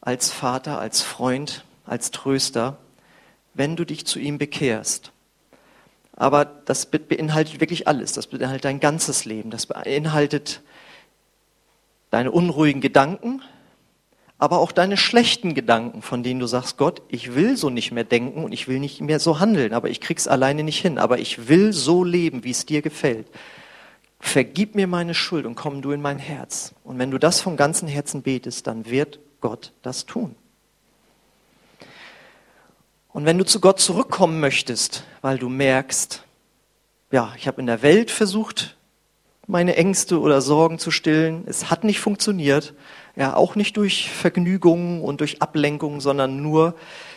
als 0.00 0.32
Vater, 0.32 0.80
als 0.80 1.02
Freund, 1.02 1.64
als 1.84 2.10
Tröster, 2.10 2.78
wenn 3.52 3.76
du 3.76 3.84
dich 3.84 4.06
zu 4.06 4.18
ihm 4.18 4.38
bekehrst. 4.38 5.12
Aber 6.16 6.44
das 6.44 6.86
beinhaltet 6.86 7.60
wirklich 7.60 7.86
alles. 7.86 8.12
Das 8.12 8.26
beinhaltet 8.26 8.64
dein 8.64 8.80
ganzes 8.80 9.24
Leben. 9.24 9.50
Das 9.50 9.66
beinhaltet 9.66 10.62
deine 12.10 12.30
unruhigen 12.30 12.80
Gedanken, 12.80 13.42
aber 14.38 14.58
auch 14.58 14.72
deine 14.72 14.96
schlechten 14.96 15.54
Gedanken, 15.54 16.02
von 16.02 16.22
denen 16.22 16.40
du 16.40 16.46
sagst, 16.46 16.76
Gott, 16.76 17.02
ich 17.08 17.34
will 17.34 17.56
so 17.56 17.70
nicht 17.70 17.92
mehr 17.92 18.04
denken 18.04 18.44
und 18.44 18.52
ich 18.52 18.68
will 18.68 18.80
nicht 18.80 19.00
mehr 19.00 19.20
so 19.20 19.38
handeln, 19.38 19.72
aber 19.72 19.88
ich 19.90 20.00
krieg's 20.00 20.26
alleine 20.26 20.64
nicht 20.64 20.80
hin, 20.80 20.98
aber 20.98 21.18
ich 21.18 21.48
will 21.48 21.72
so 21.72 22.04
leben, 22.04 22.44
wie 22.44 22.50
es 22.50 22.66
dir 22.66 22.82
gefällt. 22.82 23.26
Vergib 24.18 24.74
mir 24.74 24.86
meine 24.86 25.14
Schuld 25.14 25.46
und 25.46 25.54
komm 25.54 25.82
du 25.82 25.92
in 25.92 26.02
mein 26.02 26.18
Herz. 26.18 26.74
Und 26.82 26.98
wenn 26.98 27.10
du 27.10 27.18
das 27.18 27.40
von 27.40 27.56
ganzem 27.56 27.88
Herzen 27.88 28.22
betest, 28.22 28.66
dann 28.66 28.86
wird 28.86 29.20
Gott 29.40 29.72
das 29.82 30.06
tun. 30.06 30.34
Und 33.12 33.26
wenn 33.26 33.38
du 33.38 33.44
zu 33.44 33.60
Gott 33.60 33.78
zurückkommen 33.78 34.40
möchtest, 34.40 35.04
weil 35.20 35.38
du 35.38 35.48
merkst, 35.48 36.24
ja, 37.12 37.32
ich 37.36 37.46
habe 37.46 37.60
in 37.60 37.66
der 37.66 37.82
Welt 37.82 38.10
versucht, 38.10 38.76
meine 39.46 39.76
Ängste 39.76 40.18
oder 40.18 40.40
Sorgen 40.40 40.80
zu 40.80 40.90
stillen, 40.90 41.44
es 41.46 41.70
hat 41.70 41.84
nicht 41.84 42.00
funktioniert, 42.00 42.74
ja, 43.16 43.34
auch 43.34 43.54
nicht 43.54 43.76
durch 43.76 44.10
Vergnügungen 44.10 45.00
und 45.02 45.20
durch 45.20 45.40
Ablenkungen, 45.40 46.00
sondern 46.00 46.42
nur, 46.42 46.74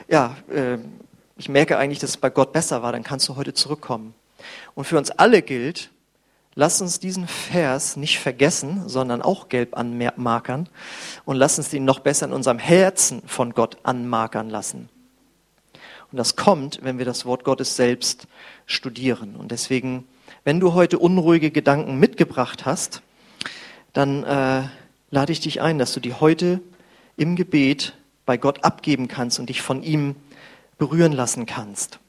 ja, 0.07 0.35
äh, 0.53 0.77
ich 1.37 1.49
merke 1.49 1.77
eigentlich, 1.77 1.99
dass 1.99 2.11
es 2.11 2.17
bei 2.17 2.29
Gott 2.29 2.51
besser 2.53 2.81
war, 2.81 2.91
dann 2.91 3.03
kannst 3.03 3.27
du 3.29 3.35
heute 3.35 3.53
zurückkommen. 3.53 4.13
Und 4.75 4.85
für 4.85 4.97
uns 4.97 5.11
alle 5.11 5.41
gilt, 5.41 5.91
lass 6.55 6.81
uns 6.81 6.99
diesen 6.99 7.27
Vers 7.27 7.97
nicht 7.97 8.19
vergessen, 8.19 8.87
sondern 8.87 9.21
auch 9.21 9.49
gelb 9.49 9.77
anmarkern 9.77 10.69
und 11.25 11.35
lass 11.35 11.57
uns 11.57 11.73
ihn 11.73 11.85
noch 11.85 11.99
besser 11.99 12.25
in 12.25 12.33
unserem 12.33 12.59
Herzen 12.59 13.21
von 13.25 13.53
Gott 13.53 13.77
anmarkern 13.83 14.49
lassen. 14.49 14.89
Und 16.11 16.17
das 16.17 16.35
kommt, 16.35 16.79
wenn 16.83 16.97
wir 16.97 17.05
das 17.05 17.25
Wort 17.25 17.43
Gottes 17.43 17.75
selbst 17.75 18.27
studieren. 18.65 19.35
Und 19.35 19.51
deswegen, 19.51 20.07
wenn 20.43 20.59
du 20.59 20.73
heute 20.73 20.99
unruhige 20.99 21.51
Gedanken 21.51 21.99
mitgebracht 21.99 22.65
hast, 22.65 23.01
dann 23.93 24.23
äh, 24.23 24.63
lade 25.09 25.31
ich 25.31 25.39
dich 25.39 25.61
ein, 25.61 25.79
dass 25.79 25.93
du 25.93 25.99
die 25.99 26.13
heute 26.13 26.61
im 27.15 27.35
Gebet 27.35 27.93
bei 28.25 28.37
Gott 28.37 28.63
abgeben 28.63 29.07
kannst 29.07 29.39
und 29.39 29.49
dich 29.49 29.61
von 29.61 29.83
ihm 29.83 30.15
berühren 30.77 31.13
lassen 31.13 31.45
kannst. 31.45 31.99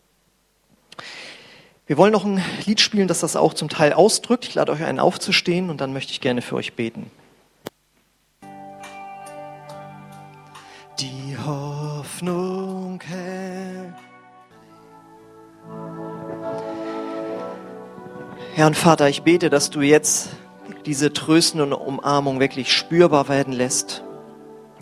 Wir 1.87 1.97
wollen 1.97 2.13
noch 2.13 2.25
ein 2.25 2.43
Lied 2.67 2.81
spielen, 2.81 3.09
das 3.09 3.21
das 3.21 3.35
auch 3.35 3.55
zum 3.55 3.71
Teil 3.71 3.95
ausdrückt. 3.95 4.47
Ich 4.47 4.55
lade 4.55 4.73
euch 4.73 4.85
ein, 4.85 4.99
aufzustehen 4.99 5.71
und 5.71 5.81
dann 5.81 5.93
möchte 5.93 6.13
ich 6.13 6.21
gerne 6.21 6.43
für 6.43 6.57
euch 6.57 6.75
beten. 6.75 7.11
Die 11.01 11.37
Hoffnung 11.47 13.01
hält. 13.01 13.95
Herr 18.55 18.67
und 18.67 18.77
Vater, 18.77 19.09
ich 19.09 19.23
bete, 19.23 19.51
dass 19.51 19.71
du 19.71 19.81
jetzt 19.83 20.31
diese 20.89 21.13
tröstende 21.13 21.77
Umarmung 21.77 22.41
wirklich 22.41 22.73
spürbar 22.73 23.29
werden 23.29 23.53
lässt. 23.53 24.03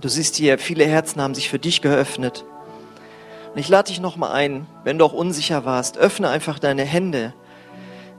Du 0.00 0.08
siehst 0.08 0.36
hier, 0.36 0.56
viele 0.56 0.84
Herzen 0.84 1.20
haben 1.20 1.34
sich 1.34 1.50
für 1.50 1.58
dich 1.58 1.82
geöffnet. 1.82 2.44
Und 3.52 3.58
ich 3.58 3.68
lade 3.68 3.88
dich 3.88 4.00
nochmal 4.00 4.32
ein, 4.32 4.68
wenn 4.84 4.98
du 4.98 5.04
auch 5.04 5.12
unsicher 5.12 5.64
warst, 5.64 5.98
öffne 5.98 6.28
einfach 6.28 6.60
deine 6.60 6.84
Hände. 6.84 7.34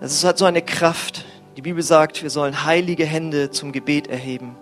Das 0.01 0.11
ist 0.11 0.25
halt 0.25 0.37
so 0.37 0.43
eine 0.43 0.61
Kraft. 0.61 1.23
Die 1.55 1.61
Bibel 1.61 1.81
sagt, 1.81 2.23
wir 2.23 2.29
sollen 2.29 2.65
heilige 2.65 3.05
Hände 3.05 3.51
zum 3.51 3.71
Gebet 3.71 4.07
erheben. 4.07 4.57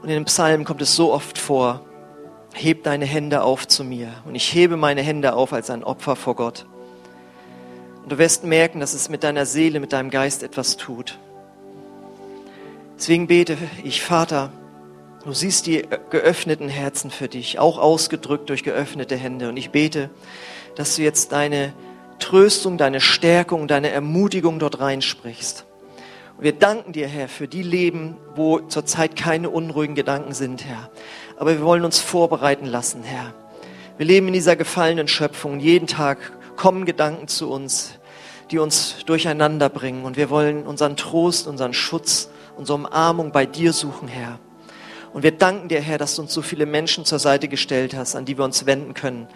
Und 0.00 0.08
in 0.08 0.14
den 0.14 0.24
Psalmen 0.24 0.64
kommt 0.64 0.80
es 0.80 0.96
so 0.96 1.12
oft 1.12 1.36
vor, 1.36 1.84
heb 2.54 2.82
deine 2.84 3.04
Hände 3.04 3.42
auf 3.42 3.68
zu 3.68 3.84
mir. 3.84 4.08
Und 4.24 4.36
ich 4.36 4.54
hebe 4.54 4.78
meine 4.78 5.02
Hände 5.02 5.34
auf 5.34 5.52
als 5.52 5.68
ein 5.68 5.84
Opfer 5.84 6.16
vor 6.16 6.34
Gott. 6.34 6.64
Und 8.02 8.10
du 8.10 8.16
wirst 8.16 8.44
merken, 8.44 8.80
dass 8.80 8.94
es 8.94 9.10
mit 9.10 9.22
deiner 9.22 9.44
Seele, 9.44 9.80
mit 9.80 9.92
deinem 9.92 10.08
Geist 10.08 10.42
etwas 10.42 10.78
tut. 10.78 11.18
Deswegen 13.00 13.28
bete 13.28 13.56
ich, 13.82 14.02
Vater, 14.02 14.52
du 15.24 15.32
siehst 15.32 15.66
die 15.66 15.88
geöffneten 16.10 16.68
Herzen 16.68 17.10
für 17.10 17.28
dich, 17.28 17.58
auch 17.58 17.78
ausgedrückt 17.78 18.50
durch 18.50 18.62
geöffnete 18.62 19.16
Hände. 19.16 19.48
Und 19.48 19.56
ich 19.56 19.70
bete, 19.70 20.10
dass 20.76 20.96
du 20.96 21.02
jetzt 21.02 21.32
deine 21.32 21.72
Tröstung, 22.18 22.76
deine 22.76 23.00
Stärkung, 23.00 23.68
deine 23.68 23.88
Ermutigung 23.88 24.58
dort 24.58 24.80
reinsprichst. 24.80 25.64
Und 26.36 26.44
wir 26.44 26.52
danken 26.52 26.92
dir, 26.92 27.08
Herr, 27.08 27.30
für 27.30 27.48
die 27.48 27.62
Leben, 27.62 28.18
wo 28.36 28.58
zurzeit 28.60 29.16
keine 29.16 29.48
unruhigen 29.48 29.94
Gedanken 29.94 30.34
sind, 30.34 30.66
Herr. 30.66 30.90
Aber 31.38 31.52
wir 31.52 31.64
wollen 31.64 31.86
uns 31.86 32.00
vorbereiten 32.00 32.66
lassen, 32.66 33.02
Herr. 33.02 33.32
Wir 33.96 34.04
leben 34.04 34.26
in 34.26 34.34
dieser 34.34 34.56
gefallenen 34.56 35.08
Schöpfung. 35.08 35.58
Jeden 35.58 35.86
Tag 35.86 36.18
kommen 36.56 36.84
Gedanken 36.84 37.28
zu 37.28 37.50
uns, 37.50 37.92
die 38.50 38.58
uns 38.58 38.96
durcheinander 39.06 39.70
bringen. 39.70 40.04
Und 40.04 40.18
wir 40.18 40.28
wollen 40.28 40.66
unseren 40.66 40.98
Trost, 40.98 41.46
unseren 41.46 41.72
Schutz, 41.72 42.28
unsere 42.60 42.76
Umarmung 42.78 43.32
bei 43.32 43.46
dir 43.46 43.72
suchen, 43.72 44.06
Herr. 44.06 44.38
Und 45.12 45.24
wir 45.24 45.32
danken 45.32 45.68
dir, 45.68 45.80
Herr, 45.80 45.98
dass 45.98 46.14
du 46.14 46.22
uns 46.22 46.32
so 46.32 46.42
viele 46.42 46.66
Menschen 46.66 47.04
zur 47.04 47.18
Seite 47.18 47.48
gestellt 47.48 47.94
hast, 47.96 48.14
an 48.14 48.26
die 48.26 48.38
wir 48.38 48.44
uns 48.44 48.64
wenden 48.66 48.94
können. 48.94 49.26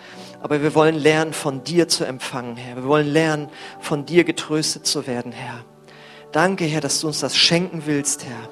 Aber 0.40 0.62
wir 0.62 0.74
wollen 0.74 0.94
lernen, 0.94 1.32
von 1.32 1.64
dir 1.64 1.88
zu 1.88 2.04
empfangen, 2.04 2.56
Herr. 2.56 2.76
Wir 2.76 2.84
wollen 2.84 3.08
lernen, 3.08 3.48
von 3.80 4.06
dir 4.06 4.22
getröstet 4.24 4.86
zu 4.86 5.06
werden, 5.06 5.32
Herr. 5.32 5.64
Danke, 6.30 6.64
Herr, 6.64 6.80
dass 6.80 7.00
du 7.00 7.08
uns 7.08 7.20
das 7.20 7.36
schenken 7.36 7.84
willst, 7.86 8.24
Herr. 8.24 8.48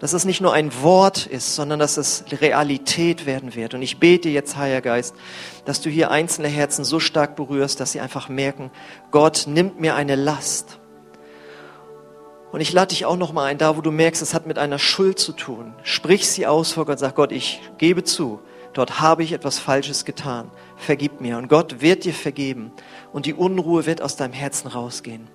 Dass 0.00 0.12
es 0.12 0.26
nicht 0.26 0.42
nur 0.42 0.52
ein 0.52 0.82
Wort 0.82 1.26
ist, 1.26 1.54
sondern 1.54 1.78
dass 1.78 1.96
es 1.96 2.24
Realität 2.30 3.24
werden 3.24 3.54
wird. 3.54 3.72
Und 3.72 3.80
ich 3.80 3.98
bete 3.98 4.28
jetzt, 4.28 4.56
Heiliger 4.56 4.82
Geist, 4.82 5.14
dass 5.64 5.80
du 5.80 5.88
hier 5.88 6.10
einzelne 6.10 6.48
Herzen 6.48 6.84
so 6.84 7.00
stark 7.00 7.36
berührst, 7.36 7.80
dass 7.80 7.92
sie 7.92 8.00
einfach 8.00 8.28
merken, 8.28 8.70
Gott 9.10 9.44
nimmt 9.46 9.80
mir 9.80 9.94
eine 9.94 10.16
Last. 10.16 10.78
Und 12.56 12.62
ich 12.62 12.72
lade 12.72 12.88
dich 12.88 13.04
auch 13.04 13.18
noch 13.18 13.34
mal 13.34 13.44
ein, 13.44 13.58
da 13.58 13.76
wo 13.76 13.82
du 13.82 13.90
merkst, 13.90 14.22
es 14.22 14.32
hat 14.32 14.46
mit 14.46 14.56
einer 14.56 14.78
Schuld 14.78 15.18
zu 15.18 15.32
tun. 15.32 15.74
Sprich 15.82 16.26
sie 16.26 16.46
aus 16.46 16.72
vor 16.72 16.86
Gott, 16.86 16.98
sag 16.98 17.14
Gott, 17.14 17.30
ich 17.30 17.60
gebe 17.76 18.02
zu, 18.02 18.40
dort 18.72 18.98
habe 18.98 19.22
ich 19.22 19.32
etwas 19.32 19.58
Falsches 19.58 20.06
getan. 20.06 20.50
Vergib 20.78 21.20
mir. 21.20 21.36
Und 21.36 21.48
Gott 21.48 21.82
wird 21.82 22.04
dir 22.04 22.14
vergeben. 22.14 22.72
Und 23.12 23.26
die 23.26 23.34
Unruhe 23.34 23.84
wird 23.84 24.00
aus 24.00 24.16
deinem 24.16 24.32
Herzen 24.32 24.68
rausgehen. 24.68 25.28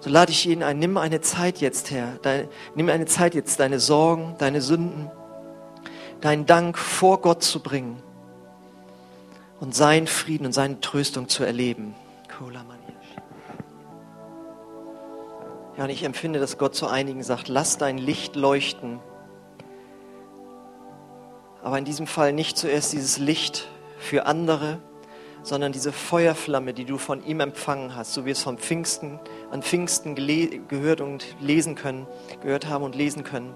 So 0.00 0.10
lade 0.10 0.32
ich 0.32 0.44
ihn 0.44 0.64
ein, 0.64 0.80
nimm 0.80 0.96
eine 0.96 1.20
Zeit 1.20 1.58
jetzt 1.58 1.92
her. 1.92 2.18
Dein, 2.22 2.48
nimm 2.74 2.88
eine 2.88 3.06
Zeit 3.06 3.36
jetzt, 3.36 3.60
deine 3.60 3.78
Sorgen, 3.78 4.34
deine 4.38 4.60
Sünden, 4.60 5.08
deinen 6.20 6.46
Dank 6.46 6.78
vor 6.78 7.20
Gott 7.20 7.44
zu 7.44 7.62
bringen 7.62 8.02
und 9.60 9.72
seinen 9.72 10.08
Frieden 10.08 10.46
und 10.46 10.52
seine 10.52 10.80
Tröstung 10.80 11.28
zu 11.28 11.44
erleben. 11.44 11.94
Kolaman. 12.36 12.69
Ja, 15.80 15.84
und 15.84 15.90
ich 15.92 16.02
empfinde, 16.02 16.40
dass 16.40 16.58
Gott 16.58 16.74
zu 16.74 16.88
einigen 16.88 17.22
sagt, 17.22 17.48
lass 17.48 17.78
dein 17.78 17.96
Licht 17.96 18.36
leuchten. 18.36 19.00
Aber 21.62 21.78
in 21.78 21.86
diesem 21.86 22.06
Fall 22.06 22.34
nicht 22.34 22.58
zuerst 22.58 22.92
dieses 22.92 23.16
Licht 23.16 23.66
für 23.96 24.26
andere, 24.26 24.78
sondern 25.42 25.72
diese 25.72 25.90
Feuerflamme, 25.90 26.74
die 26.74 26.84
du 26.84 26.98
von 26.98 27.24
ihm 27.24 27.40
empfangen 27.40 27.96
hast, 27.96 28.12
so 28.12 28.26
wie 28.26 28.30
es 28.30 28.42
vom 28.42 28.58
Pfingsten, 28.58 29.18
an 29.50 29.62
Pfingsten 29.62 30.16
gehört 30.16 31.00
und 31.00 31.24
lesen 31.40 31.76
können, 31.76 32.06
gehört 32.42 32.68
haben 32.68 32.84
und 32.84 32.94
lesen 32.94 33.24
können, 33.24 33.54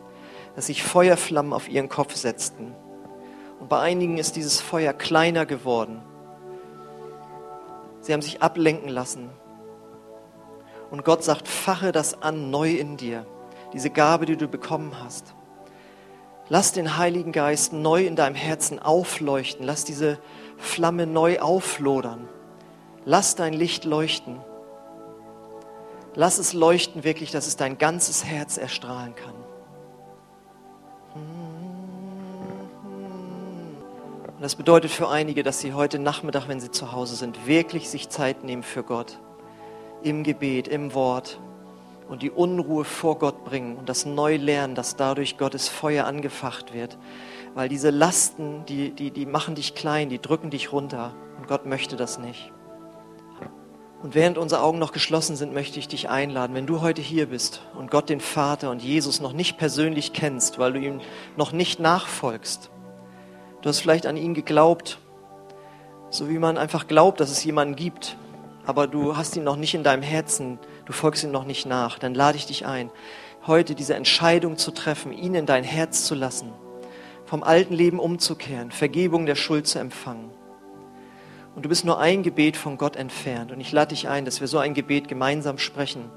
dass 0.57 0.69
sich 0.69 0.83
Feuerflammen 0.83 1.53
auf 1.53 1.69
ihren 1.69 1.91
Kopf 1.91 2.17
setzten. 2.17 2.75
Und 3.61 3.69
bei 3.69 3.81
einigen 3.81 4.17
ist 4.17 4.37
dieses 4.37 4.63
Feuer 4.63 4.95
kleiner 4.95 5.45
geworden. 5.45 6.01
Sie 8.01 8.15
haben 8.15 8.23
sich 8.23 8.41
ablenken 8.41 8.89
lassen 8.89 9.29
und 10.91 11.05
Gott 11.05 11.25
sagt, 11.25 11.49
fache 11.49 11.93
das 11.93 12.23
an 12.23 12.51
neu 12.51 12.71
in 12.73 12.97
dir, 12.97 13.27
diese 13.73 13.91
Gabe, 13.91 14.27
die 14.27 14.37
du 14.37 14.49
bekommen 14.49 14.93
hast. 15.03 15.35
Lass 16.49 16.73
den 16.73 16.99
Heiligen 16.99 17.33
Geist 17.33 17.73
neu 17.73 18.05
in 18.05 18.17
deinem 18.17 18.35
Herzen 18.35 18.79
aufleuchten. 18.79 19.65
Lass 19.65 19.85
diese 19.85 20.19
Flamme 20.59 21.07
neu 21.07 21.41
auflodern. 21.41 22.29
Lass 23.07 23.35
dein 23.35 23.55
Licht 23.55 23.85
leuchten. 23.85 24.39
Lass 26.15 26.39
es 26.39 26.53
leuchten 26.53 27.03
wirklich, 27.03 27.31
dass 27.31 27.47
es 27.47 27.57
dein 27.57 27.79
ganzes 27.79 28.25
Herz 28.25 28.59
erstrahlen 28.59 29.15
kann. 29.15 29.35
Und 34.37 34.43
das 34.43 34.55
bedeutet 34.55 34.91
für 34.91 35.09
einige, 35.09 35.43
dass 35.43 35.61
sie 35.61 35.73
heute 35.73 35.99
Nachmittag, 35.99 36.47
wenn 36.47 36.61
sie 36.61 36.71
zu 36.71 36.93
Hause 36.93 37.17
sind, 37.17 37.47
wirklich 37.47 37.89
sich 37.89 38.11
Zeit 38.11 38.45
nehmen 38.45 38.63
für 38.63 38.83
Gott 38.83 39.19
im 40.05 40.23
Gebet, 40.23 40.69
im 40.69 40.95
Wort 40.95 41.39
und 42.09 42.23
die 42.23 42.31
Unruhe 42.31 42.85
vor 42.85 43.19
Gott 43.19 43.45
bringen 43.45 43.77
und 43.77 43.89
das 43.89 44.07
neu 44.07 44.37
lernen, 44.37 44.75
dass 44.75 44.97
dadurch 44.97 45.39
Gottes 45.39 45.69
Feuer 45.69 46.05
angefacht 46.07 46.75
wird. 46.75 46.99
Weil 47.55 47.69
diese 47.69 47.91
Lasten, 47.91 48.65
die, 48.67 48.91
die, 48.91 49.11
die 49.11 49.27
machen 49.27 49.55
dich 49.55 49.75
klein, 49.75 50.09
die 50.09 50.21
drücken 50.21 50.51
dich 50.51 50.73
runter 50.73 51.15
und 51.39 51.49
Gott 51.49 51.67
möchte 51.67 51.97
das 51.97 52.19
nicht. 52.19 52.53
Und 54.03 54.15
während 54.15 54.37
unsere 54.37 54.61
Augen 54.61 54.79
noch 54.79 54.93
geschlossen 54.93 55.35
sind, 55.35 55.55
möchte 55.55 55.79
ich 55.79 55.89
dich 55.89 56.11
einladen, 56.11 56.55
wenn 56.55 56.67
du 56.67 56.83
heute 56.83 57.01
hier 57.01 57.27
bist 57.27 57.63
und 57.75 57.91
Gott 57.91 58.11
den 58.11 58.21
Vater 58.21 58.71
und 58.71 58.83
Jesus 58.83 59.21
noch 59.21 59.33
nicht 59.33 59.57
persönlich 59.57 60.13
kennst, 60.13 60.59
weil 60.59 60.75
du 60.75 60.81
ihm 60.81 61.01
noch 61.39 61.53
nicht 61.53 61.81
nachfolgst. 61.81 62.71
Du 63.63 63.69
hast 63.71 63.81
vielleicht 63.81 64.07
an 64.07 64.19
ihn 64.19 64.35
geglaubt, 64.35 64.99
so 66.11 66.29
wie 66.29 66.39
man 66.39 66.59
einfach 66.59 66.87
glaubt, 66.87 67.19
dass 67.19 67.31
es 67.31 67.43
jemanden 67.45 67.77
gibt, 67.77 68.19
aber 68.67 68.87
du 68.87 69.17
hast 69.17 69.37
ihn 69.37 69.45
noch 69.45 69.57
nicht 69.57 69.75
in 69.75 69.85
deinem 69.85 70.03
Herzen, 70.03 70.59
du 70.87 70.93
folgst 70.93 71.25
ihm 71.25 71.31
noch 71.31 71.45
nicht 71.45 71.67
nach, 71.67 71.99
dann 71.99 72.15
lade 72.15 72.39
ich 72.39 72.47
dich 72.47 72.67
ein, 72.67 72.91
heute 73.47 73.75
diese 73.75 73.95
Entscheidung 73.95 74.57
zu 74.57 74.71
treffen, 74.71 75.13
ihn 75.13 75.35
in 75.35 75.47
dein 75.47 75.65
Herz 75.65 76.05
zu 76.05 76.15
lassen, 76.15 76.53
vom 77.27 77.43
alten 77.43 77.75
Leben 77.75 77.99
umzukehren, 77.99 78.71
Vergebung 78.71 79.27
der 79.27 79.35
Schuld 79.35 79.67
zu 79.67 79.79
empfangen. 79.79 80.31
Und 81.55 81.65
du 81.65 81.69
bist 81.69 81.85
nur 81.85 82.01
ein 82.01 82.23
Gebet 82.23 82.57
von 82.57 82.79
Gott 82.79 82.97
entfernt. 82.97 83.53
Und 83.53 83.61
ich 83.61 83.71
lade 83.71 83.91
dich 83.91 84.09
ein, 84.09 84.25
dass 84.25 84.41
wir 84.41 84.49
so 84.49 84.59
ein 84.59 84.75
Gebet 84.75 85.07
gemeinsam 85.07 85.59
sprechen. 85.59 86.11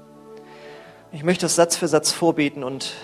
Ich 1.12 1.22
möchte 1.22 1.46
das 1.46 1.54
Satz 1.54 1.76
für 1.76 1.86
Satz 1.86 2.10
vorbeten 2.10 2.64
und 2.64 2.94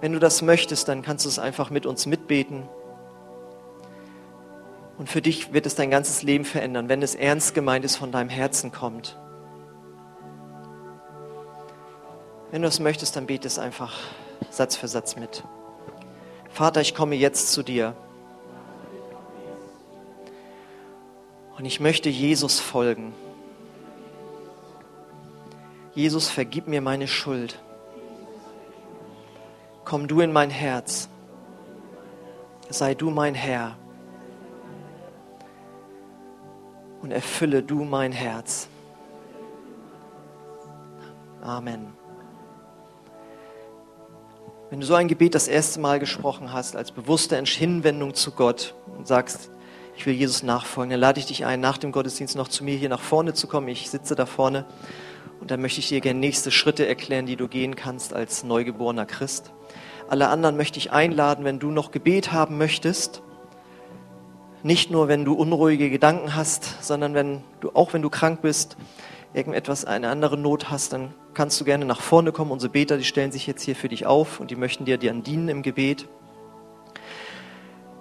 wenn 0.00 0.12
du 0.12 0.18
das 0.18 0.42
möchtest, 0.42 0.88
dann 0.88 1.02
kannst 1.02 1.24
du 1.24 1.28
es 1.28 1.38
einfach 1.38 1.70
mit 1.70 1.84
uns 1.84 2.06
mitbeten. 2.06 2.68
Und 4.98 5.08
für 5.08 5.22
dich 5.22 5.52
wird 5.52 5.64
es 5.64 5.76
dein 5.76 5.90
ganzes 5.90 6.22
Leben 6.24 6.44
verändern, 6.44 6.88
wenn 6.88 7.02
es 7.02 7.14
ernst 7.14 7.54
gemeint 7.54 7.84
ist, 7.84 7.96
von 7.96 8.10
deinem 8.10 8.28
Herzen 8.28 8.72
kommt. 8.72 9.16
Wenn 12.50 12.62
du 12.62 12.68
es 12.68 12.80
möchtest, 12.80 13.14
dann 13.14 13.26
bete 13.26 13.46
es 13.46 13.58
einfach 13.58 13.94
Satz 14.50 14.74
für 14.74 14.88
Satz 14.88 15.14
mit. 15.14 15.44
Vater, 16.50 16.80
ich 16.80 16.94
komme 16.94 17.14
jetzt 17.14 17.52
zu 17.52 17.62
dir. 17.62 17.94
Und 21.56 21.64
ich 21.64 21.78
möchte 21.78 22.08
Jesus 22.08 22.58
folgen. 22.58 23.14
Jesus, 25.94 26.28
vergib 26.28 26.66
mir 26.66 26.80
meine 26.80 27.06
Schuld. 27.06 27.60
Komm 29.84 30.08
du 30.08 30.20
in 30.20 30.32
mein 30.32 30.50
Herz. 30.50 31.08
Sei 32.68 32.94
du 32.94 33.10
mein 33.10 33.34
Herr. 33.34 33.76
Und 37.00 37.10
erfülle 37.12 37.62
du 37.62 37.84
mein 37.84 38.12
Herz. 38.12 38.68
Amen. 41.42 41.92
Wenn 44.70 44.80
du 44.80 44.86
so 44.86 44.94
ein 44.94 45.08
Gebet 45.08 45.34
das 45.34 45.48
erste 45.48 45.80
Mal 45.80 45.98
gesprochen 45.98 46.52
hast, 46.52 46.76
als 46.76 46.92
bewusste 46.92 47.42
Hinwendung 47.42 48.12
zu 48.14 48.32
Gott 48.32 48.74
und 48.98 49.06
sagst, 49.06 49.50
ich 49.96 50.04
will 50.04 50.14
Jesus 50.14 50.42
nachfolgen, 50.42 50.90
dann 50.90 51.00
lade 51.00 51.18
ich 51.18 51.26
dich 51.26 51.46
ein, 51.46 51.60
nach 51.60 51.78
dem 51.78 51.90
Gottesdienst 51.90 52.36
noch 52.36 52.48
zu 52.48 52.64
mir 52.64 52.76
hier 52.76 52.88
nach 52.88 53.00
vorne 53.00 53.32
zu 53.32 53.46
kommen. 53.46 53.68
Ich 53.68 53.88
sitze 53.88 54.14
da 54.14 54.26
vorne 54.26 54.66
und 55.40 55.50
dann 55.50 55.62
möchte 55.62 55.80
ich 55.80 55.88
dir 55.88 56.00
gerne 56.00 56.20
nächste 56.20 56.50
Schritte 56.50 56.86
erklären, 56.86 57.26
die 57.26 57.36
du 57.36 57.48
gehen 57.48 57.76
kannst 57.76 58.12
als 58.12 58.44
neugeborener 58.44 59.06
Christ. 59.06 59.52
Alle 60.08 60.28
anderen 60.28 60.56
möchte 60.56 60.78
ich 60.78 60.92
einladen, 60.92 61.44
wenn 61.44 61.58
du 61.58 61.70
noch 61.70 61.90
Gebet 61.90 62.32
haben 62.32 62.58
möchtest, 62.58 63.22
nicht 64.62 64.90
nur, 64.90 65.08
wenn 65.08 65.24
du 65.24 65.34
unruhige 65.34 65.90
Gedanken 65.90 66.34
hast, 66.34 66.82
sondern 66.82 67.14
wenn 67.14 67.42
du, 67.60 67.70
auch 67.74 67.92
wenn 67.92 68.02
du 68.02 68.10
krank 68.10 68.42
bist, 68.42 68.76
irgendetwas, 69.34 69.84
eine 69.84 70.08
andere 70.08 70.36
Not 70.36 70.70
hast, 70.70 70.92
dann 70.92 71.14
kannst 71.34 71.60
du 71.60 71.64
gerne 71.64 71.84
nach 71.84 72.00
vorne 72.00 72.32
kommen. 72.32 72.50
Unsere 72.50 72.72
Beter, 72.72 72.96
die 72.96 73.04
stellen 73.04 73.30
sich 73.30 73.46
jetzt 73.46 73.62
hier 73.62 73.76
für 73.76 73.88
dich 73.88 74.06
auf 74.06 74.40
und 74.40 74.50
die 74.50 74.56
möchten 74.56 74.84
dir 74.84 74.98
dann 74.98 75.22
dienen 75.22 75.48
im 75.48 75.62
Gebet. 75.62 76.08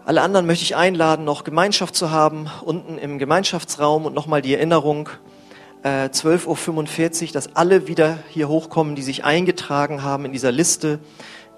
Alle 0.06 0.22
anderen 0.22 0.46
möchte 0.46 0.64
ich 0.64 0.76
einladen, 0.76 1.26
noch 1.26 1.44
Gemeinschaft 1.44 1.94
zu 1.96 2.12
haben, 2.12 2.48
unten 2.64 2.98
im 2.98 3.20
Gemeinschaftsraum 3.20 4.06
und 4.06 4.16
nochmal 4.16 4.42
die 4.42 4.54
Erinnerung, 4.54 5.10
äh, 5.84 6.10
12.45 6.10 7.28
Uhr, 7.28 7.34
dass 7.34 7.56
alle 7.56 7.88
wieder 7.88 8.18
hier 8.30 8.48
hochkommen, 8.48 8.96
die 8.96 9.04
sich 9.04 9.26
eingetragen 9.26 10.04
haben 10.04 10.26
in 10.26 10.32
dieser 10.32 10.54
Liste. 10.54 11.00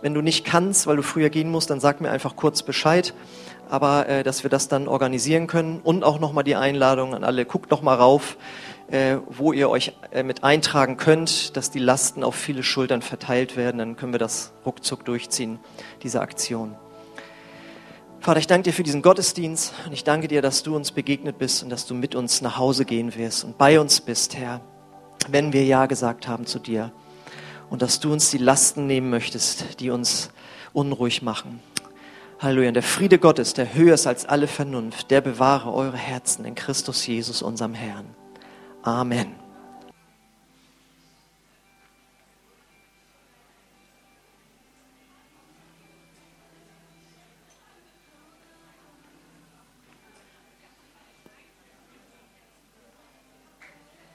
Wenn 0.01 0.13
du 0.13 0.21
nicht 0.21 0.45
kannst, 0.45 0.87
weil 0.87 0.95
du 0.95 1.03
früher 1.03 1.29
gehen 1.29 1.51
musst, 1.51 1.69
dann 1.69 1.79
sag 1.79 2.01
mir 2.01 2.09
einfach 2.09 2.35
kurz 2.35 2.63
Bescheid 2.63 3.13
aber 3.69 4.09
äh, 4.09 4.23
dass 4.23 4.43
wir 4.43 4.49
das 4.49 4.67
dann 4.67 4.87
organisieren 4.87 5.47
können 5.47 5.79
und 5.83 6.03
auch 6.03 6.19
nochmal 6.19 6.43
die 6.43 6.55
Einladung 6.55 7.13
an 7.13 7.23
alle, 7.23 7.45
guckt 7.45 7.71
noch 7.71 7.81
mal 7.81 7.95
rauf, 7.95 8.37
äh, 8.89 9.17
wo 9.27 9.53
ihr 9.53 9.69
euch 9.69 9.93
äh, 10.11 10.23
mit 10.23 10.43
eintragen 10.43 10.97
könnt, 10.97 11.55
dass 11.55 11.69
die 11.69 11.79
Lasten 11.79 12.23
auf 12.23 12.35
viele 12.35 12.63
Schultern 12.63 13.01
verteilt 13.01 13.55
werden, 13.55 13.77
dann 13.77 13.95
können 13.95 14.13
wir 14.13 14.19
das 14.19 14.51
ruckzuck 14.65 15.05
durchziehen, 15.05 15.59
diese 16.01 16.21
Aktion. 16.21 16.75
Vater, 18.21 18.39
ich 18.39 18.47
danke 18.47 18.63
dir 18.63 18.73
für 18.73 18.83
diesen 18.83 19.01
Gottesdienst 19.01 19.73
und 19.85 19.93
ich 19.93 20.03
danke 20.03 20.27
dir, 20.27 20.41
dass 20.41 20.63
du 20.63 20.75
uns 20.75 20.91
begegnet 20.91 21.37
bist 21.37 21.63
und 21.63 21.69
dass 21.69 21.85
du 21.85 21.93
mit 21.93 22.15
uns 22.15 22.41
nach 22.41 22.57
Hause 22.57 22.83
gehen 22.83 23.15
wirst 23.15 23.45
und 23.45 23.57
bei 23.57 23.79
uns 23.79 24.01
bist, 24.01 24.35
Herr, 24.35 24.59
wenn 25.29 25.53
wir 25.53 25.63
Ja 25.63 25.85
gesagt 25.85 26.27
haben 26.27 26.45
zu 26.45 26.59
dir 26.59 26.91
und 27.69 27.81
dass 27.81 27.99
du 27.99 28.11
uns 28.11 28.31
die 28.31 28.37
Lasten 28.37 28.87
nehmen 28.87 29.09
möchtest, 29.09 29.79
die 29.79 29.89
uns 29.89 30.31
unruhig 30.73 31.21
machen. 31.21 31.61
Halleluja. 32.39 32.69
Und 32.69 32.73
der 32.75 32.83
Friede 32.83 33.19
Gottes, 33.19 33.53
der 33.53 33.73
höher 33.73 33.93
ist 33.93 34.07
als 34.07 34.25
alle 34.25 34.47
Vernunft, 34.47 35.11
der 35.11 35.21
bewahre 35.21 35.73
eure 35.73 35.97
Herzen 35.97 36.45
in 36.45 36.55
Christus 36.55 37.05
Jesus, 37.05 37.41
unserem 37.41 37.73
Herrn. 37.73 38.15
Amen. 38.81 39.48